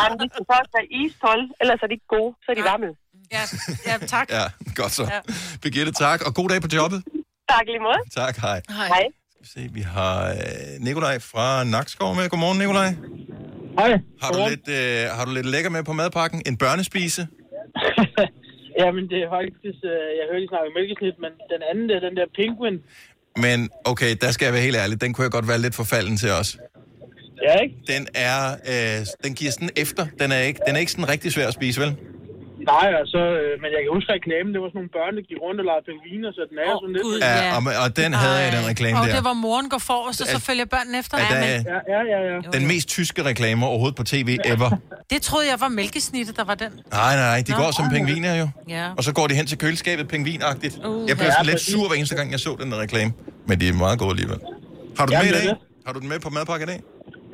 Jamen, 0.00 0.16
de 0.22 0.26
skal 0.32 0.44
først 0.52 0.70
være 0.76 0.86
iskold, 1.00 1.42
ellers 1.60 1.78
er 1.84 1.86
de 1.90 1.94
ikke 1.98 2.10
gode, 2.16 2.30
så 2.44 2.48
er 2.52 2.56
de 2.60 2.64
varme. 2.70 2.88
Ja, 3.36 3.42
ja 3.88 3.94
tak. 4.14 4.26
Ja, 4.38 4.44
godt 4.80 4.92
så. 4.98 5.04
Ja. 5.14 5.20
Birgitte, 5.62 5.92
tak. 6.04 6.18
Og 6.26 6.30
god 6.34 6.48
dag 6.52 6.58
på 6.66 6.70
jobbet. 6.78 6.98
Tak 7.52 7.64
lige 7.72 7.82
måde. 7.88 8.00
Tak, 8.20 8.34
hej. 8.46 8.58
Hej. 8.68 9.04
Skal 9.32 9.42
vi 9.42 9.48
se, 9.54 9.74
vi 9.78 9.80
har 9.96 10.14
øh, 10.30 10.72
Nikolaj 10.86 11.16
fra 11.32 11.64
Nakskov 11.64 12.10
med. 12.18 12.24
Godmorgen, 12.30 12.58
Nikolaj. 12.58 12.90
Hej. 13.80 13.92
Har 14.22 14.30
du, 14.34 14.40
lidt, 14.50 14.66
øh, 14.78 15.02
har 15.16 15.24
du 15.26 15.32
lidt 15.38 15.48
lækker 15.54 15.70
med 15.76 15.82
på 15.84 15.92
madpakken? 15.92 16.38
En 16.46 16.56
børnespise? 16.64 17.22
Jamen, 18.80 19.04
det 19.12 19.18
er 19.24 19.28
faktisk... 19.38 19.80
Øh, 19.92 20.08
jeg 20.18 20.24
hørte, 20.30 20.44
I 20.44 20.48
snakke 20.52 20.66
om 20.70 20.74
mælkesnit, 20.78 21.16
men 21.24 21.32
den 21.52 21.60
anden, 21.70 21.86
der, 21.90 21.98
den 22.06 22.14
der 22.18 22.26
penguin, 22.38 22.76
Men 23.36 23.70
okay, 23.84 24.16
der 24.20 24.30
skal 24.30 24.46
jeg 24.46 24.52
være 24.52 24.62
helt 24.62 24.76
ærlig. 24.76 25.00
Den 25.00 25.12
kunne 25.12 25.22
jeg 25.22 25.30
godt 25.30 25.48
være 25.48 25.58
lidt 25.58 25.74
forfalden 25.74 26.16
til 26.16 26.30
os. 26.30 26.56
Ja, 27.42 27.58
ikke? 27.58 27.74
Den 27.86 28.06
er, 28.14 28.50
øh, 29.00 29.06
den 29.24 29.34
giver 29.34 29.50
sådan 29.50 29.70
efter. 29.76 30.06
Den 30.20 30.32
er 30.32 30.38
ikke, 30.38 30.60
den 30.66 30.76
er 30.76 30.80
ikke 30.80 30.92
sådan 30.92 31.08
rigtig 31.08 31.32
svær 31.32 31.46
at 31.46 31.54
spise, 31.54 31.80
vel? 31.80 31.96
Nej, 32.72 32.88
altså, 33.02 33.20
øh, 33.40 33.52
men 33.62 33.68
jeg 33.74 33.80
kan 33.84 33.90
huske 33.96 34.10
reklamen, 34.18 34.50
det 34.54 34.60
var 34.62 34.68
sådan 34.70 34.78
nogle 34.80 34.94
børn, 34.98 35.12
der 35.18 35.22
gik 35.30 35.38
rundt 35.46 35.58
og 35.62 35.66
legede 35.70 35.84
pingviner, 35.90 36.30
så 36.36 36.42
den 36.50 36.56
er 36.62 36.66
jo 36.72 36.76
sådan 36.82 36.94
lidt... 36.96 37.04
Ja, 37.30 37.56
og, 37.56 37.62
og 37.84 37.88
den 38.00 38.10
havde 38.22 38.38
jeg, 38.44 38.50
den 38.58 38.64
reklame 38.72 38.94
Og 39.00 39.06
der. 39.06 39.14
det 39.16 39.24
var 39.30 39.36
moren 39.46 39.66
går 39.74 39.82
forrest, 39.92 40.18
og 40.22 40.26
så 40.34 40.38
At- 40.40 40.46
følger 40.48 40.66
børnene 40.74 40.96
efter. 41.02 41.14
at 41.16 41.22
der 41.32 41.36
Ja, 41.36 41.40
men 41.46 41.58
Ja, 41.72 41.78
ja, 41.94 42.00
ja. 42.14 42.18
ja. 42.44 42.48
Den 42.58 42.64
mest 42.72 42.86
tyske 42.96 43.20
reklame 43.30 43.60
overhovedet 43.70 43.96
på 44.00 44.04
tv 44.12 44.28
ever. 44.52 44.70
det 45.12 45.20
troede 45.28 45.46
jeg 45.52 45.58
var 45.64 45.70
mælkesnittet, 45.80 46.34
der 46.40 46.44
var 46.50 46.56
den. 46.64 46.72
Nej, 47.00 47.14
nej, 47.24 47.38
de 47.46 47.52
Nå. 47.52 47.58
går 47.62 47.70
som 47.78 47.84
pingviner 47.94 48.32
jo. 48.42 48.46
Ja. 48.76 48.86
Og 48.98 49.02
så 49.06 49.10
går 49.18 49.26
de 49.30 49.34
hen 49.38 49.46
til 49.50 49.58
køleskabet 49.62 50.04
pingvinagtigt. 50.08 50.74
Uh, 50.86 51.08
Jeg 51.08 51.16
blev 51.16 51.26
ja, 51.26 51.32
sådan 51.32 51.46
lidt 51.52 51.60
sur 51.70 51.84
hver 51.88 51.96
eneste 52.00 52.14
gang, 52.18 52.26
jeg 52.34 52.40
så 52.46 52.52
den 52.62 52.68
der 52.72 52.78
reklame. 52.86 53.10
Men 53.48 53.54
de 53.60 53.68
er 53.68 53.72
meget 53.72 53.98
gode 53.98 54.10
alligevel. 54.10 54.38
Har 54.98 55.06
du 55.06 55.10
den 55.12 55.18
Ja, 55.18 55.22
med 55.24 55.30
i 55.30 55.34
det 55.34 55.42
dag? 55.42 55.48
det. 55.50 55.58
Har 55.86 55.92
du 55.92 56.00
den 56.00 56.08
med 56.08 56.20
på 56.20 56.30
madpakke 56.30 56.62
i 56.64 56.66
dag? 56.66 56.80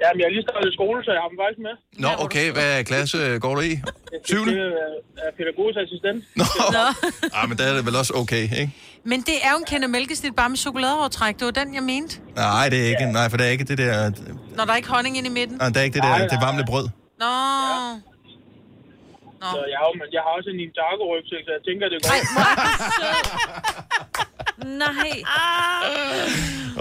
Jamen, 0.03 0.19
jeg 0.21 0.27
har 0.29 0.33
lige 0.37 0.45
startet 0.49 0.69
i 0.73 0.75
skole, 0.79 0.99
så 1.05 1.11
jeg 1.17 1.21
har 1.23 1.29
dem 1.33 1.39
faktisk 1.43 1.61
med. 1.69 1.75
Nå, 2.05 2.11
okay. 2.25 2.47
Hvad 2.57 2.85
klasse 2.91 3.19
går 3.45 3.55
du 3.59 3.61
i? 3.71 3.73
Syvende? 4.29 4.53
Det 4.53 4.63
er 5.27 5.33
pædagogisk 5.39 5.79
assistent. 5.85 6.19
Nå. 6.41 6.45
Ah, 7.39 7.45
men 7.49 7.55
der 7.59 7.65
er 7.71 7.75
det 7.77 7.83
vel 7.89 7.97
også 8.03 8.13
okay, 8.23 8.43
ikke? 8.61 8.73
Men 9.11 9.19
det 9.29 9.37
er 9.47 9.51
jo 9.55 9.59
en 9.63 9.69
kende 9.73 9.89
mælkesnit 9.89 10.35
bare 10.41 10.49
med 10.49 10.59
chokoladeovertræk. 10.65 11.35
Det 11.39 11.45
var 11.51 11.57
den, 11.61 11.75
jeg 11.75 11.83
mente. 11.83 12.13
Nej, 12.37 12.69
det 12.73 12.79
er 12.85 12.89
ikke. 12.93 13.05
Nej, 13.19 13.27
for 13.31 13.37
det 13.37 13.45
er 13.47 13.51
ikke 13.57 13.65
det 13.65 13.79
der... 13.79 14.11
Når 14.57 14.65
der 14.65 14.73
er 14.73 14.77
ikke 14.77 14.89
honning 14.89 15.19
ind 15.19 15.27
i 15.27 15.31
midten. 15.39 15.57
Nej, 15.57 15.69
det 15.69 15.77
er 15.77 15.87
ikke 15.89 15.95
det 15.95 16.03
der, 16.03 16.29
det 16.33 16.39
varme 16.47 16.65
brød. 16.71 16.87
Nå. 17.23 17.33
Så 19.53 19.59
jeg 19.73 19.79
har, 19.83 19.89
jeg 20.17 20.23
har 20.27 20.33
også 20.39 20.51
en 20.53 20.57
Ninjago-rygsæk, 20.61 21.43
så 21.47 21.53
jeg 21.57 21.63
tænker, 21.69 21.85
det 21.93 21.99
går. 22.03 22.11
Nej. 24.85 25.11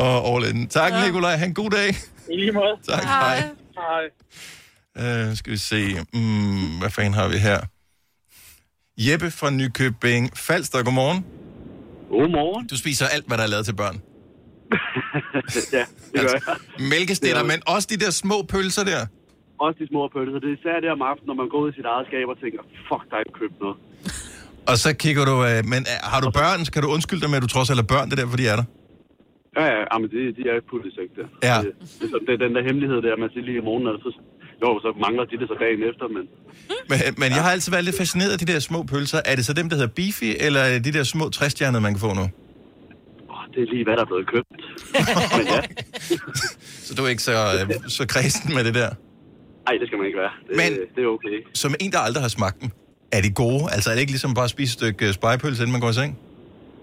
Og 0.03 0.15
all 0.29 0.43
in. 0.49 0.67
Tak, 0.67 0.91
Nikolaj. 1.05 1.35
Ha' 1.35 1.45
en 1.45 1.53
god 1.53 1.69
dag. 1.69 1.89
I 2.31 2.35
lige 2.37 2.51
måde. 2.51 2.75
Tak, 2.89 3.03
hej. 3.03 3.37
Hej. 3.75 4.05
Uh, 5.29 5.35
skal 5.37 5.51
vi 5.53 5.57
se. 5.57 5.81
Mm, 6.13 6.79
hvad 6.79 6.89
fanden 6.89 7.13
har 7.13 7.27
vi 7.27 7.37
her? 7.37 7.59
Jeppe 8.97 9.31
fra 9.31 9.49
Nykøbing 9.49 10.37
Falster, 10.37 10.83
godmorgen. 10.83 11.25
Godmorgen. 12.09 12.67
Du 12.67 12.77
spiser 12.77 13.05
alt, 13.07 13.27
hvad 13.27 13.37
der 13.37 13.43
er 13.43 13.47
lavet 13.47 13.65
til 13.65 13.75
børn. 13.75 13.95
ja, 15.77 15.83
det 16.13 16.21
gør 16.21 16.29
jeg. 16.47 16.55
Mælkestitter, 16.89 17.37
Ja. 17.37 17.43
men 17.51 17.59
også 17.67 17.87
de 17.91 17.97
der 17.97 18.11
små 18.11 18.41
pølser 18.41 18.83
der. 18.83 19.01
Også 19.59 19.77
de 19.81 19.87
små 19.87 20.01
pølser. 20.15 20.39
Det 20.39 20.49
er 20.53 20.57
især 20.59 20.79
det 20.83 20.89
om 20.91 21.01
aftenen, 21.01 21.27
når 21.27 21.33
man 21.43 21.49
går 21.49 21.59
ud 21.63 21.69
i 21.71 21.75
sit 21.75 21.85
eget 21.85 22.05
skab 22.09 22.25
og 22.33 22.37
tænker, 22.43 22.59
fuck, 22.89 23.03
der 23.09 23.15
er 23.15 23.19
ikke 23.25 23.39
købt 23.41 23.59
noget. 23.63 23.77
Og 24.67 24.77
så 24.77 24.89
kigger 25.03 25.25
du... 25.25 25.35
Uh, 25.49 25.65
men 25.73 25.81
uh, 25.91 25.95
har 26.11 26.19
du 26.25 26.29
børn, 26.41 26.65
så 26.65 26.71
kan 26.71 26.81
du 26.81 26.87
undskylde 26.95 27.21
dig 27.21 27.29
med, 27.29 27.37
at 27.37 27.43
du 27.43 27.47
trods 27.55 27.69
alt 27.69 27.79
er 27.79 27.83
børn, 27.95 28.09
det 28.09 28.17
der, 28.17 28.27
for 28.33 28.37
de 28.37 28.47
er 28.47 28.55
der. 28.55 28.63
Ja, 29.57 29.65
ja, 29.73 29.79
ja 29.91 29.95
men 30.01 30.07
de, 30.13 30.17
de 30.37 30.41
er 30.49 30.59
der. 31.19 31.27
Ja. 31.49 31.57
Det, 31.65 31.73
det, 32.01 32.09
det, 32.27 32.33
er 32.33 32.41
den 32.45 32.55
der 32.55 32.63
hemmelighed 32.63 32.97
der, 33.01 33.17
man 33.23 33.29
siger 33.33 33.45
lige 33.49 33.57
i 33.57 33.65
morgen, 33.69 33.87
og 33.87 33.97
så, 34.03 34.09
jo, 34.63 34.69
så 34.85 34.89
mangler 35.05 35.25
de 35.25 35.37
det 35.41 35.47
så 35.47 35.55
dagen 35.59 35.81
efter, 35.89 36.05
men 36.07 36.23
Men, 36.91 36.97
men 37.21 37.29
jeg 37.37 37.43
har 37.45 37.51
altid 37.51 37.71
været 37.71 37.85
lidt 37.85 37.97
fascineret 37.97 38.31
af 38.35 38.39
de 38.43 38.45
der 38.53 38.59
små 38.59 38.83
pølser. 38.83 39.19
Er 39.25 39.35
det 39.35 39.45
så 39.45 39.53
dem, 39.53 39.69
der 39.69 39.75
hedder 39.79 39.93
beefy, 39.99 40.29
eller 40.45 40.59
er 40.59 40.79
de 40.79 40.91
der 40.97 41.03
små 41.03 41.29
træstjernede, 41.29 41.81
man 41.81 41.93
kan 41.93 41.99
få 42.07 42.11
nu? 42.21 42.25
åh, 43.33 43.43
det 43.53 43.61
er 43.63 43.67
lige, 43.73 43.83
hvad 43.83 43.95
der 43.97 44.01
er 44.01 44.05
blevet 44.11 44.27
købt. 44.33 44.49
men 45.37 45.45
ja, 45.53 45.59
Så 46.87 46.95
du 46.97 47.01
er 47.03 47.07
ikke 47.15 47.23
så, 47.23 47.31
uh, 47.31 47.85
så 47.97 48.07
kredsen 48.07 48.55
med 48.55 48.63
det 48.63 48.75
der? 48.75 48.89
nej, 49.67 49.77
det 49.79 49.87
skal 49.87 49.97
man 49.97 50.07
ikke 50.07 50.19
være. 50.23 50.31
Det, 50.47 50.55
Men- 50.61 50.79
det 50.95 51.03
er 51.03 51.07
okay. 51.07 51.37
Som 51.53 51.71
en, 51.79 51.91
der 51.91 51.99
aldrig 51.99 52.21
har 52.23 52.29
smagt 52.39 52.61
dem. 52.61 52.69
Er 53.11 53.21
de 53.21 53.31
gode? 53.43 53.63
Altså 53.75 53.89
er 53.89 53.93
det 53.93 54.01
ikke 54.01 54.11
ligesom 54.11 54.33
bare 54.33 54.43
at 54.43 54.49
spise 54.49 54.69
et 54.69 54.73
stykke 54.79 55.07
øh, 55.07 55.13
spejepølse, 55.13 55.61
inden 55.63 55.71
man 55.71 55.81
går 55.81 55.89
i 55.89 55.93
seng? 55.93 56.11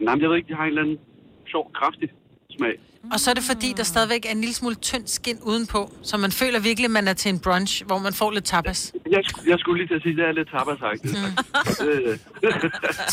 Nej, 0.01 0.15
men 0.15 0.23
jeg 0.23 0.31
ved 0.31 0.37
ikke, 0.37 0.49
de 0.49 0.55
har 0.55 0.63
en 0.63 0.69
eller 0.69 0.83
anden 0.83 0.99
sjov, 1.53 1.65
kraftig 1.81 2.09
smag. 2.59 2.75
Og 3.13 3.21
så 3.21 3.31
er 3.31 3.35
det 3.35 3.43
fordi, 3.53 3.69
der 3.77 3.83
stadigvæk 3.83 4.27
er 4.27 4.31
en 4.31 4.41
lille 4.41 4.55
smule 4.55 4.75
tynd 4.75 5.07
skin 5.07 5.39
udenpå, 5.43 5.81
så 6.03 6.17
man 6.17 6.33
føler 6.33 6.61
virkelig, 6.61 6.85
at 6.85 6.91
man 6.91 7.09
er 7.09 7.13
til 7.23 7.29
en 7.35 7.41
brunch, 7.41 7.85
hvor 7.87 7.99
man 7.99 8.13
får 8.13 8.31
lidt 8.31 8.45
tapas. 8.45 8.93
Jeg, 9.11 9.23
jeg 9.47 9.59
skulle 9.59 9.79
lige 9.81 9.89
til 9.89 9.95
at 9.95 10.03
sige, 10.03 10.13
at 10.13 10.19
det 10.19 10.27
er 10.31 10.33
lidt 10.33 10.51
tapasagtigt. 10.57 11.15
Mm. 11.23 11.33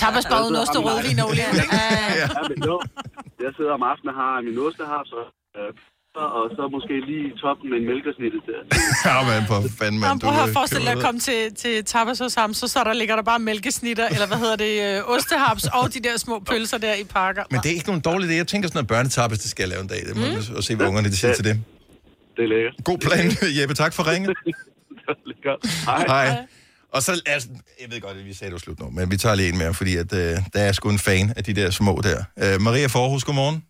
Tapas 0.03 0.25
bare 0.31 0.41
uden 0.45 0.55
ost 0.61 0.75
og 0.79 0.83
rødvin 0.87 1.19
og 1.23 1.27
olie. 1.29 1.47
Jeg 3.45 3.51
sidder 3.57 3.73
om 3.79 3.83
aftenen 3.91 4.15
og 4.15 4.21
har 4.21 4.41
min 4.41 4.57
ostehaps 4.65 5.11
og, 5.19 5.25
øh, 5.57 5.69
og 6.15 6.49
så 6.55 6.67
måske 6.71 6.93
lige 7.09 7.27
i 7.27 7.31
toppen 7.41 7.69
med 7.69 7.77
en 7.77 7.85
mælkersnittet 7.85 8.41
der. 8.49 8.59
Ja, 9.09 9.15
men 9.31 9.47
for 9.47 9.59
fanden, 9.79 10.01
Man, 10.01 10.19
prøv 10.19 10.43
at 10.43 10.49
forestille 10.53 10.85
dig 10.85 10.93
at 10.97 11.03
komme 11.07 11.19
til, 11.19 11.55
til 11.55 11.85
tapas 11.85 12.19
hos 12.19 12.33
ham, 12.35 12.53
så, 12.53 12.67
så 12.67 12.79
der 12.83 12.93
ligger 12.93 13.15
der 13.15 13.23
bare 13.23 13.39
mælkesnitter, 13.39 14.07
eller 14.07 14.27
hvad 14.27 14.37
hedder 14.37 14.55
det, 14.55 14.73
øh, 14.97 15.13
ostehaps 15.15 15.63
og 15.73 15.93
de 15.93 15.99
der 15.99 16.17
små 16.17 16.39
pølser 16.39 16.77
der 16.77 16.93
i 16.93 17.03
pakker. 17.03 17.43
Men 17.51 17.59
det 17.63 17.69
er 17.71 17.75
ikke 17.75 17.87
nogen 17.87 18.01
dårlig 18.01 18.29
idé. 18.29 18.33
Jeg 18.33 18.47
tænker 18.47 18.67
sådan 18.67 18.77
noget 18.77 18.87
børnetappes, 18.87 19.39
det 19.39 19.49
skal 19.51 19.63
jeg 19.63 19.69
lave 19.69 19.81
en 19.81 19.87
dag. 19.87 20.01
Det 20.07 20.15
må 20.15 20.25
mm. 20.25 20.55
og 20.57 20.63
se, 20.63 20.75
hvad 20.75 20.87
ungerne 20.87 21.07
de 21.09 21.17
siger 21.17 21.33
til 21.33 21.45
det. 21.45 21.55
Det 22.37 22.43
er 22.43 22.47
lækkert. 22.47 22.75
God 22.83 22.97
plan, 22.97 23.25
Jeppe. 23.61 23.73
Tak 23.75 23.93
for 23.93 24.11
ringet. 24.11 24.37
Hej. 25.85 26.05
Hej. 26.07 26.45
Og 26.93 27.01
så, 27.03 27.21
altså, 27.25 27.49
jeg 27.81 27.91
ved 27.91 28.01
godt, 28.01 28.17
at 28.17 28.25
vi 28.25 28.33
sagde, 28.33 28.49
det 28.49 28.53
var 28.53 28.59
slut 28.59 28.79
nu, 28.79 28.89
men 28.89 29.11
vi 29.11 29.17
tager 29.17 29.35
lige 29.35 29.49
en 29.49 29.57
mere, 29.57 29.73
fordi 29.73 29.95
at, 29.95 30.13
øh, 30.13 30.37
der 30.53 30.59
er 30.59 30.71
sgu 30.71 30.89
en 30.89 30.99
fan 30.99 31.33
af 31.37 31.43
de 31.43 31.53
der 31.53 31.69
små 31.69 32.01
der. 32.03 32.19
Øh, 32.43 32.61
Maria 32.61 32.87
Forhus, 32.87 33.23
godmorgen. 33.23 33.63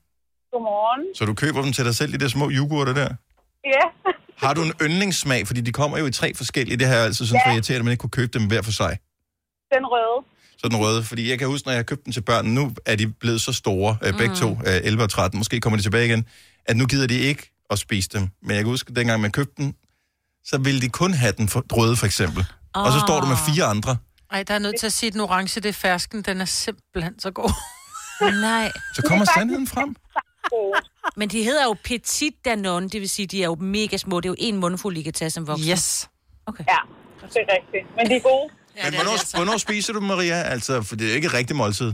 Godmorgen. 0.52 1.16
Så 1.16 1.26
du 1.26 1.34
køber 1.34 1.62
dem 1.62 1.74
til 1.74 1.86
dig 1.86 1.96
selv, 1.96 2.14
de 2.14 2.18
der 2.18 2.28
små 2.28 2.50
yoghurter 2.52 2.94
der? 2.94 3.10
Ja. 3.66 3.86
Har 4.38 4.54
du 4.54 4.62
en 4.64 4.74
yndlingssmag? 4.82 5.48
Fordi 5.48 5.62
de 5.62 5.72
kommer 5.72 5.98
jo 5.98 6.06
i 6.06 6.12
tre 6.12 6.34
forskellige. 6.36 6.78
Det 6.78 6.88
har 6.88 6.96
jeg 6.96 7.04
altid 7.06 7.26
synes, 7.26 7.42
Ja. 7.46 7.54
irriterende, 7.54 7.80
at 7.80 7.86
man 7.86 7.92
ikke 7.92 8.02
kunne 8.02 8.10
købe 8.10 8.40
dem 8.40 8.48
hver 8.48 8.62
for 8.62 8.72
sig. 8.72 8.98
Den 9.74 9.86
røde. 9.86 10.26
Så 10.58 10.68
den 10.70 10.78
røde. 10.78 11.04
Fordi 11.04 11.30
jeg 11.30 11.40
kan 11.40 11.48
huske, 11.48 11.68
når 11.68 11.74
jeg 11.74 11.86
købte 11.86 12.06
dem 12.06 12.14
til 12.14 12.22
børn, 12.22 12.46
nu 12.46 12.72
er 12.86 12.96
de 12.96 13.08
blevet 13.08 13.42
så 13.42 13.54
store, 13.54 13.98
øh, 14.04 14.14
begge 14.18 14.36
to, 14.36 14.50
øh, 14.52 14.74
11 14.84 15.04
og 15.04 15.10
13, 15.10 15.38
måske 15.38 15.60
kommer 15.60 15.78
de 15.78 15.84
tilbage 15.84 16.06
igen, 16.06 16.26
at 16.66 16.78
nu 16.78 16.86
gider 16.86 17.08
de 17.08 17.20
ikke 17.20 17.52
at 17.70 17.80
spise 17.80 18.10
dem. 18.14 18.28
Men 18.42 18.52
jeg 18.52 18.58
kan 18.60 18.66
huske, 18.66 18.94
dengang 18.94 19.22
man 19.22 19.32
købte 19.32 19.54
den, 19.58 19.76
så 20.46 20.58
ville 20.58 20.82
de 20.82 20.90
kun 20.90 21.14
have 21.14 21.32
den 21.38 21.50
for, 21.50 21.64
røde, 21.74 21.96
for 21.96 22.06
eksempel. 22.06 22.46
Oh. 22.76 22.84
Og 22.86 22.92
så 22.92 23.00
står 23.00 23.20
du 23.22 23.26
med 23.28 23.36
fire 23.48 23.66
andre. 23.66 23.98
Ej, 24.32 24.44
der 24.44 24.54
er 24.54 24.60
nødt 24.60 24.80
til 24.80 24.86
at 24.86 24.94
sige, 24.94 25.08
at 25.08 25.14
den 25.14 25.22
orange, 25.22 25.62
det 25.62 25.70
er 25.70 25.74
fersken. 25.74 26.22
Den 26.22 26.42
er 26.42 26.46
simpelthen 26.46 27.20
så 27.20 27.32
god. 27.32 27.52
Nej. 28.42 28.72
Så 28.96 29.02
kommer 29.02 29.26
sandheden 29.26 29.68
frem. 29.68 29.96
Men 31.20 31.28
de 31.34 31.40
hedder 31.44 31.64
jo 31.70 31.74
Petit 31.90 32.36
Danone, 32.46 32.86
det 32.94 33.00
vil 33.04 33.10
sige, 33.18 33.28
de 33.34 33.38
er 33.44 33.50
jo 33.54 33.58
mega 33.78 33.98
små. 34.06 34.16
Det 34.22 34.28
er 34.30 34.34
jo 34.36 34.42
en 34.50 34.56
mundfuld, 34.64 34.98
I 34.98 35.04
kan 35.08 35.14
tage 35.22 35.32
som 35.38 35.44
voksen. 35.52 35.72
Yes. 35.72 36.10
Okay. 36.50 36.64
Ja, 36.74 36.82
det 37.34 37.40
er 37.46 37.50
rigtigt. 37.58 37.86
Men 37.98 38.04
de 38.10 38.16
er 38.22 38.26
gode. 38.32 38.48
Ja, 38.78 38.84
Men 38.86 38.94
hvornår, 39.00 39.16
hvornår 39.38 39.58
spiser 39.68 39.92
du 39.98 40.02
Maria? 40.14 40.40
Altså, 40.56 40.74
for 40.88 40.96
det 41.00 41.06
er 41.10 41.14
ikke 41.20 41.30
et 41.32 41.38
rigtigt 41.40 41.58
måltid. 41.64 41.90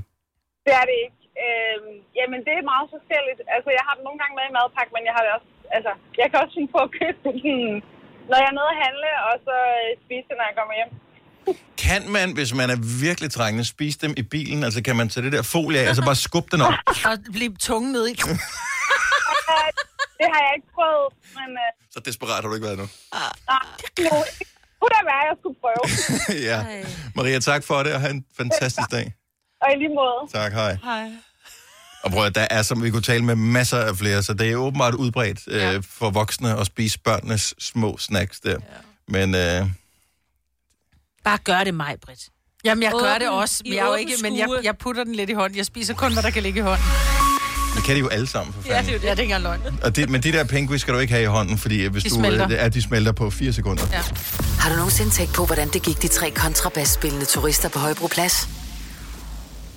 Det 0.65 0.73
er 0.81 0.85
det 0.89 0.97
ikke. 1.05 1.19
Øhm, 1.45 1.93
jamen, 2.19 2.39
det 2.47 2.53
er 2.59 2.63
meget 2.73 2.87
forskelligt. 2.95 3.39
Altså, 3.55 3.69
jeg 3.77 3.83
har 3.87 3.93
dem 3.97 4.03
nogle 4.07 4.19
gange 4.21 4.33
med 4.39 4.45
i 4.49 4.53
madpakke, 4.57 4.91
men 4.95 5.03
jeg 5.07 5.13
har 5.17 5.23
det 5.25 5.31
også... 5.37 5.47
Altså, 5.77 5.91
jeg 6.21 6.27
kan 6.29 6.37
også 6.43 6.53
finde 6.57 6.71
på 6.75 6.79
at 6.87 6.91
købe 6.99 7.17
sådan, 7.25 7.59
når 8.29 8.37
jeg 8.41 8.49
er 8.51 8.57
nede 8.59 8.71
at 8.75 8.79
handle, 8.85 9.11
og 9.29 9.35
så 9.47 9.55
øh, 9.79 9.89
spise 10.05 10.25
det, 10.29 10.35
når 10.39 10.47
jeg 10.49 10.55
kommer 10.59 10.73
hjem. 10.79 10.91
Kan 11.77 12.09
man, 12.11 12.33
hvis 12.33 12.53
man 12.53 12.69
er 12.69 12.75
virkelig 13.01 13.31
trængende, 13.31 13.65
spise 13.65 13.97
dem 14.01 14.13
i 14.17 14.21
bilen? 14.21 14.63
Altså 14.63 14.81
kan 14.83 14.95
man 14.95 15.09
tage 15.09 15.23
det 15.25 15.31
der 15.33 15.41
folie 15.41 15.79
af, 15.79 15.87
altså 15.87 16.05
bare 16.05 16.15
skubbe 16.15 16.47
den 16.51 16.61
op? 16.61 16.73
Og 17.09 17.17
blive 17.33 17.55
tunge 17.59 17.91
ned 17.91 18.07
i. 18.07 18.13
det 20.19 20.27
har 20.33 20.41
jeg 20.47 20.51
ikke 20.55 20.67
prøvet, 20.73 21.07
men... 21.35 21.49
Uh, 21.55 21.93
Så 21.93 21.99
desperat 21.99 22.41
har 22.43 22.49
du 22.49 22.53
ikke 22.55 22.65
været 22.65 22.77
nu. 22.77 22.87
nej, 23.13 23.31
nu 23.99 24.09
kunne 24.79 24.89
da 24.89 24.99
være, 25.11 25.21
at 25.23 25.27
jeg 25.29 25.35
skulle 25.41 25.57
prøve. 25.63 25.83
ja. 26.49 26.65
Maria, 27.15 27.39
tak 27.39 27.63
for 27.63 27.83
det, 27.83 27.93
og 27.93 28.01
have 28.01 28.11
en 28.11 28.25
fantastisk 28.37 28.91
dag. 28.91 29.13
Og 29.61 29.67
i 29.73 29.77
lige 29.77 29.89
måde. 29.89 30.31
Tak, 30.43 30.53
hej. 30.53 30.77
Hej. 30.83 31.09
Og 32.03 32.11
prøv 32.11 32.25
at 32.25 32.35
der 32.35 32.47
er, 32.49 32.61
som 32.61 32.83
vi 32.83 32.89
kunne 32.91 33.01
tale 33.01 33.23
med 33.23 33.35
masser 33.35 33.77
af 33.79 33.95
flere, 33.97 34.23
så 34.23 34.33
det 34.33 34.51
er 34.51 34.55
åbenbart 34.55 34.93
udbredt 34.93 35.39
øh, 35.47 35.83
for 35.89 36.09
voksne 36.09 36.59
at 36.59 36.65
spise 36.65 36.99
børnenes 36.99 37.53
små 37.59 37.97
snacks 37.97 38.39
der. 38.39 38.51
Ja. 38.51 38.57
Men 39.07 39.35
øh, 39.35 39.65
Bare 41.25 41.37
gør 41.43 41.63
det 41.63 41.73
mig, 41.73 41.95
Britt. 42.05 42.21
Jamen, 42.65 42.83
jeg 42.83 42.91
gør 42.99 43.17
det 43.17 43.29
også, 43.29 43.61
men 43.65 43.73
jeg, 43.73 43.81
er 43.81 43.87
jo 43.87 43.93
ikke, 43.93 44.13
men 44.21 44.37
jeg, 44.37 44.47
jeg 44.63 44.77
putter 44.77 45.03
den 45.03 45.15
lidt 45.15 45.29
i 45.29 45.33
hånden. 45.33 45.57
Jeg 45.57 45.65
spiser 45.65 45.93
kun, 45.93 46.13
hvad 46.13 46.23
der 46.23 46.29
kan 46.29 46.43
ligge 46.43 46.59
i 46.59 46.61
hånden. 46.63 46.85
det 47.75 47.83
kan 47.83 47.95
de 47.95 47.99
jo 47.99 48.07
alle 48.07 48.27
sammen, 48.27 48.53
for 48.53 48.61
Ja, 48.69 48.77
fanden. 48.77 48.85
det 48.85 48.91
er 48.91 48.93
jo 48.93 48.99
det. 49.01 49.07
Ja, 49.07 49.11
det 49.11 49.19
er 49.19 49.23
ikke 49.23 49.37
løgn. 49.37 49.79
Og 49.83 49.95
det, 49.95 50.09
men 50.09 50.23
de 50.23 50.31
der 50.31 50.43
penguins 50.43 50.81
skal 50.81 50.93
du 50.93 50.99
ikke 50.99 51.13
have 51.13 51.23
i 51.23 51.25
hånden, 51.25 51.57
fordi 51.57 51.85
hvis 51.85 52.03
De 52.03 52.09
du, 52.09 52.15
smelter. 52.15 52.45
øh, 52.51 52.57
er, 52.59 52.69
de 52.69 52.81
smelter 52.81 53.11
på 53.11 53.29
fire 53.29 53.53
sekunder. 53.53 53.83
Ja. 53.91 54.01
Har 54.59 54.69
du 54.69 54.75
nogensinde 54.75 55.11
tænkt 55.11 55.33
på, 55.33 55.45
hvordan 55.45 55.69
det 55.69 55.81
gik 55.83 56.01
de 56.01 56.07
tre 56.07 56.31
kontrabasspillende 56.31 57.25
turister 57.25 57.69
på 57.69 57.79
Højbroplads? 57.79 58.49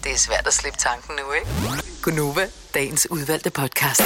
Det 0.05 0.13
er 0.13 0.19
svært 0.19 0.47
at 0.47 0.53
slippe 0.55 0.79
tanken 0.79 1.15
nu, 1.27 1.33
ikke? 1.33 1.83
Gunova, 2.03 2.47
dagens 2.75 3.07
udvalgte 3.11 3.51
podcast. 3.51 4.03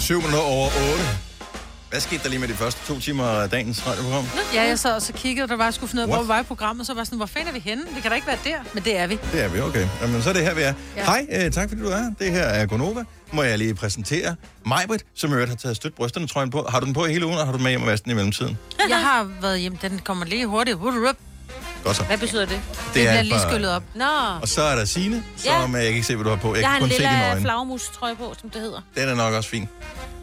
7 0.00 0.16
minutter 0.16 0.38
over 0.40 0.66
8. 0.66 1.18
Hvad 1.90 2.00
skete 2.00 2.22
der 2.22 2.28
lige 2.28 2.38
med 2.40 2.48
de 2.48 2.54
første 2.54 2.86
to 2.86 3.00
timer 3.00 3.24
af 3.24 3.50
dagens 3.50 3.86
radioprogram? 3.86 4.24
Ja, 4.54 4.62
jeg 4.62 4.78
sad 4.78 4.94
og 4.94 5.02
så 5.02 5.12
kiggede, 5.12 5.44
og 5.44 5.48
der 5.48 5.56
var, 5.56 5.70
skulle 5.70 5.90
finde 5.90 6.04
ud 6.04 6.08
af, 6.10 6.16
hvor 6.16 6.24
var 6.24 6.40
i 6.40 6.42
programmet, 6.42 6.86
så 6.86 6.94
var 6.94 7.04
sådan, 7.04 7.16
hvor 7.16 7.26
fanden 7.26 7.48
er 7.48 7.52
vi 7.52 7.58
henne? 7.58 7.82
Vi 7.94 8.00
kan 8.00 8.10
da 8.10 8.14
ikke 8.14 8.26
være 8.26 8.38
der, 8.44 8.56
men 8.74 8.84
det 8.84 8.96
er 8.98 9.06
vi. 9.06 9.18
Det 9.32 9.44
er 9.44 9.48
vi, 9.48 9.60
okay. 9.60 9.86
Jamen, 10.02 10.22
så 10.22 10.28
er 10.28 10.32
det 10.32 10.42
her, 10.42 10.54
vi 10.54 10.62
er. 10.62 10.74
Ja. 10.96 11.04
Hej, 11.04 11.26
øh, 11.30 11.52
tak 11.52 11.68
fordi 11.68 11.82
du 11.82 11.88
er. 11.88 12.10
Det 12.18 12.30
her 12.32 12.42
er 12.42 12.66
Gonova. 12.66 13.04
Må 13.32 13.42
jeg 13.42 13.58
lige 13.58 13.74
præsentere 13.74 14.34
Majbrit, 14.66 15.04
som 15.14 15.32
øvrigt 15.32 15.48
har 15.48 15.56
taget 15.56 15.76
stødt 15.76 15.94
brysterne 15.94 16.26
trøjen 16.26 16.50
på. 16.50 16.66
Har 16.68 16.80
du 16.80 16.86
den 16.86 16.94
på 16.94 17.06
i 17.06 17.12
hele 17.12 17.26
ugen, 17.26 17.38
og 17.38 17.44
har 17.44 17.52
du 17.52 17.56
den 17.56 17.62
med 17.62 17.70
hjem 17.70 17.80
og 17.82 17.86
vaske 17.86 18.04
den 18.04 18.12
i 18.12 18.14
mellemtiden? 18.14 18.58
Jeg 18.88 19.00
har 19.00 19.30
været 19.40 19.60
hjemme, 19.60 19.78
den 19.82 20.00
kommer 20.04 20.24
lige 20.26 20.46
hurtigt. 20.46 20.76
Godt 21.84 21.96
så. 21.96 22.02
Hvad 22.02 22.18
betyder 22.18 22.40
det? 22.46 22.50
Det 22.50 22.60
Det 22.84 22.92
bliver 22.92 23.10
er 23.10 23.22
lige 23.22 23.40
skyllet 23.50 23.70
op. 23.70 23.82
Nå, 23.94 24.04
Og 24.42 24.48
så 24.48 24.62
er 24.62 24.76
der 24.76 24.84
Signe, 24.84 25.22
som 25.36 25.50
ja. 25.50 25.60
jeg 25.78 25.86
kan 25.86 25.94
ikke 25.94 26.02
se, 26.06 26.14
hvad 26.16 26.24
du 26.24 26.30
har 26.30 26.36
på. 26.36 26.54
Jeg, 26.54 26.62
jeg 26.62 26.70
har 26.70 26.78
en 26.78 26.88
lille 26.88 27.08
flagmus-trøje 27.40 28.16
på, 28.16 28.34
som 28.40 28.50
det 28.50 28.60
hedder. 28.60 28.80
Den 28.96 29.08
er 29.08 29.14
nok 29.14 29.34
også 29.34 29.50
fin. 29.50 29.68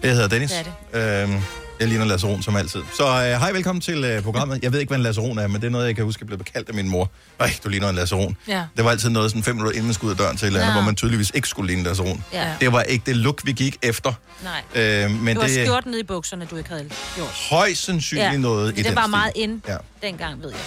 Jeg 0.03 0.11
hedder 0.11 0.27
Dennis. 0.27 0.51
Det 0.51 1.01
Øhm, 1.23 1.41
jeg 1.79 1.87
ligner 1.87 2.05
Lasse 2.05 2.27
Ron 2.27 2.43
som 2.43 2.55
altid. 2.55 2.79
Så 2.97 3.03
øh, 3.07 3.11
hej, 3.39 3.51
velkommen 3.51 3.81
til 3.81 4.03
øh, 4.03 4.21
programmet. 4.23 4.59
Jeg 4.63 4.71
ved 4.71 4.79
ikke, 4.79 4.89
hvad 4.89 4.97
en 4.97 5.03
Lasse 5.03 5.21
Ron 5.21 5.37
er, 5.39 5.47
men 5.47 5.61
det 5.61 5.67
er 5.67 5.71
noget, 5.71 5.85
jeg 5.87 5.95
kan 5.95 6.03
huske, 6.05 6.21
jeg 6.21 6.27
blev 6.27 6.37
bekaldt 6.37 6.69
af 6.69 6.75
min 6.75 6.89
mor. 6.89 7.09
Ej, 7.39 7.53
du 7.63 7.69
ligner 7.69 7.89
en 7.89 7.95
Lasse 7.95 8.15
Ron. 8.15 8.37
Ja. 8.47 8.63
Det 8.77 8.85
var 8.85 8.91
altid 8.91 9.09
noget 9.09 9.31
sådan 9.31 9.43
fem 9.43 9.55
minutter 9.55 9.71
inden 9.73 9.85
man 9.87 9.93
skulle 9.93 10.09
ud 10.09 10.11
af 10.11 10.17
døren 10.17 10.37
til 10.37 10.45
et 10.45 10.47
eller 10.47 10.59
andet, 10.61 10.73
hvor 10.73 10.81
man 10.83 10.95
tydeligvis 10.95 11.31
ikke 11.33 11.47
skulle 11.47 11.67
ligne 11.67 11.83
Lasse 11.83 12.03
Ron. 12.03 12.23
Ja. 12.33 12.47
Det 12.59 12.71
var 12.73 12.81
ikke 12.81 13.03
det 13.05 13.15
look, 13.17 13.41
vi 13.45 13.51
gik 13.51 13.77
efter. 13.81 14.13
Nej. 14.43 14.61
Øh, 14.83 15.11
men 15.11 15.27
det 15.27 15.35
var 15.37 15.47
det 15.47 15.59
er 15.61 15.65
skjorten 15.65 15.91
nede 15.91 16.01
i 16.01 16.05
bukserne, 16.05 16.47
du 16.51 16.55
ikke 16.55 16.69
havde 16.69 16.89
gjort. 17.15 17.27
højst 17.49 17.83
sandsynligt 17.85 18.31
Ja, 18.31 18.37
noget 18.37 18.65
men 18.65 18.73
i 18.73 18.77
det 18.77 18.85
den 18.85 18.95
var 18.95 19.01
stil. 19.01 19.11
meget 19.11 19.31
ind 19.35 19.61
Ja. 19.67 19.77
dengang, 20.01 20.41
ved 20.41 20.49
jeg. 20.49 20.59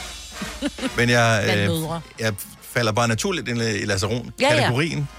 Men 0.97 1.09
jeg, 1.09 1.45
øh, 1.47 1.70
jeg 2.18 2.34
falder 2.62 2.93
bare 2.93 3.09
naturligt 3.09 3.49
ind 3.49 3.62
i 3.62 3.84
Lasse 3.84 4.07
Ja, 4.07 4.55
ja. 4.55 4.72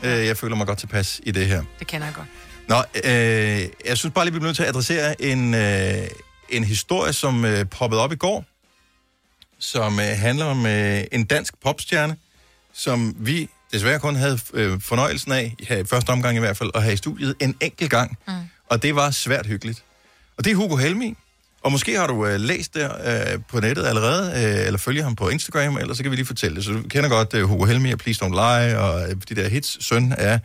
Ja. 0.03 0.25
Jeg 0.25 0.37
føler 0.37 0.55
mig 0.55 0.67
godt 0.67 0.79
tilpas 0.79 1.21
i 1.23 1.31
det 1.31 1.45
her. 1.47 1.63
Det 1.79 1.87
kender 1.87 2.07
jeg 2.07 2.15
godt. 2.15 2.27
Nå, 2.67 2.83
øh, 3.03 3.69
jeg 3.85 3.97
synes 3.97 4.13
bare 4.13 4.25
lige, 4.25 4.33
vi 4.33 4.39
bliver 4.39 4.47
nødt 4.47 4.55
til 4.55 4.63
at 4.63 4.69
adressere 4.69 5.21
en, 5.21 5.53
øh, 5.53 6.07
en 6.49 6.63
historie, 6.63 7.13
som 7.13 7.45
øh, 7.45 7.65
poppede 7.65 8.01
op 8.01 8.11
i 8.11 8.15
går, 8.15 8.45
som 9.59 9.99
øh, 9.99 10.05
handler 10.05 10.45
om 10.45 10.65
øh, 10.65 11.03
en 11.11 11.25
dansk 11.25 11.53
popstjerne, 11.63 12.15
som 12.73 13.15
vi 13.19 13.49
desværre 13.73 13.99
kun 13.99 14.15
havde 14.15 14.39
øh, 14.53 14.81
fornøjelsen 14.81 15.31
af, 15.31 15.55
her 15.59 15.77
i 15.77 15.83
første 15.83 16.09
omgang 16.09 16.37
i 16.37 16.39
hvert 16.39 16.57
fald, 16.57 16.71
at 16.75 16.83
have 16.83 16.93
i 16.93 16.97
studiet 16.97 17.35
en 17.39 17.55
enkelt 17.61 17.91
gang. 17.91 18.17
Mm. 18.27 18.33
Og 18.69 18.83
det 18.83 18.95
var 18.95 19.11
svært 19.11 19.45
hyggeligt. 19.45 19.83
Og 20.37 20.45
det 20.45 20.51
er 20.51 20.55
Hugo 20.55 20.75
Helmi. 20.75 21.17
Og 21.61 21.71
måske 21.71 21.97
har 21.97 22.07
du 22.07 22.25
øh, 22.25 22.39
læst 22.39 22.73
det 22.73 22.91
øh, 23.05 23.39
på 23.49 23.59
nettet 23.59 23.85
allerede, 23.85 24.31
øh, 24.31 24.65
eller 24.65 24.77
følger 24.77 25.03
ham 25.03 25.15
på 25.15 25.29
Instagram, 25.29 25.77
eller 25.77 25.93
så 25.93 26.03
kan 26.03 26.11
vi 26.11 26.15
lige 26.15 26.25
fortælle 26.25 26.55
det. 26.55 26.65
Så 26.65 26.71
du 26.71 26.81
kender 26.81 27.09
godt 27.09 27.33
øh, 27.33 27.43
Hugo 27.43 27.65
Helmi 27.65 27.91
og 27.91 27.99
Please 27.99 28.25
Don't 28.25 28.29
Lie, 28.29 28.79
og 28.79 29.09
øh, 29.09 29.15
de 29.29 29.35
der 29.35 29.49
hits, 29.49 29.85
søn 29.85 30.13
er 30.17 30.39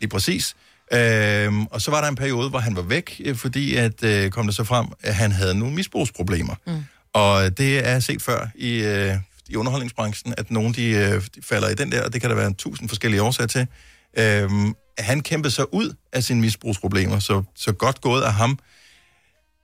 lige 0.00 0.10
præcis. 0.10 0.56
Øhm, 0.92 1.66
og 1.66 1.80
så 1.80 1.90
var 1.90 2.00
der 2.00 2.08
en 2.08 2.14
periode, 2.14 2.50
hvor 2.50 2.58
han 2.58 2.76
var 2.76 2.82
væk, 2.82 3.20
øh, 3.24 3.36
fordi 3.36 3.74
at 3.74 4.04
øh, 4.04 4.30
kom 4.30 4.46
der 4.46 4.52
så 4.52 4.64
frem, 4.64 4.86
at 5.02 5.14
han 5.14 5.32
havde 5.32 5.54
nogle 5.54 5.74
misbrugsproblemer. 5.74 6.54
Mm. 6.66 6.84
Og 7.12 7.58
det 7.58 7.88
er 7.88 8.00
set 8.00 8.22
før 8.22 8.48
i, 8.54 8.78
øh, 8.78 9.14
i 9.48 9.56
underholdningsbranchen, 9.56 10.34
at 10.36 10.50
nogen 10.50 10.74
de, 10.74 10.88
øh, 10.90 11.22
de 11.34 11.42
falder 11.42 11.68
i 11.68 11.74
den 11.74 11.92
der, 11.92 12.04
og 12.04 12.12
det 12.12 12.20
kan 12.20 12.30
der 12.30 12.36
være 12.36 12.46
en 12.46 12.54
tusind 12.54 12.88
forskellige 12.88 13.22
årsager 13.22 13.46
til. 13.46 13.66
Øhm, 14.18 14.74
han 14.98 15.20
kæmpede 15.20 15.54
sig 15.54 15.74
ud 15.74 15.92
af 16.12 16.24
sine 16.24 16.40
misbrugsproblemer, 16.40 17.18
så, 17.18 17.42
så 17.56 17.72
godt 17.72 18.00
gået 18.00 18.22
af 18.22 18.32
ham. 18.32 18.58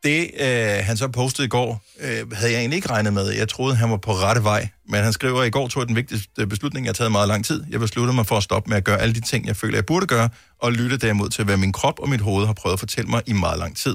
Det, 0.04 0.30
øh, 0.40 0.84
han 0.86 0.96
så 0.96 1.08
postede 1.08 1.46
i 1.46 1.48
går, 1.48 1.84
øh, 2.00 2.32
havde 2.32 2.52
jeg 2.52 2.60
egentlig 2.60 2.76
ikke 2.76 2.90
regnet 2.90 3.12
med. 3.12 3.30
Jeg 3.30 3.48
troede, 3.48 3.76
han 3.76 3.90
var 3.90 3.96
på 3.96 4.12
rette 4.12 4.44
vej. 4.44 4.68
Men 4.88 5.04
han 5.04 5.12
skriver, 5.12 5.40
at 5.40 5.46
i 5.46 5.50
går 5.50 5.68
tog 5.68 5.80
jeg 5.80 5.88
den 5.88 5.96
vigtigste 5.96 6.46
beslutning, 6.46 6.86
jeg 6.86 6.88
har 6.88 6.94
taget 6.94 7.12
meget 7.12 7.28
lang 7.28 7.44
tid. 7.44 7.64
Jeg 7.70 7.80
besluttede 7.80 8.14
mig 8.14 8.26
for 8.26 8.36
at 8.36 8.42
stoppe 8.42 8.68
med 8.70 8.76
at 8.76 8.84
gøre 8.84 9.00
alle 9.00 9.14
de 9.14 9.20
ting, 9.20 9.46
jeg 9.46 9.56
føler, 9.56 9.76
jeg 9.76 9.86
burde 9.86 10.06
gøre, 10.06 10.28
og 10.58 10.72
lytte 10.72 10.96
derimod 10.96 11.30
til, 11.30 11.44
hvad 11.44 11.56
min 11.56 11.72
krop 11.72 11.98
og 11.98 12.08
mit 12.08 12.20
hoved 12.20 12.46
har 12.46 12.52
prøvet 12.52 12.72
at 12.72 12.78
fortælle 12.78 13.10
mig 13.10 13.22
i 13.26 13.32
meget 13.32 13.58
lang 13.58 13.76
tid. 13.76 13.94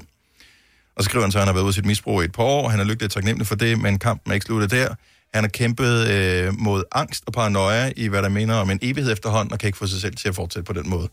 Og 0.95 1.03
så 1.03 1.09
skriver 1.09 1.23
han 1.25 1.31
så, 1.31 1.37
at 1.37 1.41
han 1.41 1.47
har 1.47 1.53
været 1.53 1.63
ude 1.63 1.69
af 1.69 1.73
sit 1.73 1.85
misbrug 1.85 2.21
i 2.21 2.25
et 2.25 2.31
par 2.31 2.43
år. 2.43 2.69
Han 2.69 2.79
er 2.79 2.83
lykkelig 2.83 3.05
og 3.05 3.11
taknemmelig 3.11 3.47
for 3.47 3.55
det, 3.55 3.79
men 3.79 3.99
kampen 3.99 4.31
er 4.31 4.33
ikke 4.33 4.45
sluttet 4.45 4.71
der. 4.71 4.95
Han 5.33 5.43
har 5.43 5.49
kæmpet 5.49 6.07
øh, 6.07 6.59
mod 6.59 6.83
angst 6.91 7.23
og 7.27 7.33
paranoia 7.33 7.91
i, 7.95 8.07
hvad 8.07 8.21
der 8.21 8.29
mener 8.29 8.55
om 8.55 8.69
en 8.69 8.79
evighed 8.81 9.11
efterhånden, 9.11 9.53
og 9.53 9.59
kan 9.59 9.67
ikke 9.67 9.77
få 9.77 9.87
sig 9.87 10.01
selv 10.01 10.15
til 10.15 10.27
at 10.27 10.35
fortsætte 10.35 10.65
på 10.65 10.73
den 10.73 10.89
måde. 10.89 11.09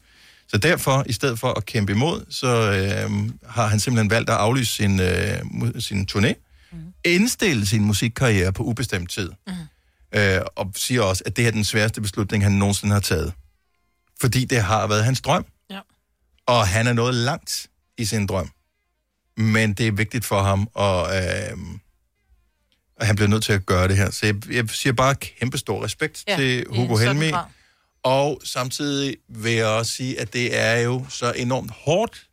Så 0.48 0.58
derfor, 0.58 1.04
i 1.06 1.12
stedet 1.12 1.38
for 1.38 1.52
at 1.52 1.66
kæmpe 1.66 1.92
imod, 1.92 2.24
så 2.30 2.46
øh, 2.46 3.30
har 3.50 3.66
han 3.66 3.80
simpelthen 3.80 4.10
valgt 4.10 4.30
at 4.30 4.36
aflyse 4.36 4.72
sin, 4.72 5.00
øh, 5.00 5.38
sin 5.78 6.08
turné, 6.12 6.32
mm. 6.72 6.78
indstille 7.04 7.66
sin 7.66 7.84
musikkarriere 7.84 8.52
på 8.52 8.62
ubestemt 8.62 9.10
tid, 9.10 9.32
mm. 9.46 9.52
øh, 10.18 10.40
og 10.56 10.72
siger 10.76 11.02
også, 11.02 11.22
at 11.26 11.36
det 11.36 11.46
er 11.46 11.50
den 11.50 11.64
sværeste 11.64 12.00
beslutning, 12.00 12.42
han 12.42 12.52
nogensinde 12.52 12.92
har 12.92 13.00
taget. 13.00 13.32
Fordi 14.20 14.44
det 14.44 14.62
har 14.62 14.86
været 14.86 15.04
hans 15.04 15.20
drøm. 15.20 15.46
Ja. 15.70 15.80
Og 16.46 16.68
han 16.68 16.86
er 16.86 16.92
nået 16.92 17.14
langt 17.14 17.66
i 17.98 18.04
sin 18.04 18.26
drøm. 18.26 18.50
Men 19.36 19.72
det 19.72 19.86
er 19.86 19.92
vigtigt 19.92 20.24
for 20.24 20.42
ham, 20.42 20.68
og, 20.74 21.16
øh, 21.16 21.56
og 23.00 23.06
han 23.06 23.16
bliver 23.16 23.28
nødt 23.28 23.44
til 23.44 23.52
at 23.52 23.66
gøre 23.66 23.88
det 23.88 23.96
her. 23.96 24.10
Så 24.10 24.26
jeg, 24.26 24.50
jeg 24.50 24.70
siger 24.70 24.92
bare 24.92 25.14
kæmpe 25.14 25.58
stor 25.58 25.84
respekt 25.84 26.24
Ja, 26.28 26.36
til 26.36 26.64
Hugo 26.68 26.96
Helmi. 26.96 27.30
grad. 27.30 27.44
Og 28.06 28.40
samtidig 28.44 29.16
vil 29.28 29.52
jeg 29.52 29.66
også 29.66 29.92
sige, 29.92 30.20
at 30.20 30.32
det 30.32 30.58
er 30.58 30.76
jo 30.80 31.06
så 31.08 31.32
enormt 31.36 31.70
hårdt 31.70 32.26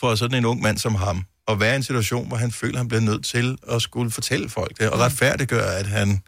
for 0.00 0.14
sådan 0.14 0.38
en 0.38 0.44
ung 0.44 0.62
mand 0.62 0.78
som 0.78 0.94
ham, 0.94 1.24
at 1.48 1.60
være 1.60 1.72
i 1.72 1.76
en 1.76 1.82
situation, 1.82 2.28
hvor 2.28 2.36
han 2.36 2.52
føler, 2.52 2.74
at 2.74 2.78
han 2.78 2.88
bliver 2.88 3.00
nødt 3.00 3.24
til 3.24 3.58
at 3.70 3.82
skulle 3.82 4.10
fortælle 4.10 4.48
folk 4.48 4.78
det, 4.80 4.90
og 4.90 4.98
retfærdiggøre, 4.98 5.76
at 5.76 5.86
han 5.86 6.22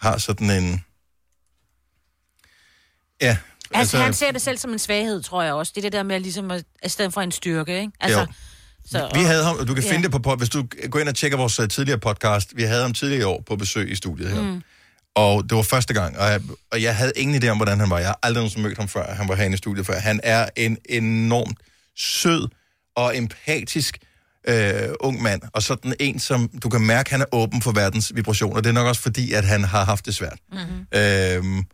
har 0.00 0.18
sådan 0.18 0.50
en... 0.50 0.84
Ja, 3.20 3.36
Altså, 3.70 3.78
altså, 3.80 3.98
han 3.98 4.14
ser 4.14 4.30
det 4.32 4.42
selv 4.42 4.58
som 4.58 4.72
en 4.72 4.78
svaghed, 4.78 5.22
tror 5.22 5.42
jeg 5.42 5.52
også. 5.54 5.72
Det 5.74 5.80
er 5.80 5.82
det 5.82 5.92
der 5.92 6.02
med 6.02 6.20
ligesom 6.20 6.50
at, 6.50 6.64
i 6.84 6.88
stedet 6.88 7.12
for 7.14 7.20
en 7.20 7.32
styrke, 7.32 7.80
ikke? 7.80 7.92
Altså, 8.00 8.20
Jo. 8.20 8.26
så, 8.90 9.10
Vi 9.14 9.20
havde 9.20 9.44
ham, 9.44 9.56
og 9.58 9.68
du 9.68 9.74
kan 9.74 9.84
Ja. 9.84 9.90
finde 9.92 10.08
det 10.12 10.22
på, 10.22 10.34
hvis 10.34 10.48
du 10.48 10.66
går 10.90 10.98
ind 10.98 11.08
og 11.08 11.14
tjekker 11.14 11.38
vores 11.38 11.58
øh, 11.60 11.68
tidligere 11.68 11.98
podcast, 11.98 12.56
vi 12.56 12.62
havde 12.62 12.82
ham 12.82 12.94
tidligere 12.94 13.20
i 13.20 13.24
år 13.24 13.42
på 13.46 13.56
besøg 13.56 13.90
i 13.90 13.94
studiet 13.94 14.30
her. 14.30 14.42
Mm. 14.42 14.62
Og 15.18 15.42
det 15.50 15.56
var 15.56 15.62
første 15.62 15.94
gang, 15.94 16.18
og 16.18 16.26
jeg, 16.30 16.40
og 16.72 16.82
jeg 16.82 16.96
havde 16.96 17.12
ingen 17.16 17.42
idé 17.42 17.48
om, 17.48 17.56
hvordan 17.56 17.80
han 17.80 17.90
var. 17.90 17.98
Jeg 17.98 18.06
har 18.08 18.18
aldrig 18.22 18.40
nogensinde 18.40 18.68
mødt 18.68 18.78
ham 18.78 18.88
før, 18.88 19.14
han 19.14 19.28
var 19.28 19.34
herinde 19.34 19.54
i 19.54 19.58
studiet 19.58 19.86
før. 19.86 19.98
Han 19.98 20.20
er 20.22 20.48
en 20.56 20.76
enormt 20.88 21.58
sød 21.96 22.48
og 22.96 23.16
empatisk 23.16 23.98
øh, 24.48 24.72
ung 25.00 25.22
mand, 25.22 25.42
og 25.52 25.62
sådan 25.62 25.94
en, 26.00 26.18
som 26.18 26.48
du 26.62 26.68
kan 26.68 26.80
mærke, 26.80 27.10
han 27.10 27.20
er 27.20 27.24
åben 27.32 27.62
for 27.62 27.72
verdens 27.72 28.12
vibrationer. 28.14 28.60
Det 28.60 28.68
er 28.68 28.72
nok 28.74 28.86
også 28.86 29.02
fordi, 29.02 29.32
at 29.32 29.44
han 29.44 29.64
har 29.64 29.84
haft 29.84 30.06
det 30.06 30.14
svært. 30.14 30.38
Mm-hmm. 30.52 31.64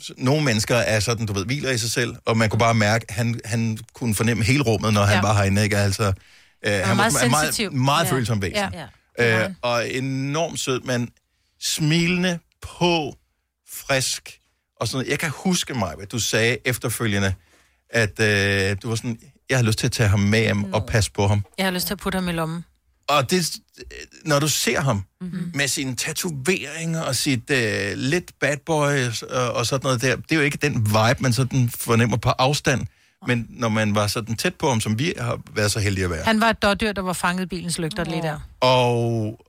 Så 0.00 0.12
nogle 0.18 0.44
mennesker 0.44 0.76
er 0.76 1.00
sådan, 1.00 1.26
du 1.26 1.32
ved, 1.32 1.44
hviler 1.46 1.70
i 1.70 1.78
sig 1.78 1.90
selv, 1.90 2.14
og 2.26 2.36
man 2.36 2.48
kunne 2.50 2.58
bare 2.58 2.74
mærke, 2.74 3.04
at 3.08 3.14
han, 3.14 3.40
han 3.44 3.78
kunne 3.94 4.14
fornemme 4.14 4.44
hele 4.44 4.62
rummet, 4.62 4.94
når 4.94 5.04
han 5.04 5.14
Ja. 5.16 5.20
var 5.20 5.34
herinde, 5.34 5.62
ikke? 5.64 5.76
Altså, 5.78 6.02
øh, 6.66 6.72
han 6.72 6.96
meget 6.96 7.14
var 7.14 7.28
meget, 7.28 7.44
sensitiv. 7.46 7.72
meget 7.72 8.04
Ja. 8.04 8.12
følsom 8.12 8.42
væsen. 8.42 8.56
Ja. 8.72 8.86
Ja. 9.18 9.44
Øh, 9.44 9.50
og 9.62 9.90
enormt 9.90 10.60
sød, 10.60 10.80
men 10.80 11.08
smilende 11.60 12.38
på, 12.62 13.16
frisk, 13.72 14.38
og 14.80 14.88
sådan 14.88 14.96
noget. 14.98 15.10
Jeg 15.10 15.18
kan 15.18 15.30
huske 15.30 15.74
mig, 15.74 15.94
hvad 15.96 16.06
du 16.06 16.18
sagde 16.18 16.58
efterfølgende, 16.64 17.34
at 17.90 18.20
øh, 18.20 18.76
du 18.82 18.88
var 18.88 18.94
sådan, 18.96 19.18
jeg 19.50 19.58
har 19.58 19.62
lyst 19.64 19.78
til 19.78 19.86
at 19.86 19.92
tage 19.92 20.08
ham 20.08 20.20
med 20.20 20.40
hjem 20.40 20.72
og 20.72 20.86
passe 20.86 21.12
på 21.12 21.26
ham. 21.26 21.44
Jeg 21.58 21.66
har 21.66 21.70
lyst 21.72 21.86
til 21.86 21.94
at 21.94 21.98
putte 22.00 22.16
ham 22.16 22.28
i 22.28 22.32
lommen. 22.32 22.64
Og 23.08 23.30
det, 23.30 23.52
når 24.24 24.38
du 24.40 24.48
ser 24.48 24.80
ham 24.80 24.96
Mhm. 25.20 25.30
mm-hmm. 25.30 25.50
med 25.54 25.68
sine 25.68 25.96
tatoveringer 25.96 27.00
og 27.00 27.16
sit 27.16 27.50
øh, 27.50 27.92
lidt 27.96 28.32
bad 28.40 28.56
boy 28.66 29.06
og, 29.30 29.52
og 29.52 29.66
sådan 29.66 29.84
noget 29.84 30.02
der, 30.02 30.16
det 30.16 30.32
er 30.32 30.36
jo 30.36 30.42
ikke 30.42 30.58
den 30.62 30.86
vibe, 30.86 31.16
man 31.20 31.32
sådan 31.32 31.68
fornemmer 31.68 32.16
på 32.16 32.28
afstand. 32.30 32.86
Men 33.26 33.46
når 33.50 33.68
man 33.68 33.94
var 33.94 34.06
sådan 34.06 34.36
tæt 34.36 34.54
på 34.54 34.68
ham, 34.68 34.80
som 34.80 34.98
vi 34.98 35.14
har 35.18 35.40
været 35.54 35.72
så 35.72 35.80
heldige 35.80 36.04
at 36.04 36.10
være. 36.10 36.24
Han 36.24 36.40
var 36.40 36.50
et 36.50 36.62
dårdyr, 36.62 36.92
der 36.92 37.02
var 37.02 37.12
fanget 37.12 37.48
bilens 37.48 37.78
lygter 37.78 38.04
lige 38.04 38.22
der. 38.22 38.38
Og, 38.60 39.40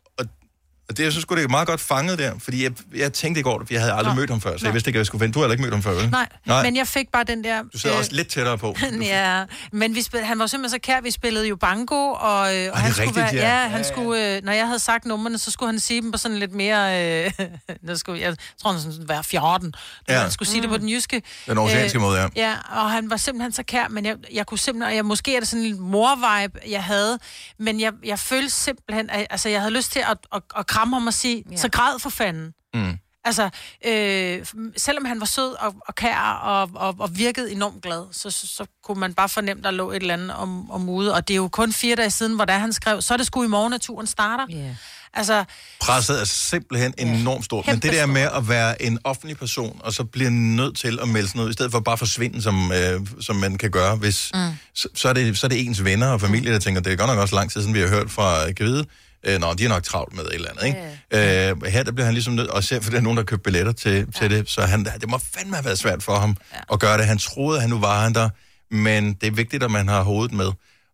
og 0.90 0.98
det, 0.98 1.04
jeg 1.04 1.12
synes 1.12 1.22
sgu, 1.22 1.36
det 1.36 1.44
er 1.44 1.48
meget 1.48 1.68
godt 1.68 1.82
fanget 1.82 2.20
der, 2.20 2.32
fordi 2.40 2.64
jeg, 2.64 2.72
jeg 2.96 3.14
tænkte 3.14 3.40
i 3.40 3.44
går, 3.44 3.60
for 3.60 3.74
jeg 3.74 3.82
havde 3.82 3.94
aldrig 3.94 4.16
Nå. 4.16 4.20
mødt 4.22 4.30
ham 4.30 4.42
før, 4.42 4.50
så 4.58 4.64
Nej. 4.64 4.68
jeg 4.68 4.74
vidste 4.74 4.90
ikke, 4.90 4.98
at 4.98 5.00
jeg 5.00 5.06
skulle 5.06 5.20
finde. 5.20 5.34
Du 5.34 5.40
har 5.40 5.44
heller 5.46 5.54
ikke 5.54 5.62
mødt 5.62 5.74
ham 5.74 5.84
før, 5.84 5.92
vel? 5.92 6.10
Nej, 6.10 6.28
Nej, 6.46 6.64
men 6.64 6.76
jeg 6.76 6.88
fik 6.88 7.12
bare 7.12 7.24
den 7.24 7.44
der... 7.44 7.64
Du 7.74 7.78
sidder 7.78 7.96
øh, 7.96 8.00
også 8.00 8.12
lidt 8.14 8.28
tættere 8.28 8.58
på. 8.58 8.76
ja, 9.02 9.44
men 9.72 9.96
vi 9.96 10.02
spil, 10.02 10.20
han 10.26 10.40
var 10.40 10.48
simpelthen 10.48 10.80
så 10.80 10.82
kær, 10.84 11.02
vi 11.02 11.12
spillede 11.12 11.48
jo 11.48 11.56
bango, 11.56 11.96
og, 12.12 12.56
øh, 12.56 12.70
og 12.72 12.78
han 12.80 12.88
rigtigt, 12.90 12.96
skulle 12.96 13.16
være, 13.22 13.36
ja. 13.36 13.62
ja, 13.62 13.68
han 13.68 13.78
Ja, 13.82 13.84
skulle, 13.84 14.36
øh, 14.36 14.44
når 14.44 14.52
jeg 14.52 14.66
havde 14.66 14.80
sagt 14.80 15.06
numrene, 15.06 15.38
så 15.38 15.52
skulle 15.52 15.72
han 15.72 15.80
sige 15.80 16.02
dem 16.02 16.12
på 16.12 16.18
sådan 16.18 16.38
lidt 16.40 16.54
mere, 16.54 17.24
øh, 17.26 17.32
der 17.88 17.96
skulle, 17.96 18.22
jeg 18.22 18.36
tror, 18.62 18.72
han 18.72 18.82
skulle 18.82 19.10
være 19.10 19.24
14, 19.24 19.74
Ja. 20.10 20.20
han 20.20 20.32
skulle 20.32 20.50
sige 20.50 20.62
det 20.62 20.70
på 20.70 20.78
den 20.78 20.90
jyske. 20.90 21.22
Den 21.46 21.58
oceanske 21.58 22.00
måde, 22.00 22.22
ja. 22.22 22.28
Ja, 22.36 22.56
og 22.70 22.92
han 22.92 23.10
var 23.10 23.18
simpelthen 23.18 23.52
så 23.54 23.64
kær, 23.64 23.88
men 23.88 24.06
jeg, 24.06 24.16
jeg 24.34 24.46
kunne 24.46 24.60
simpelthen, 24.60 24.90
og 24.92 24.96
jeg, 24.96 25.06
måske 25.06 25.36
er 25.36 25.40
det 25.40 25.50
sådan 25.50 25.66
en 25.66 25.80
mor-vibe, 25.80 26.60
jeg 26.72 26.84
havde, 26.84 27.20
men 27.60 27.80
jeg, 27.80 27.94
jeg 28.06 28.20
følte 28.20 28.50
simpelthen, 28.50 29.10
at, 29.10 29.28
altså 29.30 29.50
jeg 29.50 29.62
havde 29.62 29.74
lyst 29.74 29.92
til 29.92 30.00
at, 30.00 30.18
at, 30.36 30.42
at 30.58 30.68
kramme 30.74 30.96
ham 30.96 31.08
og 31.08 31.14
sige, 31.14 31.44
ja. 31.52 31.58
så 31.58 31.70
græd 31.70 32.00
for 32.00 32.10
fanden. 32.10 32.54
Mm. 32.74 32.98
Altså, 33.26 33.50
øh, 33.86 34.46
selvom 34.78 35.06
han 35.06 35.20
var 35.20 35.26
sød 35.26 35.56
og, 35.60 35.76
og 35.88 35.96
kær 35.96 36.40
og, 36.44 36.70
og, 36.76 36.96
og 37.00 37.18
virkede 37.18 37.52
enormt 37.52 37.82
glad, 37.82 38.06
så, 38.12 38.32
så, 38.32 38.48
så 38.48 38.66
kunne 38.84 39.00
man 39.00 39.14
bare 39.14 39.30
fornemme, 39.30 39.64
der 39.64 39.72
lå 39.72 39.92
et 39.92 39.96
eller 39.96 40.14
andet 40.14 40.34
om, 40.34 40.72
om 40.72 40.90
ude. 40.90 41.14
Og 41.14 41.28
det 41.28 41.34
er 41.34 41.38
jo 41.38 41.48
kun 41.48 41.74
fire 41.74 41.96
dage 41.96 42.10
siden, 42.12 42.36
hvor 42.36 42.46
der 42.46 42.58
han 42.58 42.74
skrev, 42.74 43.02
så 43.02 43.14
er 43.14 43.18
det 43.18 43.26
sgu 43.26 43.44
i 43.44 43.48
morgen, 43.48 43.74
at 43.74 43.82
turen 43.82 44.08
starter. 44.08 44.46
Yeah. 44.54 44.76
Altså, 45.14 45.44
Presset 45.80 46.22
er 46.22 46.26
simpelthen 46.26 46.94
enormt 46.98 47.46
stort. 47.46 47.68
Men 47.68 47.80
det 47.80 47.94
der 47.94 48.06
med 48.06 48.22
at 48.22 48.50
være 48.50 48.82
en 48.82 49.00
offentlig 49.04 49.38
person, 49.38 49.82
og 49.84 49.94
så 49.94 50.04
bliver 50.04 50.30
nødt 50.30 50.78
til 50.78 51.00
at 51.02 51.08
melde 51.08 51.28
sig 51.28 51.38
noget, 51.38 51.50
i 51.50 51.54
stedet 51.54 51.72
for 51.72 51.80
bare 51.80 51.94
at 51.94 52.00
forsvinde, 52.00 52.42
som, 52.42 52.72
øh, 52.72 53.02
som 53.22 53.36
man 53.36 53.58
kan 53.58 53.72
gøre, 53.72 53.96
hvis, 53.96 54.32
mm. 54.34 54.40
så, 54.74 54.88
så, 54.96 55.10
er 55.10 55.14
det, 55.14 55.38
så 55.38 55.48
er 55.48 55.50
det 55.50 55.66
ens 55.66 55.84
venner 55.84 56.08
og 56.08 56.22
familie, 56.22 56.54
der 56.54 56.60
tænker, 56.60 56.82
det 56.82 56.94
er 56.94 56.98
godt 56.98 57.10
nok 57.10 57.20
også 57.20 57.36
lang 57.36 57.52
tid 57.52 57.62
siden, 57.62 57.74
vi 57.74 57.80
har 57.80 57.88
hørt 57.88 58.12
fra 58.12 58.52
Gride. 58.52 58.86
Øh, 59.26 59.40
nå, 59.40 59.54
de 59.54 59.66
er 59.66 59.70
nok 59.70 59.84
travlt 59.84 60.16
med 60.16 60.24
et 60.24 60.34
eller 60.34 60.50
andet, 60.50 60.66
ikke? 60.66 61.52
Øh, 61.52 61.72
her 61.72 61.84
der 61.84 61.92
bliver 61.92 62.06
han 62.06 62.14
ligesom 62.14 62.34
nødt, 62.34 62.50
og 62.50 62.64
selv 62.64 62.84
for 62.84 62.92
der 62.92 62.98
er 62.98 63.02
nogen, 63.02 63.18
der 63.18 63.22
har 63.22 63.26
købt 63.26 63.44
billetter 63.44 63.72
til, 63.72 64.12
til 64.12 64.30
det, 64.30 64.50
så 64.50 64.62
han, 64.62 64.86
det 64.86 65.10
må 65.10 65.20
fandme 65.36 65.56
have 65.56 65.66
været 65.66 65.80
svært 65.80 66.04
for 66.04 66.16
ham 66.16 66.38
ja. 66.54 66.60
at 66.74 66.80
gøre 66.80 66.98
det. 66.98 67.06
Han 67.06 67.18
troede, 67.18 67.58
at 67.58 67.62
han 67.62 67.70
nu 67.70 67.80
var 67.80 68.04
han 68.04 68.14
der, 68.14 68.30
men 68.72 69.14
det 69.14 69.28
er 69.28 69.32
vigtigt, 69.32 69.64
at 69.64 69.72
man 69.72 69.88
har 69.88 70.04
hovedet 70.04 70.34
med. 70.36 70.52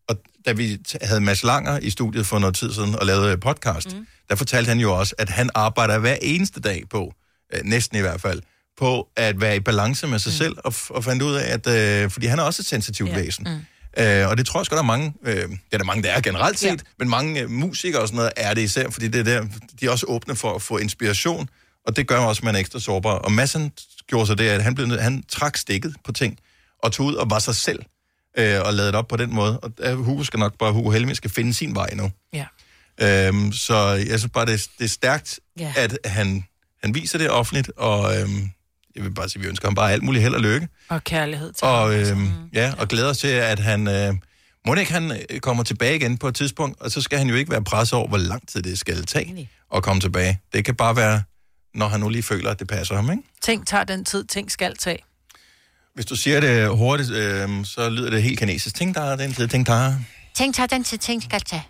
Og 0.10 0.16
da 0.46 0.52
vi 0.52 0.78
havde 1.02 1.22
Mads 1.22 1.44
Langer 1.44 1.80
i 1.80 1.90
studiet 1.90 2.26
for 2.28 2.40
noget 2.40 2.56
tid 2.56 2.74
siden 2.74 2.96
og 2.96 3.06
lavede 3.06 3.38
podcast, 3.38 3.96
mm. 3.96 4.08
der 4.30 4.36
fortalte 4.36 4.70
han 4.70 4.80
jo 4.80 5.00
også, 5.00 5.16
at 5.18 5.30
han 5.30 5.50
arbejder 5.56 5.98
hver 5.98 6.18
eneste 6.22 6.60
dag 6.60 6.84
på, 6.90 7.14
øh, 7.54 7.62
næsten 7.64 7.98
i 7.98 8.02
hvert 8.02 8.22
fald, 8.22 8.42
på 8.78 9.08
at 9.16 9.42
være 9.42 9.56
i 9.56 9.60
balance 9.60 10.08
med 10.08 10.20
sig 10.20 10.30
mm. 10.30 10.38
selv, 10.38 10.58
og, 10.58 10.74
og 10.90 11.04
fandt 11.04 11.24
ud 11.24 11.36
af, 11.36 11.54
at, 11.54 11.68
øh, 11.68 12.12
fordi 12.12 12.28
han 12.28 12.40
er 12.40 12.44
også 12.44 12.62
et 12.62 12.66
sensitivt 12.66 13.10
ja. 13.10 13.16
væsen. 13.16 13.48
Mm. 13.50 13.66
Øh, 13.98 14.28
og 14.30 14.38
det 14.38 14.46
tror 14.46 14.60
jeg 14.60 14.66
sgu, 14.66 14.74
der 14.76 14.82
er 14.82 14.86
mange, 14.86 15.14
øh, 15.26 15.36
det 15.36 15.60
er 15.72 15.78
der 15.78 15.84
mange, 15.86 16.04
der 16.04 16.12
er 16.12 16.22
generelt 16.22 16.60
set, 16.60 16.68
ja. 16.68 16.76
men 17.00 17.10
mange 17.10 17.42
øh, 17.42 17.50
musikere 17.50 18.02
og 18.02 18.08
sådan 18.08 18.16
noget 18.16 18.32
er 18.38 18.54
det 18.54 18.62
især, 18.62 18.90
fordi 18.90 19.08
det 19.08 19.20
er 19.20 19.24
der, 19.24 19.48
de 19.80 19.86
er 19.86 19.90
også 19.90 20.06
åbne 20.10 20.36
for 20.36 20.56
at 20.56 20.62
få 20.62 20.78
inspiration, 20.78 21.50
og 21.88 21.96
det 21.96 22.08
gør 22.08 22.18
også, 22.20 22.40
at 22.40 22.44
man 22.44 22.56
er 22.56 22.60
ekstra 22.60 22.80
sårbar. 22.80 23.14
Og 23.14 23.32
Madsen 23.32 23.72
gjorde 24.08 24.28
så 24.28 24.36
det, 24.36 24.50
at 24.50 24.64
han, 24.64 24.76
blev, 24.76 25.00
han 25.00 25.24
trak 25.30 25.58
stikket 25.58 25.96
på 26.06 26.12
ting, 26.12 26.38
og 26.84 26.92
tog 26.92 27.06
ud 27.06 27.14
og 27.14 27.30
var 27.30 27.40
sig 27.40 27.56
selv, 27.56 27.80
øh, 28.38 28.62
og 28.62 28.74
lavede 28.74 28.92
det 28.92 28.96
op 29.00 29.08
på 29.08 29.18
den 29.18 29.34
måde. 29.34 29.60
Og 29.60 29.72
der, 29.78 29.96
Hugo 29.96 30.24
skal 30.24 30.40
nok 30.40 30.58
bare, 30.58 30.72
Hugo 30.74 30.90
Helmig 30.92 31.16
skal 31.16 31.30
finde 31.32 31.54
sin 31.54 31.76
vej 31.76 31.90
nu. 31.94 32.12
Ja. 32.34 32.46
Øhm, 33.02 33.52
så 33.52 33.88
jeg 33.90 34.20
synes 34.20 34.32
bare, 34.34 34.46
det, 34.46 34.68
det 34.80 34.86
er 34.86 34.90
stærkt, 34.90 35.40
Ja. 35.60 35.74
at 35.78 35.98
han, 36.06 36.44
han 36.84 36.96
viser 36.96 37.18
det 37.18 37.30
offentligt, 37.30 37.72
og 37.78 38.18
øhm, 38.22 38.50
jeg 39.00 39.06
vil 39.06 39.14
bare 39.14 39.30
sige, 39.30 39.42
vi 39.42 39.48
ønsker 39.48 39.68
ham 39.68 39.76
bare 39.76 39.92
alt 39.92 40.04
muligt 40.04 40.22
held 40.22 40.34
og 40.34 40.42
lykke. 40.42 40.68
og 40.90 41.04
kærlighed 41.04 41.54
til 41.54 41.68
Og, 41.68 41.82
ham. 41.92 41.92
øhm, 41.92 42.30
ja, 42.54 42.74
og 42.78 42.88
glæder 42.88 43.10
os 43.10 43.18
til, 43.18 43.28
at 43.28 43.60
han... 43.60 43.88
Øh, 43.88 44.14
må 44.68 44.74
ikke 44.76 44.92
han 44.94 45.12
øh, 45.30 45.40
kommer 45.40 45.64
tilbage 45.64 45.96
igen 45.96 46.18
på 46.18 46.28
et 46.28 46.36
tidspunkt, 46.36 46.82
og 46.82 46.92
så 46.92 47.02
skal 47.02 47.18
han 47.18 47.28
jo 47.30 47.36
ikke 47.36 47.52
være 47.52 47.64
presset 47.64 47.94
over, 48.00 48.08
hvor 48.08 48.18
lang 48.18 48.48
tid 48.48 48.62
det 48.62 48.80
skal 48.80 49.06
tage 49.06 49.50
at 49.76 49.84
komme 49.84 50.02
tilbage. 50.02 50.40
Det 50.54 50.66
kan 50.66 50.76
bare 50.76 50.96
være, 50.96 51.22
når 51.74 51.88
han 51.88 52.00
nu 52.00 52.10
lige 52.10 52.24
føler, 52.24 52.52
at 52.52 52.60
det 52.60 52.68
passer 52.68 52.96
ham, 52.96 53.12
ikke? 53.12 53.24
Ting 53.42 53.68
tager 53.68 53.84
den 53.84 54.06
tid, 54.06 54.24
ting 54.24 54.52
skal 54.52 54.78
tage. 54.78 54.98
Hvis 55.96 56.06
du 56.06 56.16
siger 56.16 56.40
det 56.40 56.70
hurtigt, 56.78 57.12
øh, 57.12 57.50
så 57.66 57.90
lyder 57.90 58.10
det 58.10 58.24
helt 58.24 58.40
kinesisk. 58.40 58.76
Ting 58.76 58.96
der, 58.96 59.16
den 59.16 59.34
tid, 59.34 59.48
ting 59.48 59.66
der. 59.68 59.94
Tænk, 60.36 60.56
tager 60.56 60.68
den 60.68 60.84
til 60.84 61.00
ting, 61.00 61.24
skal 61.24 61.42
tage. 61.42 61.64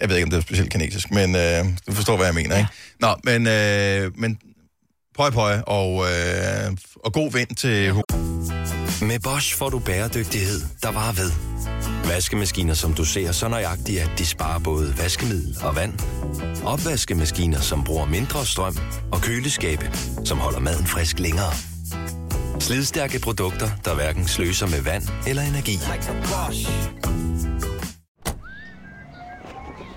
Jeg 0.00 0.08
ved 0.08 0.16
ikke, 0.16 0.24
om 0.24 0.30
det 0.30 0.36
er 0.36 0.40
specielt 0.42 0.70
kinesisk, 0.72 1.10
men 1.10 1.36
øh, 1.36 1.64
du 1.86 1.92
forstår, 1.92 2.16
hvad 2.16 2.26
jeg 2.26 2.34
mener, 2.34 2.56
ikke? 2.56 2.70
Nå, 3.00 3.14
men, 3.24 3.46
øh, 3.46 4.18
men 4.18 4.38
pøj 5.16 5.30
pøj, 5.30 5.58
og, 5.66 6.04
øh, 6.04 6.76
og 7.04 7.12
god 7.12 7.32
vind 7.32 7.56
til. 7.56 7.94
Med 9.06 9.18
Bosch 9.20 9.56
får 9.56 9.68
du 9.68 9.78
bæredygtighed, 9.78 10.60
der 10.82 10.92
varer 10.92 11.12
ved. 11.12 11.30
Vaskemaskiner, 12.08 12.74
som 12.74 12.94
du 12.94 13.04
ser 13.04 13.32
så 13.32 13.48
nøjagtigt, 13.48 14.00
at 14.00 14.10
de 14.18 14.26
sparer 14.26 14.58
både 14.58 14.94
vaskemiddel 14.98 15.56
og 15.62 15.76
vand. 15.76 15.92
Opvaskemaskiner, 16.64 17.60
som 17.60 17.84
bruger 17.84 18.06
mindre 18.06 18.46
strøm. 18.46 18.76
Og 19.12 19.20
køleskabe, 19.20 19.90
som 20.24 20.38
holder 20.38 20.60
maden 20.60 20.86
frisk 20.86 21.18
længere. 21.18 21.52
Slidstærke 22.60 23.20
produkter, 23.20 23.68
der 23.84 23.94
hverken 23.94 24.28
sløser 24.28 24.66
med 24.66 24.80
vand 24.82 25.02
eller 25.26 25.42
energi. 25.42 25.74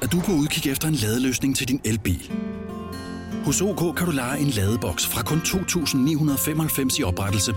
Er 0.02 0.08
du 0.08 0.20
på 0.20 0.32
udkig 0.32 0.72
efter 0.72 0.88
en 0.88 0.94
ladeløsning 0.94 1.56
til 1.58 1.68
din 1.68 1.82
elbil? 1.86 2.32
Hos 3.48 3.62
OK 3.62 3.96
kan 3.96 4.06
du 4.06 4.12
lege 4.12 4.40
en 4.40 4.50
ladeboks 4.50 5.08
fra 5.08 5.24
kun 5.24 5.38
2.995 5.38 7.00
i 7.00 7.04
oprettelse, 7.04 7.56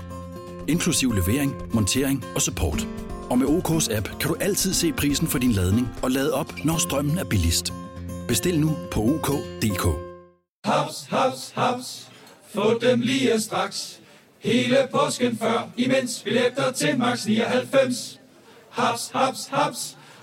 inklusiv 0.69 1.13
levering, 1.13 1.55
montering 1.75 2.25
og 2.35 2.43
support. 2.43 2.87
Og 3.31 3.39
med 3.39 3.47
OK's 3.47 3.97
app 3.97 4.09
kan 4.21 4.29
du 4.29 4.37
altid 4.41 4.75
se 4.75 4.93
prisen 4.93 5.27
for 5.27 5.39
din 5.39 5.53
ladning 5.53 5.89
og 6.03 6.11
lade 6.11 6.35
op, 6.35 6.55
når 6.65 6.79
strømmen 6.79 7.19
er 7.19 7.25
billigst. 7.25 7.73
Bestil 8.29 8.61
nu 8.61 8.77
på 8.93 9.01
OK.dk. 9.01 9.87
Haps, 10.65 11.07
haps, 11.09 11.53
haps. 11.55 12.09
Få 12.55 12.79
dem 12.79 13.01
lige 13.01 13.41
straks. 13.41 14.01
Hele 14.39 14.89
påsken 14.93 15.39
før, 15.39 15.71
imens 15.77 16.23
billetter 16.25 16.73
til 16.73 16.99
max 16.99 17.27
99. 17.27 18.21
Haps, 18.71 19.11
haps, 19.15 19.47
haps. 19.47 19.97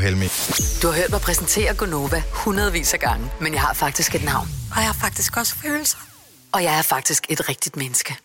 Helmi. 0.00 0.24
Du 0.82 0.86
har 0.86 0.94
hørt 0.94 1.10
mig 1.10 1.20
præsentere 1.20 1.74
Gonova 1.74 2.22
hundredvis 2.32 2.94
af 2.94 3.00
gange, 3.00 3.30
men 3.40 3.52
jeg 3.52 3.60
har 3.60 3.72
faktisk 3.74 4.14
et 4.14 4.24
navn. 4.24 4.48
Og 4.70 4.76
jeg 4.76 4.86
har 4.86 4.92
faktisk 5.00 5.36
også 5.36 5.54
følelser. 5.54 5.98
Og 6.52 6.62
jeg 6.62 6.78
er 6.78 6.82
faktisk 6.82 7.26
et 7.28 7.48
rigtigt 7.48 7.76
menneske. 7.76 8.16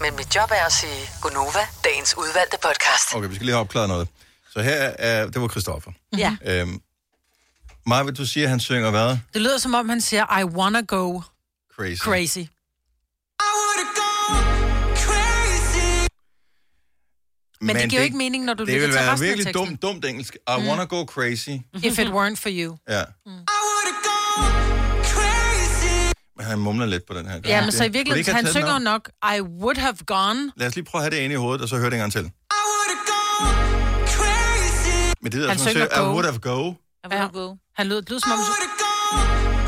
Men 0.00 0.16
mit 0.16 0.34
job 0.36 0.50
er 0.50 0.66
at 0.66 0.72
sige 0.72 1.10
Gonova, 1.22 1.58
dagens 1.84 2.14
udvalgte 2.18 2.56
podcast. 2.62 3.14
Okay, 3.14 3.28
vi 3.28 3.34
skal 3.34 3.44
lige 3.44 3.54
have 3.54 3.60
opklaret 3.60 3.88
noget. 3.88 4.08
Så 4.52 4.62
her 4.62 4.92
er, 4.98 5.26
det 5.26 5.40
var 5.42 5.48
Christoffer. 5.48 5.90
Ja. 6.18 6.36
Øhm, 6.46 6.80
Maja, 7.86 8.10
du 8.10 8.26
siger, 8.26 8.46
at 8.46 8.50
han 8.50 8.60
synger 8.60 8.90
hvad? 8.90 9.08
Det 9.34 9.42
lyder 9.42 9.58
som 9.58 9.74
om, 9.74 9.88
han 9.88 10.00
siger, 10.00 10.38
I 10.40 10.44
wanna 10.44 10.80
go 10.80 11.20
Crazy. 11.76 12.00
crazy. 12.00 12.38
Men, 17.62 17.76
det 17.76 17.90
giver 17.90 18.02
jo 18.02 18.04
ikke 18.04 18.16
mening, 18.16 18.44
når 18.44 18.54
du 18.54 18.64
Det 18.64 18.74
lytter 18.74 18.86
vil 18.86 18.94
til 18.96 19.00
være 19.00 19.12
resten 19.12 19.24
af 19.24 19.28
virkelig 19.28 19.46
teksten. 19.46 19.66
dumt, 19.66 19.82
dumt 19.82 20.04
engelsk. 20.04 20.34
I 20.34 20.38
Mm. 20.58 20.68
wanna 20.68 20.84
go 20.84 21.04
crazy. 21.04 21.48
If 21.88 21.98
it 21.98 22.06
weren't 22.08 22.36
for 22.36 22.48
you. 22.52 22.76
Ja. 22.88 23.04
Men 26.36 26.46
han 26.46 26.58
mumler 26.58 26.86
lidt 26.86 27.06
på 27.06 27.14
den 27.14 27.26
her. 27.26 27.40
Ja, 27.44 27.60
men 27.62 27.72
så 27.72 27.84
i 27.84 27.88
virkeligheden, 27.88 28.34
have 28.34 28.44
han 28.44 28.52
synger 28.52 28.78
nok, 28.78 29.10
I 29.36 29.40
would 29.40 29.76
have 29.76 29.96
gone. 30.06 30.52
Lad 30.56 30.66
os 30.68 30.74
lige 30.74 30.84
prøve 30.84 31.00
at 31.00 31.04
have 31.04 31.16
det 31.18 31.24
inde 31.24 31.32
i 31.34 31.36
hovedet, 31.36 31.62
og 31.62 31.68
så 31.68 31.76
høre 31.76 31.86
det 31.90 31.94
en 31.94 32.00
gang 32.00 32.12
til. 32.12 32.22
Men 35.22 35.32
det 35.32 35.44
er 35.44 35.48
Han 35.48 35.58
sådan, 35.58 35.70
synger 35.72 35.86
I 35.86 36.00
go. 36.00 36.12
would 36.12 36.24
have 36.24 36.38
go. 36.38 36.74
Han 37.76 37.86
lød, 37.86 37.96
det 38.02 38.10
lød 38.10 38.20
som 38.20 38.32
om... 38.32 38.38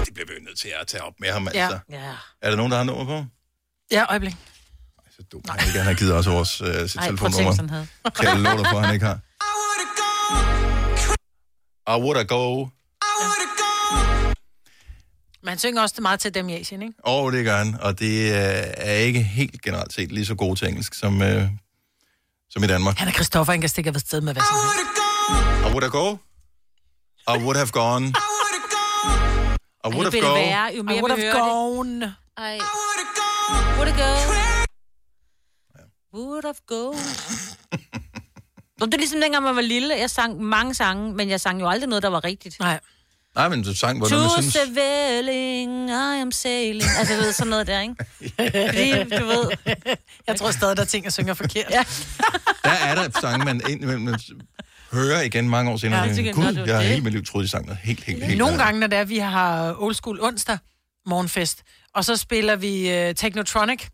Det 0.05 0.15
bliver 0.15 0.27
vi 0.27 0.45
nødt 0.45 0.59
til 0.59 0.73
at 0.81 0.87
tage 0.87 1.03
op 1.03 1.13
med 1.21 1.29
ham, 1.33 1.47
altså. 1.49 1.79
Ja. 1.91 1.99
Er 2.43 2.51
der 2.51 2.57
nogen, 2.57 2.73
der 2.73 2.79
har 2.79 2.85
nummer 2.85 3.05
på? 3.05 3.25
Ja, 3.91 4.05
øjeblik. 4.11 4.35
Nej. 5.47 5.57
Han, 5.59 5.69
ikke, 5.69 5.79
han 5.79 5.87
har 5.87 5.95
givet 5.95 6.15
os 6.15 6.27
vores 6.27 6.61
uh, 6.61 6.67
sit 6.69 6.97
Ej, 6.97 7.07
telefonnummer. 7.07 7.53
sådan 7.53 7.71
havde. 7.71 7.87
Kan 8.17 8.29
jeg 8.29 8.39
love 8.39 8.59
dig 8.59 8.67
for, 8.71 8.79
at 8.79 8.85
han 8.87 8.95
ikke 8.95 9.07
har? 9.07 9.19
I 11.95 12.01
would 12.01 12.17
have 12.17 12.27
go. 12.27 12.67
Men 15.43 15.49
han 15.49 15.59
synger 15.59 15.83
også 15.83 15.93
det 15.97 16.03
meget 16.03 16.21
til 16.21 16.35
dem 16.35 16.49
i 16.49 16.55
Asien, 16.61 16.83
ikke? 16.83 16.95
Og 17.05 17.23
oh, 17.23 17.33
det 17.33 17.45
gør 17.45 17.57
han, 17.57 17.77
og 17.81 17.99
det 17.99 18.31
uh, 18.31 18.37
er 18.77 18.93
ikke 18.93 19.23
helt 19.23 19.63
generelt 19.63 19.93
set 19.93 20.13
lige 20.13 20.27
så 20.27 20.35
god 20.35 20.57
til 20.57 20.69
engelsk 20.69 20.95
som, 20.95 21.21
uh, 21.21 21.43
som 22.51 22.65
i 22.65 22.67
Danmark. 22.67 22.99
Han 22.99 23.09
er 23.09 23.13
Christoffer, 23.13 23.53
han 23.53 23.61
kan 23.61 23.69
stikke 23.71 23.93
af 23.95 24.01
sted 24.01 24.21
med 24.21 24.33
hvad 24.33 24.43
som 24.43 24.57
helst. 24.57 24.99
I 25.67 25.73
would 25.73 25.83
have 25.83 25.91
go. 25.91 26.17
I 27.35 27.39
would 27.45 27.57
have 27.57 27.71
gone. 27.71 28.07
I 29.85 29.89
would 29.89 30.05
have 30.05 30.11
bliver 30.11 30.25
det 30.25 30.31
go. 30.31 30.35
værre, 30.35 30.73
jo 30.77 30.83
mere 30.83 30.97
I 30.97 31.01
would 31.01 31.19
have 31.19 31.33
gone. 31.33 32.15
Ej. 32.39 32.59
Would 33.79 33.89
it 33.89 33.97
go? 33.97 34.52
Would 36.15 36.45
have 36.45 36.55
gone. 36.67 36.99
Nå, 38.79 38.87
det 38.87 38.95
er 38.95 38.99
ligesom 38.99 39.21
dengang, 39.21 39.45
man 39.45 39.57
var 39.57 39.63
lille. 39.63 39.95
Jeg 39.95 40.11
sang 40.11 40.41
mange 40.41 40.75
sange, 40.75 41.15
men 41.15 41.29
jeg 41.29 41.41
sang 41.41 41.61
jo 41.61 41.69
aldrig 41.69 41.89
noget, 41.89 42.03
der 42.03 42.09
var 42.09 42.25
rigtigt. 42.25 42.61
Nej. 42.61 42.81
Nej, 43.35 43.49
men 43.49 43.63
du 43.63 43.77
sang, 43.77 43.99
hvor 43.99 44.09
To 44.09 44.17
man 44.17 44.31
synes... 44.31 44.53
sailing, 44.53 45.89
I 45.91 46.21
am 46.21 46.33
sailing. 46.33 46.91
Altså, 46.99 47.15
du 47.15 47.21
ved, 47.21 47.33
sådan 47.33 47.51
noget 47.51 47.67
der, 47.67 47.81
ikke? 47.81 47.95
Fordi, 48.69 49.17
du 49.19 49.25
ved... 49.25 49.51
Jeg 50.27 50.37
tror 50.37 50.51
stadig, 50.51 50.77
der 50.77 50.83
er 50.83 50.87
ting, 50.87 51.05
jeg 51.05 51.13
synger 51.13 51.35
forkert. 51.35 51.71
Ja. 51.71 51.85
Der 52.65 52.71
er 52.71 52.95
der 52.95 53.21
sange, 53.21 53.45
man 53.45 53.61
indimellem 53.69 54.03
man 54.03 54.19
hører 54.93 55.23
igen 55.23 55.49
mange 55.49 55.71
år 55.71 55.77
senere. 55.77 56.03
Ja, 56.03 56.15
kan 56.15 56.35
Gud, 56.35 56.63
jeg 56.67 56.77
har 56.77 56.83
hele 56.83 57.03
mit 57.03 57.13
liv 57.13 57.25
troet, 57.25 57.43
de 57.43 57.49
sang 57.49 57.67
noget 57.67 57.79
helt, 57.83 58.05
helt, 58.05 58.25
helt 58.25 58.39
Nogle 58.39 58.59
gange, 58.59 58.81
når 58.81 58.87
det 58.87 58.99
er, 58.99 59.05
vi 59.05 59.19
har 59.19 59.75
old 59.79 59.95
school 59.95 60.21
onsdag 60.23 60.59
morgenfest, 61.07 61.63
og 61.95 62.05
så 62.05 62.17
spiller 62.17 62.57
vi 62.57 63.09
uh, 63.09 63.15
Technotronic. 63.15 63.89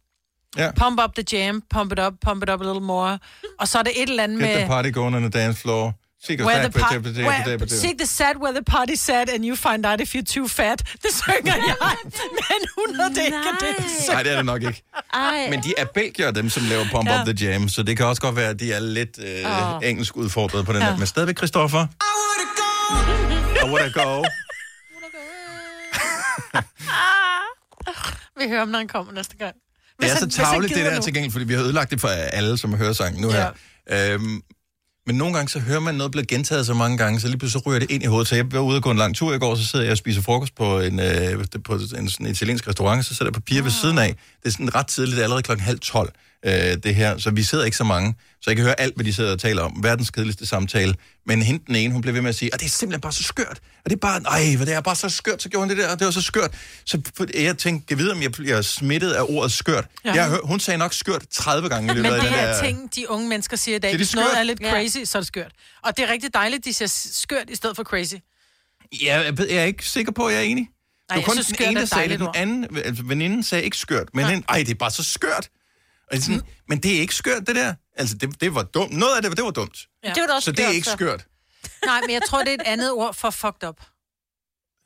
Ja. 0.56 0.70
Pump 0.76 1.00
up 1.04 1.14
the 1.14 1.24
jam, 1.36 1.62
pump 1.70 1.92
it 1.92 1.98
up, 1.98 2.14
pump 2.20 2.42
it 2.42 2.50
up 2.50 2.60
a 2.60 2.64
little 2.64 2.82
more. 2.82 3.18
Og 3.58 3.68
så 3.68 3.78
er 3.78 3.82
det 3.82 3.92
et 4.02 4.08
eller 4.08 4.22
andet 4.24 4.38
Get 4.40 4.48
the 4.48 4.58
med... 4.58 4.66
party 4.66 4.90
going 4.92 5.16
on 5.16 5.22
the 5.30 5.30
dance 5.40 5.60
floor. 5.60 5.92
Seek 6.26 6.40
Where 6.40 6.68
the 6.68 6.70
par- 6.80 6.98
where, 6.98 7.68
seek 7.68 7.98
the 7.98 8.06
sad 8.06 8.36
where 8.36 8.52
the 8.54 8.64
party 8.64 8.94
sad, 8.94 9.28
and 9.28 9.44
you 9.44 9.56
find 9.56 9.86
out 9.86 10.00
if 10.00 10.14
you're 10.14 10.34
too 10.34 10.48
fat. 10.48 10.82
Det 11.02 11.10
synger 11.12 11.54
jeg, 11.54 11.76
men 12.04 12.60
hun 12.78 12.98
ved 12.98 13.10
det 13.14 13.24
ikke, 13.24 13.36
at 13.36 13.60
det 13.60 13.68
er 13.68 14.12
Nej, 14.12 14.22
det 14.22 14.32
er 14.32 14.36
det 14.36 14.44
nok 14.46 14.62
ikke. 14.62 14.82
Ej. 15.14 15.50
Men 15.50 15.62
de 15.62 15.74
er 15.78 15.84
belgier, 15.84 16.30
dem 16.30 16.50
som 16.50 16.62
laver 16.64 16.84
Pump 16.92 17.08
Ja. 17.08 17.20
Up 17.20 17.26
The 17.36 17.46
Jam, 17.46 17.68
så 17.68 17.82
det 17.82 17.96
kan 17.96 18.06
også 18.06 18.22
godt 18.22 18.36
være, 18.36 18.48
at 18.50 18.60
de 18.60 18.72
er 18.72 18.80
lidt 18.80 19.18
øh, 19.18 19.74
Åh. 19.74 19.80
engelsk 19.88 20.16
udfordret 20.16 20.66
på 20.66 20.72
den 20.72 20.82
Ja. 20.82 20.88
der. 20.88 20.96
Men 20.96 21.06
stadigvæk, 21.06 21.36
Christoffer. 21.36 21.86
I 23.66 23.70
would 23.70 23.92
go. 23.92 24.24
Vi 28.40 28.48
hører 28.48 28.62
om, 28.62 28.68
når 28.68 28.78
han 28.78 28.88
kommer 28.88 29.12
næste 29.12 29.36
gang. 29.36 29.54
Det 30.00 30.10
er 30.10 30.14
han- 30.14 30.30
så 30.30 30.36
tavligt, 30.42 30.74
det 30.74 30.84
der 30.84 30.96
nu. 30.96 31.02
til 31.02 31.14
gengæld, 31.14 31.32
fordi 31.32 31.44
vi 31.44 31.54
har 31.54 31.62
ødelagt 31.62 31.90
det 31.90 32.00
for 32.00 32.08
alle, 32.08 32.58
som 32.58 32.74
hører 32.74 32.92
sangen 32.92 33.22
nu 33.22 33.30
her. 33.30 33.50
Øhm, 34.12 34.42
men 35.06 35.16
nogle 35.16 35.34
gange, 35.34 35.48
så 35.48 35.58
hører 35.58 35.80
man 35.80 35.94
noget 35.94 36.10
blive 36.12 36.26
gentaget 36.26 36.66
så 36.66 36.74
mange 36.74 36.98
gange, 36.98 37.20
så 37.20 37.28
lige 37.28 37.38
pludselig 37.38 37.62
så 37.62 37.68
ryger 37.70 37.78
det 37.78 37.90
ind 37.90 38.02
i 38.02 38.06
hovedet. 38.06 38.28
Så 38.28 38.34
jeg 38.36 38.52
var 38.52 38.60
ude 38.60 38.76
og 38.76 38.82
gå 38.82 38.90
en 38.90 38.96
lang 38.96 39.16
tur 39.16 39.34
i 39.34 39.38
går, 39.38 39.54
så 39.56 39.66
sidder 39.66 39.84
jeg 39.84 39.92
og 39.92 39.98
spiser 39.98 40.22
frokost 40.22 40.54
på 40.54 40.80
en, 40.80 41.00
øh, 41.00 41.44
på 41.64 41.74
en 41.74 42.08
sådan 42.08 42.26
italiensk 42.26 42.68
restaurant, 42.68 43.06
så 43.06 43.14
sidder 43.14 43.32
der 43.32 43.40
papir 43.40 43.62
ved 43.62 43.70
siden 43.70 43.98
af. 43.98 44.16
Det 44.42 44.48
er 44.48 44.50
sådan 44.50 44.74
ret 44.74 44.86
tidligt, 44.86 45.18
er 45.18 45.22
allerede 45.22 45.42
klokken 45.42 45.64
halv 45.64 45.78
tolv, 45.78 46.08
øh, 46.46 46.52
det 46.82 46.94
her. 46.94 47.18
Så 47.18 47.30
vi 47.30 47.42
sidder 47.42 47.64
ikke 47.64 47.76
så 47.76 47.84
mange, 47.84 48.14
så 48.40 48.50
jeg 48.50 48.56
kan 48.56 48.64
høre 48.64 48.80
alt, 48.80 48.94
hvad 48.94 49.04
de 49.04 49.12
sidder 49.12 49.32
og 49.32 49.40
taler 49.40 49.62
om. 49.62 49.80
Verdens 49.82 50.10
kedeligste 50.10 50.46
samtale. 50.46 50.94
Men 51.26 51.42
hende 51.42 51.64
den 51.66 51.76
ene, 51.76 51.92
hun 51.92 52.02
blev 52.02 52.14
ved 52.14 52.20
med 52.20 52.28
at 52.28 52.34
sige, 52.34 52.54
at 52.54 52.60
det 52.60 52.66
er 52.66 52.70
simpelthen 52.70 53.00
bare 53.00 53.12
så 53.12 53.22
skørt. 53.22 53.58
Og 53.84 53.90
det 53.90 53.92
er 53.92 54.00
bare, 54.00 54.20
nej, 54.20 54.56
hvad 54.56 54.66
det 54.66 54.74
er 54.74 54.80
bare 54.80 54.96
så 54.96 55.08
skørt, 55.08 55.42
så 55.42 55.48
gjorde 55.48 55.62
hun 55.66 55.68
det 55.76 55.78
der, 55.84 55.92
og 55.92 55.98
det 55.98 56.04
var 56.04 56.10
så 56.10 56.22
skørt. 56.22 56.54
Så 56.84 57.00
jeg 57.34 57.58
tænkte, 57.58 57.86
jeg 57.90 57.98
ved, 57.98 58.10
om 58.10 58.22
jeg 58.22 58.32
bliver 58.32 58.62
smittet 58.62 59.10
af 59.12 59.22
ordet 59.28 59.52
skørt. 59.52 59.86
Ja. 60.04 60.08
Ja. 60.14 60.14
Jeg, 60.22 60.30
hør- 60.30 60.46
hun 60.46 60.60
sagde 60.60 60.78
nok 60.78 60.92
skørt 60.94 61.24
30 61.30 61.68
gange 61.68 61.84
i 61.84 61.86
Men 61.86 61.96
løbet 61.96 62.08
af 62.16 62.20
det 62.22 62.30
den 62.30 62.38
er 62.38 62.46
der... 62.52 62.62
ting, 62.64 62.94
de 62.94 63.10
unge 63.10 63.28
mennesker 63.28 63.56
siger 63.56 63.76
i 63.76 63.78
dag. 63.78 63.88
Det 63.88 63.94
er 63.94 63.98
Hvis 63.98 64.08
det 64.08 64.16
noget 64.16 64.38
er 64.38 64.42
lidt 64.42 64.60
Ja. 64.60 64.70
crazy, 64.70 64.98
så 65.04 65.18
er 65.18 65.20
det 65.22 65.26
skørt. 65.26 65.52
Og 65.84 65.96
det 65.96 66.04
er 66.08 66.12
rigtig 66.12 66.34
dejligt, 66.34 66.64
de 66.64 66.72
siger 66.72 66.88
skørt 67.12 67.50
i 67.50 67.54
stedet 67.54 67.76
for 67.76 67.82
crazy. 67.84 68.14
Ja, 69.02 69.20
jeg, 69.22 69.34
er 69.50 69.64
ikke 69.64 69.86
sikker 69.86 70.12
på, 70.12 70.26
at 70.26 70.34
jeg 70.34 70.40
er 70.40 70.44
enig. 70.44 70.62
Nej, 70.64 70.68
det 71.08 71.14
jeg 71.14 71.16
var 71.16 71.22
kun 71.22 71.42
synes, 71.42 71.58
den 71.58 71.68
ene, 71.68 71.80
er 71.80 71.84
der 71.84 71.86
sagde 71.86 72.08
det. 72.08 72.18
Den 72.20 72.28
anden, 72.34 72.76
altså 72.84 73.02
veninden 73.02 73.42
sagde 73.42 73.64
ikke 73.64 73.76
skørt, 73.76 74.08
men 74.14 74.26
hende, 74.26 74.44
ej, 74.48 74.58
det 74.58 74.70
er 74.70 74.74
bare 74.74 74.90
så 74.90 75.02
skørt. 75.04 75.48
Og 76.10 76.12
jeg 76.12 76.18
er 76.18 76.22
sådan, 76.22 76.42
Men 76.68 76.78
det 76.82 76.96
er 76.96 77.00
ikke 77.00 77.14
skørt, 77.14 77.46
det 77.46 77.56
der. 77.56 77.74
Altså, 77.96 78.16
det, 78.16 78.40
det 78.40 78.54
var 78.54 78.62
dumt. 78.62 78.92
Noget 78.92 79.16
af 79.16 79.22
det, 79.22 79.36
det 79.36 79.44
var 79.44 79.50
dumt. 79.50 79.86
Ja. 80.04 80.08
Det 80.08 80.20
var 80.20 80.26
da 80.26 80.32
også 80.32 80.44
Så 80.44 80.52
det 80.52 80.64
er 80.64 80.68
ikke 80.68 80.88
skørt. 80.88 81.26
Nej, 81.84 82.00
men 82.00 82.10
jeg 82.10 82.22
tror, 82.28 82.38
det 82.38 82.48
er 82.48 82.54
et 82.54 82.62
andet 82.64 82.92
ord 82.92 83.14
for 83.14 83.30
fucked 83.30 83.68
up. 83.68 83.80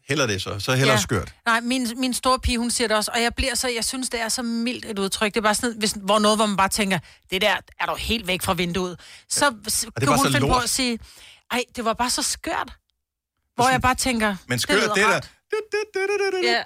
Heller 0.09 0.27
det 0.27 0.43
så. 0.43 0.59
Så 0.59 0.75
heller 0.75 0.95
ja. 0.95 1.01
skørt. 1.01 1.35
Nej, 1.47 1.61
min, 1.61 1.89
min 1.97 2.15
store 2.15 2.39
pige, 2.39 2.59
hun 2.59 2.71
siger 2.71 2.89
det 2.89 2.97
også, 2.97 3.11
og 3.15 3.23
jeg 3.23 3.35
bliver 3.35 3.55
så, 3.55 3.69
jeg 3.69 3.85
synes, 3.85 4.09
det 4.11 4.21
er 4.21 4.29
så 4.29 4.43
mildt 4.43 4.85
et 4.85 4.99
udtryk. 4.99 5.35
Det 5.35 5.41
er 5.41 5.43
bare 5.43 5.55
sådan, 5.55 5.79
hvis, 5.79 5.95
hvor 6.03 6.19
noget, 6.19 6.39
hvor 6.39 6.47
man 6.47 6.57
bare 6.57 6.69
tænker, 6.69 6.99
det 7.31 7.43
der 7.43 7.57
er 7.81 7.87
du 7.87 7.95
helt 7.95 8.27
væk 8.27 8.43
fra 8.43 8.53
vinduet. 8.53 9.01
Så 9.29 9.45
ja. 9.45 9.51
kan 10.01 10.09
hun 10.09 10.19
så 10.19 10.25
finde 10.25 10.41
på 10.41 10.47
lort. 10.47 10.63
at 10.63 10.71
sige, 10.71 10.99
ej, 11.51 11.65
det 11.77 11.85
var 11.85 11.93
bare 11.93 12.11
så 12.11 12.23
skørt. 12.23 12.73
Hvor 13.55 13.69
jeg 13.69 13.83
bare 13.83 13.95
tænker, 13.95 14.37
Men 14.47 14.59
skørt, 14.59 14.91
det 14.95 15.03
er 15.03 15.09
der... 15.09 15.21
Ja. 16.43 16.63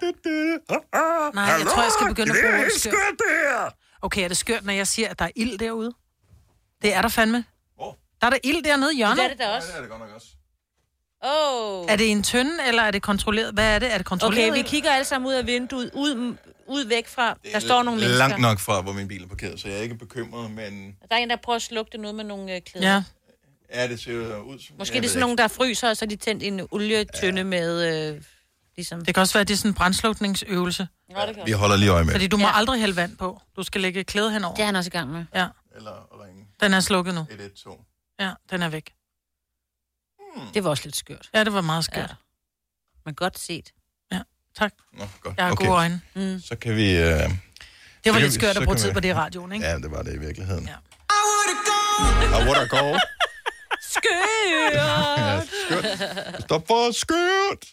Nej, 1.34 1.44
jeg 1.44 1.66
tror, 1.66 1.82
jeg 1.82 1.92
skal 1.92 2.08
begynde 2.08 2.30
at 2.30 2.36
Det 2.36 2.54
bruge 2.54 2.70
skørt. 2.70 2.92
skørt, 2.92 3.14
det 3.18 3.32
her. 3.42 3.70
Okay, 4.02 4.24
er 4.24 4.28
det 4.28 4.36
skørt, 4.36 4.64
når 4.64 4.72
jeg 4.72 4.86
siger, 4.86 5.08
at 5.08 5.18
der 5.18 5.24
er 5.24 5.30
ild 5.36 5.58
derude? 5.58 5.92
Det 6.82 6.94
er 6.94 7.02
der 7.02 7.08
fandme. 7.08 7.44
Der 8.20 8.26
er 8.26 8.30
der 8.30 8.38
ild 8.44 8.64
dernede 8.64 8.94
i 8.94 8.96
hjørnet. 8.96 9.16
Det 9.16 9.24
er 9.24 9.28
det 9.28 9.38
da 9.38 9.48
også. 9.48 9.68
det 9.68 9.76
er 9.76 9.80
det 9.80 9.90
godt 9.90 10.00
nok 10.00 10.10
også. 10.14 10.26
Oh. 11.22 11.86
Er 11.88 11.96
det 11.96 12.10
en 12.10 12.22
tynde, 12.22 12.52
eller 12.68 12.82
er 12.82 12.90
det 12.90 13.02
kontrolleret? 13.02 13.54
Hvad 13.54 13.74
er 13.74 13.78
det? 13.78 13.92
Er 13.92 13.96
det 13.96 14.06
kontrolleret? 14.06 14.50
Okay, 14.50 14.62
vi 14.62 14.68
kigger 14.68 14.90
alle 14.90 15.04
sammen 15.04 15.28
ud 15.28 15.34
af 15.34 15.46
vinduet, 15.46 15.90
ud, 15.94 16.36
ud 16.66 16.84
væk 16.86 17.08
fra. 17.08 17.38
Der 17.52 17.58
står 17.58 17.82
nogle 17.82 18.00
mennesker. 18.00 18.18
Langt 18.18 18.40
nok 18.40 18.58
fra, 18.58 18.80
hvor 18.80 18.92
min 18.92 19.08
bil 19.08 19.22
er 19.22 19.28
parkeret, 19.28 19.60
så 19.60 19.68
jeg 19.68 19.78
er 19.78 19.82
ikke 19.82 19.94
bekymret, 19.94 20.50
men 20.50 20.96
Der 21.10 21.16
er 21.16 21.20
en, 21.20 21.30
der 21.30 21.36
prøver 21.36 21.56
at 21.56 21.62
slukke 21.62 21.92
det 21.92 22.00
noget 22.00 22.14
med 22.14 22.24
nogle 22.24 22.54
øh, 22.54 22.60
klæder. 22.60 22.88
Ja. 22.88 23.02
ja, 23.74 23.88
det 23.88 24.00
ser 24.00 24.12
ud 24.38 24.58
som... 24.58 24.76
Måske 24.78 24.94
det 24.94 25.04
er 25.04 25.08
sådan 25.08 25.20
nogle, 25.20 25.36
der 25.36 25.48
fryser, 25.48 25.88
og 25.88 25.96
så 25.96 26.04
er 26.04 26.08
de 26.08 26.16
tændt 26.16 26.42
en 26.42 26.68
olietønde 26.70 27.40
ja. 27.40 27.44
med... 27.44 28.12
Øh, 28.14 28.22
ligesom... 28.76 29.04
Det 29.04 29.14
kan 29.14 29.20
også 29.20 29.34
være, 29.34 29.40
at 29.40 29.48
det 29.48 29.54
er 29.54 29.58
sådan 29.58 29.70
en 29.70 29.74
brandslukningsøvelse. 29.74 30.88
Ja, 31.10 31.26
det 31.26 31.34
kan 31.34 31.46
Vi 31.46 31.52
holder 31.52 31.76
lige 31.76 31.90
øje 31.90 32.04
med 32.04 32.12
Fordi 32.12 32.24
det. 32.24 32.30
du 32.32 32.36
må 32.36 32.46
ja. 32.46 32.56
aldrig 32.56 32.80
hælde 32.80 32.96
vand 32.96 33.16
på. 33.16 33.40
Du 33.56 33.62
skal 33.62 33.80
lægge 33.80 34.04
klæde 34.04 34.30
henover. 34.32 34.54
Det 34.54 34.62
er 34.62 34.66
han 34.66 34.76
også 34.76 34.88
i 34.88 34.90
gang 34.90 35.10
med. 35.12 35.24
Ja. 35.34 35.46
Eller 35.76 36.22
ringe 36.24 36.46
Den 36.60 36.74
er 36.74 36.80
slukket 36.80 37.14
nu. 37.14 37.20
112. 37.20 37.78
Ja, 38.20 38.32
den 38.50 38.62
er 38.62 38.68
væk. 38.68 38.92
Det 40.54 40.64
var 40.64 40.70
også 40.70 40.84
lidt 40.84 40.96
skørt. 40.96 41.30
Ja, 41.34 41.44
det 41.44 41.52
var 41.52 41.60
meget 41.60 41.84
skørt. 41.84 42.10
Ja. 42.10 42.14
Men 43.04 43.14
godt 43.14 43.38
set. 43.38 43.72
Ja, 44.12 44.20
tak. 44.58 44.72
Nå, 44.92 45.04
godt. 45.20 45.36
Jeg 45.36 45.44
har 45.44 45.52
okay. 45.52 45.66
gode 45.66 45.76
øjne. 45.78 46.00
Mm. 46.14 46.40
Så 46.40 46.56
kan 46.56 46.76
vi... 46.76 46.90
Øh... 46.96 47.30
Det 48.04 48.14
var 48.14 48.18
lidt 48.18 48.32
skørt 48.32 48.56
at 48.56 48.64
bruge 48.64 48.76
tid 48.76 48.88
vi- 48.88 48.94
på 48.94 49.00
det 49.00 49.08
i 49.08 49.14
radioen, 49.14 49.52
ikke? 49.52 49.66
Ja, 49.66 49.76
det 49.78 49.90
var 49.90 50.02
det 50.02 50.14
i 50.14 50.18
virkeligheden. 50.18 50.64
Ja. 50.68 50.74
I 52.40 52.46
would 52.48 52.68
go. 52.68 52.98
Ja, 54.72 55.40
Skørt! 55.40 55.48
skørt. 55.68 56.42
Stop 56.42 56.66
for 56.66 56.92
skørt. 56.92 57.64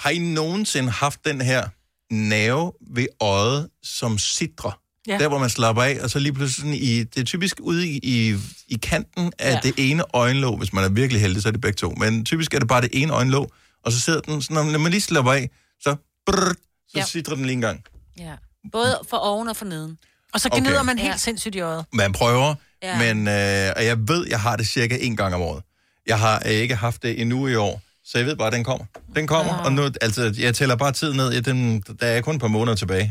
Har 0.00 0.10
I 0.10 0.18
nogensinde 0.18 0.90
haft 0.90 1.24
den 1.24 1.40
her 1.40 1.68
nerve 2.12 2.72
ved 2.90 3.06
øjet, 3.20 3.68
som 3.82 4.18
sidder? 4.18 4.80
Ja. 5.08 5.18
Der, 5.18 5.28
hvor 5.28 5.38
man 5.38 5.50
slapper 5.50 5.82
af, 5.82 5.98
og 6.02 6.10
så 6.10 6.18
lige 6.18 6.32
pludselig 6.32 6.56
sådan 6.56 6.74
i, 6.74 6.98
det 7.04 7.20
er 7.20 7.24
typisk 7.24 7.56
ude 7.60 7.88
i, 7.88 8.00
i, 8.02 8.36
i 8.68 8.76
kanten 8.82 9.32
af 9.38 9.52
Ja. 9.52 9.60
det 9.62 9.74
ene 9.78 10.02
øjenlåg, 10.14 10.58
hvis 10.58 10.72
man 10.72 10.84
er 10.84 10.88
virkelig 10.88 11.22
heldig, 11.22 11.42
så 11.42 11.48
er 11.48 11.52
det 11.52 11.60
begge 11.60 11.76
to. 11.76 11.90
Men 11.90 12.24
typisk 12.24 12.54
er 12.54 12.58
det 12.58 12.68
bare 12.68 12.80
det 12.80 12.90
ene 12.92 13.12
øjenlåg, 13.12 13.52
og 13.84 13.92
så 13.92 14.00
sidder 14.00 14.20
den, 14.20 14.42
sådan, 14.42 14.66
når 14.66 14.78
man 14.78 14.90
lige 14.92 15.00
slapper 15.00 15.32
af, 15.32 15.50
så, 15.80 15.96
brrr, 16.26 16.52
så 16.88 16.98
Ja. 16.98 17.04
sidder 17.04 17.34
den 17.34 17.44
lige 17.44 17.52
en 17.52 17.60
gang. 17.60 17.84
Ja. 18.18 18.32
Både 18.72 18.98
for 19.10 19.16
oven 19.16 19.48
og 19.48 19.56
for 19.56 19.64
neden. 19.64 19.98
Og 20.34 20.40
så 20.40 20.48
Okay. 20.52 20.60
gnider 20.60 20.82
man 20.82 20.98
helt 20.98 21.12
Ja. 21.12 21.16
sindssygt 21.16 21.54
i 21.54 21.60
øjet. 21.60 21.84
Man 21.92 22.12
prøver, 22.12 22.54
Ja. 22.82 22.88
ja. 23.04 23.14
men 23.14 23.28
øh, 23.28 23.72
og 23.76 23.84
jeg 23.84 24.08
ved, 24.08 24.26
jeg 24.30 24.40
har 24.40 24.56
det 24.56 24.68
cirka 24.68 24.96
en 25.00 25.16
gang 25.16 25.34
om 25.34 25.40
året. 25.42 25.62
Jeg 26.06 26.18
har 26.18 26.42
øh, 26.46 26.52
ikke 26.52 26.74
haft 26.76 27.02
det 27.02 27.20
endnu 27.20 27.46
i 27.48 27.54
år, 27.54 27.82
så 28.10 28.18
jeg 28.18 28.26
ved 28.26 28.36
bare, 28.36 28.46
at 28.46 28.52
den 28.52 28.64
kommer. 28.64 28.84
Den 29.16 29.26
kommer, 29.26 29.52
Ah. 29.54 29.64
og 29.64 29.72
nu, 29.72 29.82
altså, 30.00 30.34
jeg 30.38 30.54
tæller 30.54 30.76
bare 30.76 30.92
tid 30.92 31.12
ned. 31.12 31.32
Ja, 31.32 31.40
den, 31.40 31.80
der 32.00 32.06
er 32.06 32.20
kun 32.20 32.34
et 32.34 32.40
par 32.40 32.48
måneder 32.48 32.76
tilbage, 32.76 33.04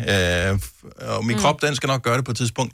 øh, 0.49 0.59
og 1.01 1.25
min 1.25 1.33
Mm. 1.33 1.37
mm. 1.37 1.41
krop, 1.41 1.61
den 1.61 1.75
skal 1.75 1.87
nok 1.87 2.01
gøre 2.03 2.17
det 2.17 2.25
på 2.25 2.31
et 2.31 2.37
tidspunkt. 2.37 2.73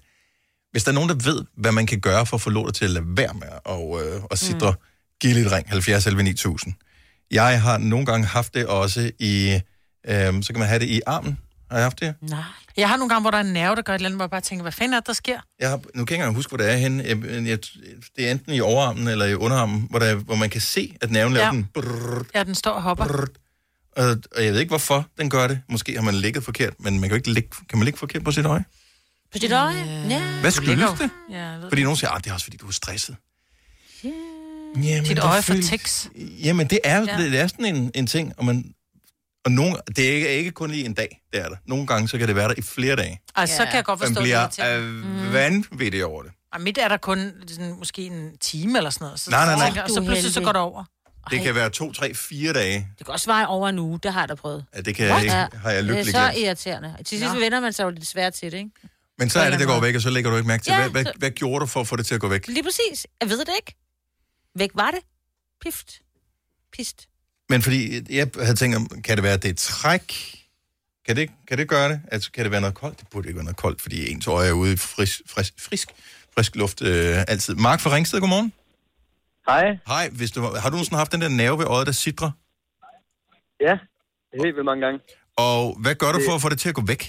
Hvis 0.72 0.84
der 0.84 0.92
er 0.92 0.94
nogen, 0.94 1.10
der 1.10 1.16
ved, 1.16 1.44
hvad 1.58 1.72
man 1.72 1.86
kan 1.86 2.00
gøre 2.00 2.26
for 2.26 2.38
at 2.38 2.42
få 2.42 2.50
lortet 2.50 2.76
til 2.76 2.86
at 2.86 2.92
lade 2.92 3.06
være 3.08 3.34
med 3.34 3.48
og, 3.66 4.02
øh, 4.04 4.24
og 4.24 4.38
sidre, 4.38 4.72
mm. 4.72 4.78
giv 5.22 5.34
lidt 5.36 5.52
ring, 5.52 5.70
70 5.70 6.08
11 6.08 6.24
9000. 6.24 6.74
Jeg 7.32 7.62
har 7.62 7.78
nogle 7.78 8.06
gange 8.06 8.28
haft 8.28 8.54
det 8.54 8.66
også 8.66 9.12
i, 9.20 9.60
øh, 10.08 10.44
så 10.44 10.48
kan 10.54 10.60
man 10.60 10.68
have 10.68 10.80
det 10.80 10.86
i 10.90 11.02
armen. 11.08 11.38
Har 11.74 11.80
jeg 11.80 11.86
haft 11.86 12.00
det? 12.00 12.16
Nej. 12.22 12.40
Jeg 12.78 12.90
har 12.90 12.98
nogle 12.98 13.10
gange, 13.10 13.22
hvor 13.22 13.32
der 13.32 13.38
er 13.38 13.42
en 13.44 13.54
nerve, 13.54 13.76
der 13.76 13.82
gør 13.82 13.94
et 13.94 13.98
eller 14.00 14.08
andet, 14.10 14.18
hvor 14.18 14.24
jeg 14.26 14.30
bare 14.30 14.42
tænker, 14.42 14.62
hvad 14.62 14.72
fanden 14.72 14.94
er 14.94 15.00
det, 15.00 15.08
der 15.08 15.14
sker? 15.14 15.40
Jeg 15.60 15.70
har, 15.70 15.78
nu 15.78 15.82
kan 15.84 15.96
jeg 15.96 16.02
ikke 16.02 16.14
engang 16.16 16.36
huske, 16.36 16.50
hvor 16.50 16.58
det 16.58 16.72
er 16.72 16.76
henne. 16.78 17.04
Jeg, 17.08 17.24
jeg, 17.48 17.60
det 18.16 18.28
er 18.28 18.32
enten 18.32 18.54
i 18.54 18.60
overarmen 18.60 19.08
eller 19.08 19.26
i 19.26 19.36
underarmen, 19.36 19.88
hvor, 19.90 20.00
der, 20.00 20.06
er- 20.06 20.16
hvor 20.16 20.36
man 20.36 20.50
kan 20.50 20.62
se, 20.62 20.96
at 21.02 21.12
nerven 21.12 21.34
laver 21.34 21.46
Ja. 21.46 21.52
den. 21.52 21.68
Brrr, 21.74 22.26
Ja, 22.36 22.44
den 22.44 22.56
står 22.56 22.72
og 22.72 22.82
hopper. 22.82 23.06
brrr, 23.08 23.26
og, 23.98 24.18
og 24.36 24.46
jeg 24.46 24.54
ved 24.54 24.60
ikke, 24.60 24.70
hvorfor 24.70 25.08
den 25.18 25.30
gør 25.30 25.48
det. 25.48 25.62
Måske 25.70 25.96
har 25.96 26.02
man 26.02 26.16
ligget 26.16 26.44
forkert, 26.44 26.74
men 26.80 26.94
man 26.94 27.02
kan 27.02 27.10
jo 27.10 27.16
ikke 27.16 27.32
ligge, 27.34 27.50
kan 27.70 27.78
man 27.78 27.84
ligge 27.86 28.00
forkert 28.00 28.24
på 28.24 28.32
sit 28.32 28.46
øje? 28.46 28.64
På 29.32 29.38
dit 29.40 29.52
øje? 29.52 30.06
Ja. 30.10 30.22
Hvad 30.42 30.52
skyldes 30.52 30.92
det? 31.00 31.10
Ja, 31.32 31.56
Fordi 31.70 31.84
nogen 31.84 31.98
siger, 31.98 32.10
at 32.12 32.24
det 32.24 32.30
er 32.30 32.34
også, 32.34 32.44
fordi 32.46 32.58
du 32.58 32.68
er 32.68 32.72
stresset. 32.72 33.16
Jamen, 34.84 35.04
Dit 35.04 35.20
øje 35.20 35.42
for 35.42 35.54
føles- 35.54 35.70
tics. 35.70 36.10
Jamen, 36.44 36.68
det 36.68 36.80
er, 36.84 37.00
Ja. 37.00 37.06
ja. 37.18 37.24
det, 37.24 37.32
det 37.32 37.40
er 37.40 37.48
sådan 37.48 37.66
en, 37.76 37.92
en 37.96 38.08
ting, 38.08 38.34
og, 38.38 38.46
man, 38.46 38.74
og 39.46 39.52
nogle, 39.52 39.76
det 39.96 40.10
er 40.10 40.14
ikke, 40.16 40.30
ikke 40.38 40.52
kun 40.52 40.72
lige 40.72 40.86
en 40.86 40.94
dag, 40.94 41.22
det 41.34 41.42
er 41.42 41.50
der. 41.50 41.56
Nogle 41.66 41.88
gange, 41.88 42.08
så 42.08 42.18
kan 42.18 42.28
det 42.28 42.36
være 42.36 42.48
der 42.48 42.54
i 42.58 42.62
flere 42.62 42.96
dage. 42.96 43.20
Altså, 43.36 43.56
så 43.58 43.66
kan 43.66 43.76
jeg 43.76 43.84
godt 43.86 44.00
Man 44.00 44.08
forstå 44.10 44.22
bliver 44.22 44.48
det. 44.48 44.80
øh, 44.80 45.34
vanvittig 45.34 46.06
over 46.06 46.24
det. 46.24 46.32
Og 46.54 46.62
mit 46.62 46.78
er 46.78 46.88
der 46.88 46.98
kun 46.98 47.32
sådan, 47.48 47.76
måske 47.80 48.02
en 48.06 48.38
time 48.38 48.78
eller 48.78 48.90
sådan 48.90 49.06
noget. 49.06 49.20
Så, 49.20 49.30
Nej, 49.30 49.46
nej, 49.46 49.56
nej. 49.56 49.66
tænker 49.66 49.82
Og 49.84 49.90
så 49.90 50.02
pludselig 50.02 50.34
så 50.34 50.42
går 50.42 50.52
det 50.52 50.62
over. 50.62 50.84
Det 51.32 51.42
kan 51.42 51.56
være 51.56 51.70
to, 51.70 51.92
tre, 51.92 52.14
fire 52.14 52.54
dage. 52.54 52.88
Det 52.98 53.06
kan 53.06 53.14
også 53.14 53.32
være 53.32 53.48
over 53.48 53.70
en 53.70 53.80
uge, 53.80 54.00
det 54.04 54.14
har 54.14 54.20
jeg 54.22 54.30
da 54.30 54.36
prøvet. 54.36 54.66
Ja, 54.76 54.82
det 54.82 54.96
kan 54.96 55.06
jeg 55.08 55.22
ikke, 55.22 55.32
har 55.34 55.50
jeg 55.72 55.76
Det 55.78 55.84
lykkeligt 55.86 56.16
er 56.18 56.28
så 56.28 56.32
glemt. 56.32 56.46
irriterende. 56.46 56.96
Til 57.06 57.20
sidst 57.20 57.36
vender 57.36 57.60
man 57.60 57.74
sig 57.74 57.84
jo 57.84 57.90
lidt 57.90 58.08
svært 58.08 58.34
til 58.34 58.52
det, 58.52 58.58
ikke? 58.58 58.70
Men 59.18 59.30
så 59.30 59.40
er 59.40 59.50
det, 59.50 59.60
det 59.60 59.68
går 59.68 59.80
væk, 59.80 59.96
og 59.96 60.02
så 60.02 60.10
lægger 60.10 60.30
du 60.32 60.38
ikke 60.38 60.48
mærke 60.48 60.64
til. 60.64 60.72
Ja, 60.72 60.80
Hvad, 60.82 60.90
hvad, 60.90 61.06
så- 61.06 61.14
hvad 61.18 61.32
gjorde 61.32 61.60
du 61.62 61.66
for 61.66 61.82
at 61.82 61.88
få 61.88 61.96
det 61.96 62.06
til 62.06 62.16
at 62.16 62.22
gå 62.22 62.28
væk? 62.28 62.48
Lige 62.48 62.64
præcis. 62.64 63.08
Jeg 63.22 63.30
ved 63.30 63.40
det 63.40 63.50
ikke. 63.60 63.76
Væk 64.56 64.70
var 64.76 64.92
det. 64.92 65.00
Pift. 65.62 66.02
Pist. 66.74 67.08
Men 67.54 67.62
fordi 67.62 67.80
jeg 68.20 68.28
havde 68.48 68.58
tænkt, 68.62 68.76
om, 68.80 68.86
kan 69.08 69.14
det 69.18 69.24
være, 69.28 69.38
at 69.40 69.44
det 69.44 69.52
er 69.56 69.60
træk? 69.74 70.08
Kan 71.06 71.14
det, 71.20 71.26
kan 71.48 71.58
det 71.58 71.68
gøre 71.76 71.88
det? 71.92 71.98
Altså, 72.14 72.28
kan 72.32 72.44
det 72.44 72.52
være 72.52 72.64
noget 72.66 72.78
koldt? 72.84 73.00
Det 73.00 73.08
burde 73.12 73.28
ikke 73.28 73.40
være 73.42 73.50
noget 73.50 73.64
koldt, 73.66 73.80
fordi 73.86 73.98
ens 74.12 74.28
øje 74.28 74.48
er 74.54 74.58
ude 74.62 74.74
i 74.74 74.80
frisk, 74.96 75.18
frisk, 75.34 75.54
frisk, 75.68 75.88
frisk 76.36 76.52
luft 76.62 76.80
øh, 76.90 77.32
altid. 77.34 77.54
Mark 77.68 77.80
fra 77.84 77.90
Ringsted, 77.96 78.20
godmorgen. 78.24 78.50
Hej. 79.50 79.66
Hej, 79.94 80.06
hvis 80.20 80.32
du, 80.36 80.40
har 80.62 80.68
du 80.70 80.76
nogensinde 80.76 81.02
haft 81.04 81.12
den 81.16 81.22
der 81.22 81.32
nerve 81.42 81.58
ved 81.62 81.68
øjet, 81.76 81.86
der 81.90 81.96
sidder? 82.06 82.30
Ja, 83.68 83.76
helt 84.42 84.56
vildt 84.56 84.70
mange 84.72 84.84
gange. 84.86 85.00
Og 85.48 85.60
hvad 85.84 85.96
gør 86.02 86.12
du 86.16 86.20
for 86.28 86.34
at 86.38 86.42
få 86.46 86.50
det 86.54 86.60
til 86.64 86.70
at 86.74 86.78
gå 86.80 86.84
væk? 86.94 87.04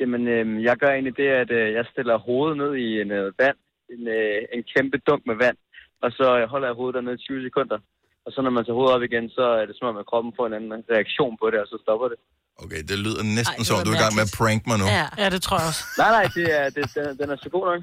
Jamen, 0.00 0.22
øh, 0.34 0.46
jeg 0.68 0.76
gør 0.82 0.90
egentlig 0.96 1.16
det, 1.22 1.28
at 1.42 1.50
øh, 1.60 1.66
jeg 1.78 1.84
stiller 1.92 2.16
hovedet 2.28 2.56
ned 2.62 2.72
i 2.86 2.88
en 3.02 3.10
øh, 3.18 3.26
vand, 3.40 3.58
en, 3.94 4.02
øh, 4.18 4.38
en 4.54 4.62
kæmpe 4.72 4.98
dunk 5.06 5.22
med 5.30 5.36
vand, 5.44 5.58
og 6.04 6.10
så 6.18 6.26
øh, 6.38 6.44
holder 6.52 6.68
jeg 6.68 6.76
hovedet 6.78 6.94
dernede 6.94 7.18
i 7.20 7.24
20 7.26 7.46
sekunder. 7.48 7.78
Og 8.26 8.30
så 8.34 8.38
når 8.44 8.52
man 8.56 8.62
tager 8.64 8.76
hovedet 8.78 8.94
op 8.96 9.02
igen, 9.08 9.24
så 9.38 9.44
er 9.60 9.64
det 9.68 9.74
som 9.78 9.86
om, 9.90 9.96
at 10.02 10.06
kroppen 10.10 10.30
får 10.38 10.44
en 10.50 10.54
anden 10.58 10.72
reaktion 10.96 11.32
på 11.40 11.46
det, 11.52 11.58
og 11.64 11.66
så 11.72 11.76
stopper 11.84 12.06
det. 12.12 12.18
Okay, 12.64 12.80
det 12.90 12.98
lyder 13.04 13.22
næsten 13.38 13.64
som, 13.64 13.84
du 13.84 13.90
er 13.90 13.96
i 14.00 14.02
gang 14.04 14.14
med 14.18 14.24
at 14.28 14.32
prank 14.38 14.60
mig 14.70 14.78
nu. 14.82 14.86
Ja, 14.98 15.06
ja 15.22 15.26
det 15.34 15.40
tror 15.46 15.56
jeg 15.60 15.66
også. 15.72 15.82
Nej, 16.02 16.10
nej, 16.16 16.26
det 16.36 16.46
er, 16.60 16.64
det, 16.76 16.84
den, 16.94 17.18
den 17.20 17.28
er 17.34 17.36
så 17.44 17.48
god 17.56 17.64
nok. 17.70 17.80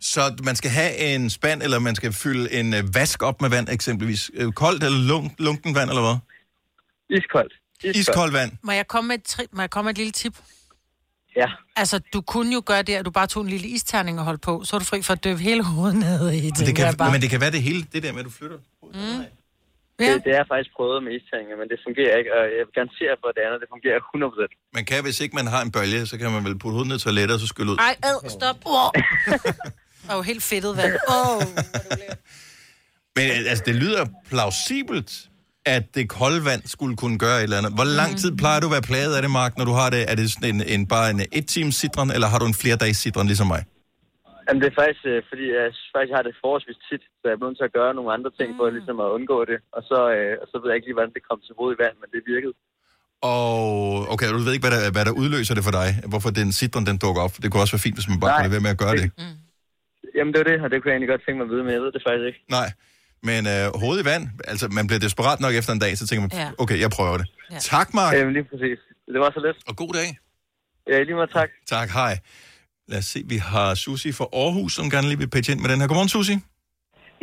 Så 0.00 0.20
man 0.44 0.56
skal 0.56 0.70
have 0.70 0.92
en 0.96 1.30
spand, 1.30 1.62
eller 1.62 1.78
man 1.78 1.94
skal 1.94 2.12
fylde 2.12 2.52
en 2.52 2.74
øh, 2.74 2.94
vask 2.94 3.22
op 3.22 3.40
med 3.40 3.50
vand 3.50 3.68
eksempelvis. 3.68 4.30
Øh, 4.34 4.52
Koldt 4.52 4.84
eller 4.84 4.98
lunk, 4.98 5.32
lunken 5.38 5.74
vand, 5.74 5.88
eller 5.90 6.02
hvad? 6.02 6.16
Iskoldt. 7.18 7.52
Iskoldt 7.84 8.32
vand. 8.34 8.52
Må 8.62 8.72
jeg 8.72 8.88
komme 8.88 9.08
med 9.08 9.18
et, 9.18 9.28
tri- 9.28 9.50
må 9.52 9.62
jeg 9.62 9.70
komme 9.70 9.86
med 9.86 9.94
et 9.94 9.98
lille 9.98 10.12
tip? 10.12 10.36
Ja. 11.36 11.46
Altså, 11.76 12.00
du 12.12 12.20
kunne 12.20 12.54
jo 12.54 12.62
gøre 12.66 12.82
det, 12.82 12.94
at 12.94 13.04
du 13.04 13.10
bare 13.10 13.26
tog 13.26 13.42
en 13.42 13.48
lille 13.48 13.68
isterning 13.68 14.18
og 14.18 14.24
holdt 14.24 14.42
på. 14.42 14.64
Så 14.64 14.76
er 14.76 14.78
du 14.78 14.84
fri 14.84 15.02
for 15.02 15.12
at 15.12 15.24
døbe 15.24 15.40
hele 15.40 15.64
hovedet 15.64 15.96
ned 15.98 16.32
i 16.32 16.42
Men 16.42 16.52
det, 16.52 16.76
kan, 16.76 16.96
bare... 16.96 17.12
men 17.12 17.20
det 17.20 17.30
kan 17.30 17.40
være 17.40 17.50
det 17.50 17.62
hele, 17.62 17.86
det 17.92 18.02
der 18.02 18.12
med, 18.12 18.20
at 18.20 18.24
du 18.24 18.30
flytter. 18.30 18.58
Mm. 18.82 19.24
Ja. 20.00 20.14
Det, 20.14 20.24
det 20.26 20.34
er 20.40 20.44
faktisk 20.52 20.70
prøvet 20.78 20.98
med 21.06 21.12
isterninger, 21.18 21.56
men 21.60 21.66
det 21.72 21.78
fungerer 21.86 22.14
ikke, 22.20 22.30
og 22.36 22.42
jeg 22.56 22.62
vil 22.66 22.74
garantere 22.78 23.14
for, 23.20 23.26
at 23.30 23.34
det 23.36 23.42
andet, 23.46 23.58
det 23.62 23.68
fungerer 23.74 23.98
100%. 23.98 24.74
Man 24.78 24.84
kan, 24.90 24.98
hvis 25.06 25.18
ikke 25.24 25.34
man 25.40 25.48
har 25.54 25.60
en 25.66 25.72
bølge, 25.76 26.00
så 26.10 26.14
kan 26.20 26.28
man 26.36 26.42
vel 26.46 26.54
putte 26.62 26.74
hovedet 26.76 26.90
ned 26.90 26.98
i 27.00 27.04
toilettet, 27.06 27.34
og 27.36 27.40
så 27.44 27.48
skylle 27.54 27.70
ud. 27.72 27.78
Ej, 27.88 27.94
ad, 28.10 28.18
stop. 28.36 28.60
Oh. 28.76 28.90
Det 30.02 30.10
er 30.10 30.16
jo 30.16 30.22
helt 30.22 30.42
fedtet 30.42 30.76
vand. 30.76 30.94
Oh. 31.08 31.42
Men 33.16 33.26
øh, 33.30 33.50
altså, 33.50 33.64
det 33.66 33.74
lyder 33.74 34.06
plausibelt, 34.28 35.12
at 35.66 35.94
det 35.94 36.08
kolde 36.08 36.44
vand 36.44 36.62
skulle 36.66 36.96
kunne 36.96 37.18
gøre 37.18 37.38
et 37.38 37.42
eller 37.42 37.58
andet. 37.58 37.72
Hvor 37.72 37.84
lang 37.84 38.18
tid 38.18 38.36
plejer 38.36 38.60
du 38.60 38.66
at 38.66 38.72
være 38.72 38.82
plaget 38.82 39.16
af 39.16 39.22
det, 39.22 39.30
Mark, 39.30 39.58
når 39.58 39.64
du 39.64 39.72
har 39.72 39.90
det? 39.90 40.10
Er 40.10 40.14
det 40.14 40.32
sådan 40.32 40.54
en, 40.54 40.62
en 40.62 40.86
bare 40.86 41.10
en 41.10 41.20
et 41.32 41.46
times 41.46 41.74
sidren, 41.76 42.10
eller 42.10 42.28
har 42.28 42.38
du 42.38 42.46
en 42.46 42.54
flere 42.54 42.76
dages 42.76 42.96
sidren, 42.96 43.26
ligesom 43.26 43.46
mig? 43.46 43.64
Jamen, 44.50 44.62
det 44.62 44.68
er 44.72 44.76
faktisk, 44.82 45.02
øh, 45.12 45.18
fordi 45.30 45.44
jeg 45.56 45.64
faktisk, 45.94 46.12
har 46.16 46.24
det 46.28 46.34
forholdsvis 46.42 46.80
tit, 46.88 47.02
så 47.18 47.24
jeg 47.28 47.34
er 47.36 47.40
nødt 47.44 47.58
til 47.60 47.68
at 47.70 47.76
gøre 47.78 47.92
nogle 47.98 48.10
andre 48.16 48.30
ting 48.38 48.48
for 48.58 48.64
ligesom 48.76 48.96
at 49.04 49.08
undgå 49.16 49.38
det. 49.50 49.58
Og 49.76 49.82
så, 49.90 49.98
øh, 50.16 50.32
og 50.42 50.46
så 50.50 50.54
ved 50.60 50.66
jeg 50.70 50.76
ikke 50.78 50.88
lige, 50.88 50.98
hvordan 50.98 51.14
det 51.16 51.22
kom 51.28 51.38
til 51.46 51.52
hovedet 51.58 51.74
i 51.76 51.80
vand, 51.84 51.96
men 52.02 52.08
det 52.14 52.20
virkede. 52.32 52.54
Og 53.32 53.44
okay, 54.12 54.26
du 54.34 54.38
ved 54.46 54.52
ikke, 54.56 54.66
hvad 54.66 54.74
der, 54.76 54.82
hvad 54.96 55.04
der 55.08 55.14
udløser 55.22 55.54
det 55.58 55.64
for 55.68 55.74
dig? 55.80 55.88
Hvorfor 56.12 56.30
den 56.40 56.48
sidren, 56.60 56.84
den 56.90 56.96
dukker 57.04 57.22
op? 57.26 57.34
Det 57.42 57.46
kunne 57.48 57.62
også 57.64 57.74
være 57.76 57.86
fint, 57.86 57.96
hvis 57.98 58.08
man 58.12 58.18
bare 58.24 58.30
Nej. 58.32 58.40
kunne 58.42 58.54
være 58.56 58.66
med 58.68 58.74
at 58.76 58.80
gøre 58.84 58.96
det. 59.00 59.06
Jamen, 60.16 60.30
det 60.34 60.40
er 60.44 60.48
det, 60.52 60.56
og 60.64 60.68
det 60.70 60.76
kunne 60.78 60.90
jeg 60.90 60.96
egentlig 60.96 61.12
godt 61.14 61.22
tænke 61.26 61.38
mig 61.40 61.46
at 61.48 61.52
vide, 61.54 61.62
men 61.66 61.72
jeg 61.76 61.82
ved 61.84 61.92
det 61.96 62.02
faktisk 62.08 62.26
ikke. 62.30 62.40
Nej, 62.58 62.68
men 63.28 63.40
øh, 63.52 63.64
hovedet 63.82 64.00
i 64.04 64.06
vand, 64.12 64.24
altså 64.52 64.64
man 64.78 64.84
bliver 64.88 65.02
desperat 65.06 65.38
nok 65.44 65.54
efter 65.60 65.72
en 65.76 65.82
dag, 65.84 65.92
så 66.00 66.04
tænker 66.08 66.22
man, 66.24 66.30
Ja. 66.42 66.48
okay, 66.62 66.78
jeg 66.84 66.90
prøver 66.98 67.16
det. 67.20 67.26
Tak, 67.72 67.88
Mark. 68.00 68.12
Jamen, 68.16 68.32
lige 68.38 68.46
præcis. 68.52 68.78
Det 69.14 69.20
var 69.24 69.30
så 69.36 69.40
let. 69.46 69.56
Og 69.70 69.74
god 69.82 69.92
dag. 70.00 70.08
Ja, 70.90 70.96
lige 71.08 71.16
meget 71.20 71.32
tak. 71.38 71.50
Tak, 71.76 71.88
hej. 72.00 72.12
Lad 72.90 72.98
os 73.02 73.08
se, 73.14 73.20
vi 73.34 73.38
har 73.52 73.68
Susi 73.82 74.10
fra 74.18 74.26
Aarhus, 74.42 74.72
som 74.78 74.86
gerne 74.94 75.06
lige 75.10 75.20
vil 75.22 75.30
pitche 75.34 75.50
ind 75.52 75.60
med 75.62 75.70
den 75.72 75.78
her. 75.80 75.86
Godmorgen, 75.88 76.12
Susi. 76.16 76.36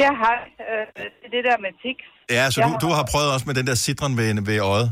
Ja, 0.03 0.11
hej. 0.24 0.39
Øh, 0.70 0.86
det 1.22 1.28
er 1.28 1.34
det 1.38 1.43
der 1.49 1.57
med 1.65 1.72
tics. 1.84 2.07
Ja, 2.38 2.43
så 2.53 2.57
Jeg 2.59 2.65
du, 2.68 2.72
du 2.86 2.89
har 2.97 3.05
prøvet 3.11 3.30
også 3.36 3.45
med 3.49 3.55
den 3.59 3.65
der 3.70 3.78
citron 3.86 4.13
ved, 4.20 4.28
ved 4.49 4.57
øjet. 4.74 4.89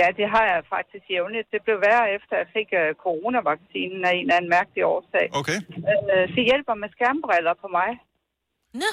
Ja, 0.00 0.08
det 0.18 0.26
har 0.34 0.44
jeg 0.52 0.60
faktisk 0.76 1.04
jævnligt. 1.14 1.48
Det 1.54 1.60
blev 1.66 1.76
værre 1.86 2.06
efter, 2.16 2.32
at 2.36 2.40
jeg 2.42 2.50
fik 2.58 2.68
uh, 2.80 2.88
coronavaccinen 3.04 4.00
af 4.08 4.12
en 4.14 4.24
eller 4.24 4.36
anden 4.38 4.52
mærkelig 4.56 4.82
årsag. 4.94 5.26
Okay. 5.40 5.58
Uh, 6.12 6.24
det 6.34 6.42
hjælper 6.50 6.74
med 6.82 6.88
skærmbriller 6.96 7.54
på 7.62 7.68
mig. 7.78 7.90
Nå. 8.80 8.90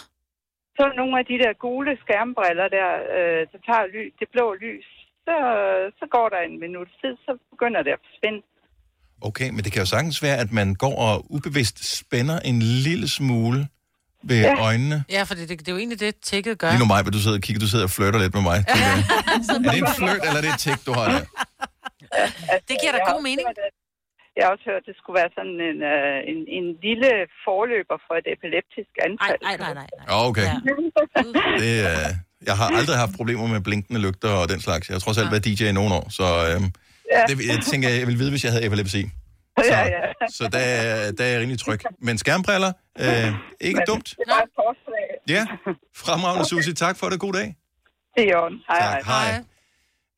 Så 0.78 0.84
nogle 1.00 1.14
af 1.22 1.26
de 1.32 1.38
der 1.44 1.54
gule 1.66 1.94
skærmbriller 2.04 2.68
der, 2.78 2.90
uh, 3.18 3.42
der 3.52 3.60
tager 3.68 3.86
ly, 3.94 4.04
det 4.20 4.28
blå 4.34 4.48
lys, 4.66 4.88
så, 5.26 5.36
så 6.00 6.06
går 6.16 6.28
der 6.34 6.40
en 6.50 6.58
minut 6.64 6.90
tid, 7.02 7.14
så 7.26 7.32
begynder 7.54 7.82
det 7.86 7.94
at 7.98 8.04
forsvinde. 8.08 8.42
Okay, 9.22 9.50
men 9.50 9.64
det 9.64 9.72
kan 9.72 9.82
jo 9.82 9.86
sagtens 9.86 10.24
være, 10.24 10.38
at 10.38 10.52
man 10.52 10.76
går 10.76 10.96
og 11.08 11.26
ubevidst 11.36 11.98
spænder 11.98 12.40
en 12.40 12.60
lille 12.62 13.08
smule 13.10 13.68
ved 14.24 14.42
ja. 14.42 14.48
Ja. 14.48 14.64
øjnene. 14.68 15.04
Ja, 15.10 15.24
for 15.24 15.34
det, 15.36 15.50
det, 15.50 15.60
det 15.60 15.68
er 15.68 15.72
jo 15.72 15.78
egentlig 15.78 16.00
det, 16.00 16.16
tækket 16.16 16.58
gør. 16.60 16.70
Lige 16.70 16.80
nu 16.80 16.86
mig, 16.86 17.02
hvor 17.02 17.12
du 17.12 17.20
sidder 17.20 17.38
og 17.38 17.44
kigger, 17.44 17.60
du 17.60 17.68
sidder 17.68 17.86
og 17.86 17.94
flytter 17.98 18.20
lidt 18.20 18.34
med 18.34 18.44
mig. 18.52 18.60
Ja. 18.68 18.94
Er 19.68 19.72
det 19.72 19.80
en 19.80 19.88
flirt, 20.00 20.22
eller 20.28 20.40
er 20.42 20.46
det 20.46 20.54
et 20.58 20.62
tik, 20.66 20.80
du 20.88 20.92
har 21.00 21.06
der? 21.14 21.22
Det 22.70 22.76
giver 22.82 22.94
da 22.98 23.00
god 23.14 23.22
mening. 23.30 23.48
Jeg 24.38 24.44
har 24.46 24.52
også 24.56 24.66
hørt, 24.72 24.82
at 24.84 24.88
det 24.90 24.96
skulle 25.02 25.18
være 25.22 25.32
sådan 25.38 25.58
en, 25.70 25.78
uh, 25.94 26.32
en, 26.32 26.40
en 26.58 26.66
lille 26.88 27.10
forløber 27.46 27.98
for 28.08 28.14
et 28.22 28.28
epileptisk 28.36 28.92
anfald. 29.08 29.40
Nej, 29.48 29.56
nej, 29.64 29.74
nej. 29.82 29.88
Ja, 30.10 30.14
okay. 30.30 30.48
Det, 31.64 31.74
øh, 31.92 32.10
jeg 32.50 32.56
har 32.60 32.68
aldrig 32.80 32.98
haft 33.04 33.14
problemer 33.20 33.48
med 33.54 33.62
blinkende 33.68 34.00
lygter 34.06 34.32
og 34.42 34.46
den 34.54 34.60
slags. 34.68 34.84
Jeg 34.90 34.96
har 34.96 35.04
trods 35.06 35.18
alt 35.22 35.32
været 35.34 35.46
DJ 35.48 35.64
i 35.74 35.76
nogle 35.80 35.94
år, 36.00 36.06
så 36.20 36.24
øh, 36.24 36.62
Ja. 36.62 36.68
Det, 37.28 37.48
jeg 37.48 37.60
tænker, 37.72 37.90
jeg 37.90 38.08
ville 38.08 38.20
vide, 38.20 38.30
hvis 38.30 38.44
jeg 38.44 38.52
havde 38.52 38.66
epilepsi. 38.66 39.02
Ja, 39.66 39.82
ja. 39.86 40.02
Så 40.38 40.44
der, 40.52 40.60
er- 40.60 41.12
der 41.12 41.24
er 41.24 41.28
jeg 41.34 41.40
rimelig 41.42 41.60
tryg. 41.60 41.80
Men 42.02 42.18
skærmbriller, 42.18 42.72
øh, 43.00 43.34
ikke 43.62 43.82
dumt. 43.88 44.08
Det 44.10 44.18
var 44.28 44.42
et 44.48 44.50
forslag. 44.62 45.08
Ja, 45.36 45.44
fremragende, 45.96 46.46
Susie. 46.46 46.74
Tak 46.74 46.98
for 46.98 47.08
det. 47.10 47.20
God 47.20 47.34
dag. 47.34 47.56
Det 48.16 48.24
er 48.24 48.30
i 48.32 48.34
orden. 48.34 48.58
Hej, 48.70 48.80
Tak, 48.80 49.06
hej. 49.06 49.44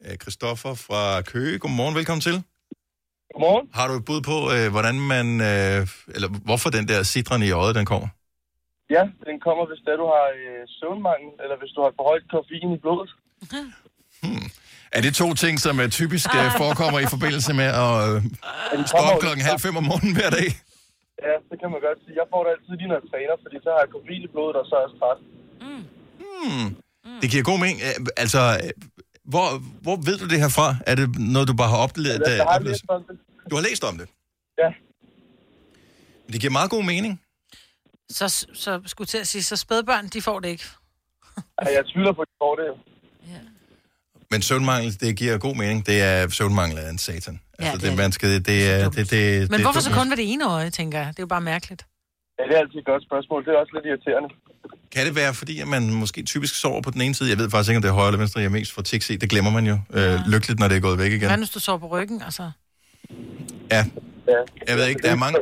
Øh, 0.06 0.16
Christoffer 0.22 0.74
fra 0.88 1.22
Køge, 1.22 1.60
godmorgen, 1.60 1.96
velkommen 1.96 2.22
til. 2.22 2.44
Godmorgen. 3.34 3.70
Har 3.74 3.88
du 3.88 3.94
et 3.94 4.06
bud 4.06 4.22
på, 4.22 4.38
øh, 4.56 4.72
hvordan 4.76 4.96
man, 5.14 5.28
øh, 5.52 5.82
eller 6.16 6.30
hvorfor 6.48 6.70
den 6.70 6.88
der 6.88 7.04
citron 7.04 7.44
i 7.44 7.52
øjet, 7.52 7.76
den 7.76 7.86
kommer? 7.86 8.08
Ja, 8.96 9.04
den 9.30 9.38
kommer, 9.46 9.64
hvis 9.70 9.80
det 9.86 9.92
er, 9.94 10.00
du 10.04 10.08
har 10.16 10.26
øh, 10.42 10.62
søvnmangel, 10.80 11.32
eller 11.44 11.58
hvis 11.62 11.72
du 11.76 11.80
har 11.86 11.92
for 11.98 12.04
højt 12.10 12.26
koffein 12.34 12.70
i 12.78 12.80
blodet. 12.84 13.10
Er 14.98 15.02
det 15.06 15.12
to 15.24 15.28
ting, 15.44 15.56
som 15.66 15.74
er 15.84 15.88
typisk 16.00 16.28
øh, 16.40 16.48
forekommer 16.62 17.00
i 17.06 17.08
forbindelse 17.16 17.52
med 17.62 17.70
at 17.84 17.92
øh, 18.10 18.20
stå 18.92 18.98
op 19.10 19.20
klokken 19.24 19.44
halv 19.50 19.60
fem 19.66 19.76
om 19.82 19.84
morgenen 19.92 20.14
hver 20.20 20.30
dag? 20.40 20.50
Ja, 21.26 21.34
det 21.50 21.56
kan 21.62 21.70
man 21.74 21.80
godt 21.88 22.00
sige. 22.04 22.14
Jeg 22.22 22.28
får 22.34 22.42
det 22.46 22.50
altid 22.56 22.74
lige, 22.80 22.88
når 22.92 22.98
jeg 23.02 23.08
træner, 23.12 23.36
fordi 23.46 23.58
så 23.66 23.70
har 23.74 23.80
jeg 23.84 23.90
koffein 23.96 24.22
i 24.28 24.30
blodet, 24.34 24.56
og 24.62 24.66
så 24.70 24.74
er 24.80 24.84
jeg 24.88 24.94
træt. 25.00 25.20
Hmm. 26.42 26.70
Det 27.22 27.28
giver 27.32 27.44
god 27.52 27.60
mening. 27.64 27.80
Øh, 27.88 27.96
Altså, 28.24 28.42
øh, 28.64 28.70
hvor, 29.34 29.48
hvor 29.86 29.96
ved 30.08 30.18
du 30.22 30.26
det 30.34 30.40
her 30.44 30.52
fra? 30.58 30.68
Er 30.90 30.96
det 31.00 31.06
noget, 31.36 31.48
du 31.52 31.56
bare 31.62 31.70
har 31.76 31.80
oplevet? 31.88 32.20
Jeg, 32.28 32.38
jeg 32.38 32.46
har 32.50 32.56
oplevet? 32.58 32.76
læst 32.78 32.86
om 32.98 33.04
det. 33.10 33.16
Du 33.50 33.56
har 33.58 33.64
læst 33.70 33.84
om 33.90 33.96
det? 34.02 34.08
Ja. 34.64 34.70
Men 36.26 36.30
Det 36.34 36.40
giver 36.42 36.52
meget 36.60 36.70
god 36.76 36.84
mening. 36.94 37.14
Så, 38.10 38.26
så 38.64 38.72
skulle 38.86 39.06
jeg 39.06 39.10
til 39.10 39.18
at 39.18 39.28
sige, 39.28 39.44
så 39.44 39.56
spædbørn, 39.56 40.08
de 40.08 40.22
får 40.22 40.40
det 40.40 40.50
ikke. 40.50 40.64
Ja, 41.62 41.68
jeg 41.78 41.84
tvivler 41.94 42.14
på, 42.14 42.22
at 42.22 42.28
de 42.28 42.38
får 42.46 42.56
det. 42.62 42.68
Men 44.32 44.42
søvnmangel, 44.42 45.00
det 45.00 45.16
giver 45.16 45.38
god 45.38 45.56
mening. 45.56 45.86
Det 45.86 46.02
er 46.02 46.30
søvnmangel 46.30 46.78
af 46.78 46.90
en 46.90 46.98
satan. 46.98 47.40
Altså, 47.60 47.74
det 47.74 47.82
det, 47.82 47.92
er 47.92 47.96
man 47.96 48.12
skal, 48.12 48.30
det, 48.30 48.46
det, 48.46 48.70
er, 48.70 48.90
det, 48.90 49.12
det, 49.12 49.50
Men 49.50 49.52
det, 49.52 49.62
hvorfor 49.62 49.80
det, 49.80 49.84
så 49.84 49.92
kun 49.92 50.10
ved 50.10 50.18
det 50.18 50.34
ene 50.34 50.46
øje, 50.52 50.70
tænker 50.70 50.98
jeg? 50.98 51.08
Det 51.08 51.20
er 51.20 51.24
jo 51.24 51.28
bare 51.28 51.42
mærkeligt. 51.42 51.86
Ja, 52.40 52.44
det 52.44 52.54
er 52.56 52.60
altid 52.60 52.80
et 52.80 52.86
godt 52.86 53.04
spørgsmål. 53.10 53.46
Det 53.46 53.52
er 53.54 53.58
også 53.58 53.74
lidt 53.78 53.86
irriterende. 53.86 54.30
Kan 54.96 55.06
det 55.06 55.16
være, 55.16 55.34
fordi 55.34 55.60
at 55.60 55.68
man 55.68 55.94
måske 55.94 56.24
typisk 56.24 56.56
sover 56.62 56.82
på 56.82 56.92
den 56.92 57.02
ene 57.02 57.16
side? 57.16 57.30
Jeg 57.30 57.38
ved 57.38 57.50
faktisk 57.50 57.70
ikke, 57.70 57.78
om 57.78 57.82
det 57.82 57.90
er 57.90 57.94
højre 57.94 58.08
eller 58.08 58.18
venstre, 58.18 58.40
jeg 58.40 58.46
er 58.46 58.50
mest 58.50 58.72
for 58.72 59.12
i. 59.14 59.16
Det 59.16 59.30
glemmer 59.30 59.52
man 59.52 59.66
jo 59.68 59.78
øh, 59.94 60.20
lykkeligt, 60.28 60.60
når 60.60 60.68
det 60.68 60.78
er 60.78 60.82
gået 60.82 60.98
væk 61.00 61.12
igen. 61.12 61.28
Hvad 61.28 61.38
hvis 61.38 61.50
du 61.50 61.60
sover 61.60 61.80
på 61.80 61.88
ryggen? 61.88 62.22
Altså? 62.22 62.52
Ja. 63.72 63.86
Jeg 64.68 64.78
ved 64.78 64.88
ikke, 64.88 65.02
der 65.02 65.12
er 65.12 65.16
mange, 65.16 65.40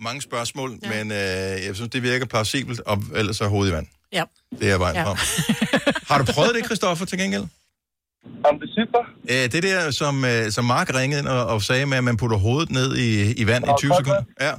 mange 0.00 0.22
spørgsmål, 0.22 0.78
ja. 0.82 0.88
men 0.88 1.12
øh, 1.12 1.66
jeg 1.66 1.70
synes, 1.74 1.90
det 1.90 2.02
virker 2.02 2.26
plausibelt, 2.26 2.80
og 2.80 3.02
ellers 3.14 3.40
er 3.40 3.48
hovedet 3.48 3.72
i 3.72 3.74
vand. 3.74 3.86
Ja. 4.12 4.24
Det 4.60 4.70
er 4.70 4.78
vejen 4.78 4.96
Ja. 4.96 5.00
ja. 5.00 5.06
frem. 5.08 5.94
Har 6.08 6.18
du 6.18 6.32
prøvet 6.32 6.54
det, 6.54 6.64
Christoffer, 6.64 7.06
til 7.06 7.18
gengæld? 7.18 7.44
Om 8.48 8.54
det 8.60 8.68
sidder? 8.76 9.02
Øh, 9.32 9.44
det 9.52 9.62
der, 9.62 9.90
som, 9.90 10.14
øh, 10.24 10.50
som 10.56 10.64
Mark 10.64 10.88
ringede 10.94 11.20
ind 11.20 11.28
og, 11.28 11.46
og 11.46 11.62
sagde 11.62 11.86
med, 11.86 11.96
at 11.98 12.04
man 12.04 12.16
putter 12.16 12.36
hovedet 12.36 12.70
ned 12.70 12.96
i, 12.96 13.08
i 13.42 13.46
vand 13.46 13.64
i 13.64 13.68
Nå, 13.68 13.76
20 13.78 13.90
koldt 13.90 14.06
sekunder. 14.06 14.22
Ja, 14.46 14.52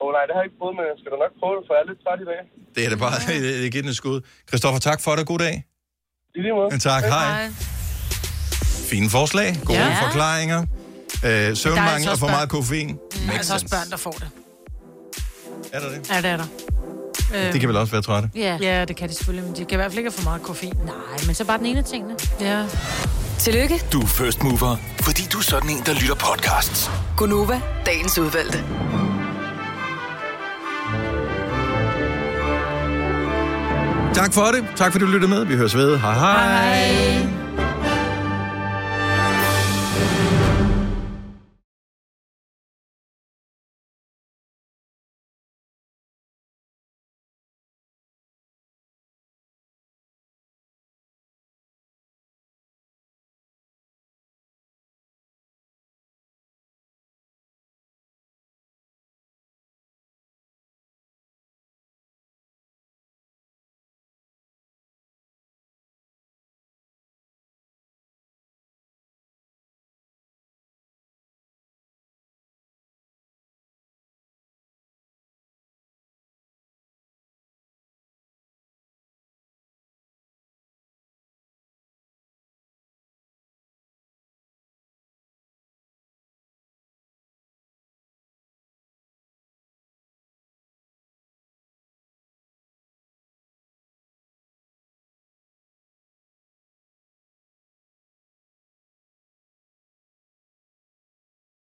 Åh 0.00 0.06
oh, 0.06 0.12
nej, 0.16 0.22
det 0.26 0.32
har 0.34 0.40
jeg 0.42 0.48
ikke 0.48 0.58
prøvet, 0.60 0.74
men 0.78 0.84
jeg 0.90 0.96
skal 1.00 1.08
da 1.14 1.16
nok 1.24 1.32
prøve 1.40 1.54
det, 1.58 1.64
for 1.66 1.72
jeg 1.76 1.82
er 1.84 1.88
lidt 1.90 2.00
træt 2.04 2.18
i 2.24 2.28
dag. 2.32 2.40
det 2.74 2.80
er 2.86 2.90
det 2.92 2.98
bare. 3.04 3.16
det 3.64 3.72
giver 3.72 3.82
den 3.86 3.90
et 3.94 3.96
skud. 4.02 4.18
Christoffer, 4.48 4.80
tak 4.90 5.00
for 5.04 5.12
det. 5.16 5.26
God 5.32 5.38
dag. 5.46 5.54
I 6.36 6.40
lige 6.44 6.54
måde. 6.58 6.78
Tak, 6.78 7.02
hej. 7.04 7.48
Fine 8.90 9.08
forslag, 9.10 9.48
gode 9.64 9.78
Ja. 9.78 9.86
ja. 9.86 10.04
forklaringer. 10.06 10.60
Øh, 11.28 11.56
søvnmangel 11.62 12.08
og 12.14 12.18
for 12.18 12.26
meget 12.36 12.48
koffein. 12.48 12.88
Mm, 12.88 12.98
Makes 13.26 13.36
altså 13.38 13.54
også 13.54 13.68
børn, 13.74 13.90
der 13.90 13.96
får 13.96 14.10
det. 14.22 14.28
Er 15.72 15.80
der 15.80 15.88
det? 15.94 16.10
Ja, 16.10 16.16
det 16.16 16.30
er 16.34 16.36
der. 16.36 16.48
Øh, 17.34 17.52
De 17.52 17.60
kan 17.60 17.68
vel 17.68 17.76
også 17.76 17.92
være 17.92 18.02
trætte. 18.02 18.28
Ja. 18.36 18.58
ja, 18.60 18.84
det 18.84 18.96
kan 18.96 19.08
de 19.08 19.14
selvfølgelig, 19.14 19.44
men 19.50 19.56
de 19.56 19.64
kan 19.64 19.72
i 19.72 19.76
hvert 19.76 19.90
fald 19.90 19.98
ikke 19.98 20.10
have 20.10 20.22
for 20.22 20.30
meget 20.30 20.42
koffein. 20.42 20.72
Nej, 20.84 20.94
men 21.26 21.34
så 21.34 21.44
bare 21.44 21.58
den 21.58 21.66
ene 21.66 21.78
af 21.78 21.84
tingene. 21.84 22.14
Ja. 22.40 22.64
Tillykke, 23.38 23.82
Du 23.92 24.00
er 24.00 24.06
first 24.06 24.42
mover, 24.42 24.76
fordi 25.00 25.22
du 25.32 25.38
er 25.38 25.42
sådan 25.42 25.70
en, 25.70 25.82
der 25.86 25.92
lytter 25.94 26.14
podcasts. 26.14 26.90
Gunova, 27.16 27.60
dagens 27.86 28.18
udvalgte. 28.18 28.64
Tak 34.14 34.32
for 34.32 34.44
det. 34.44 34.64
Tak 34.76 34.92
fordi 34.92 35.04
du 35.04 35.10
lyttede 35.10 35.30
med. 35.30 35.44
Vi 35.44 35.56
høres 35.56 35.76
ved. 35.76 35.98
Hej 35.98 36.14
hej. 36.14 36.74
hej. 36.74 37.37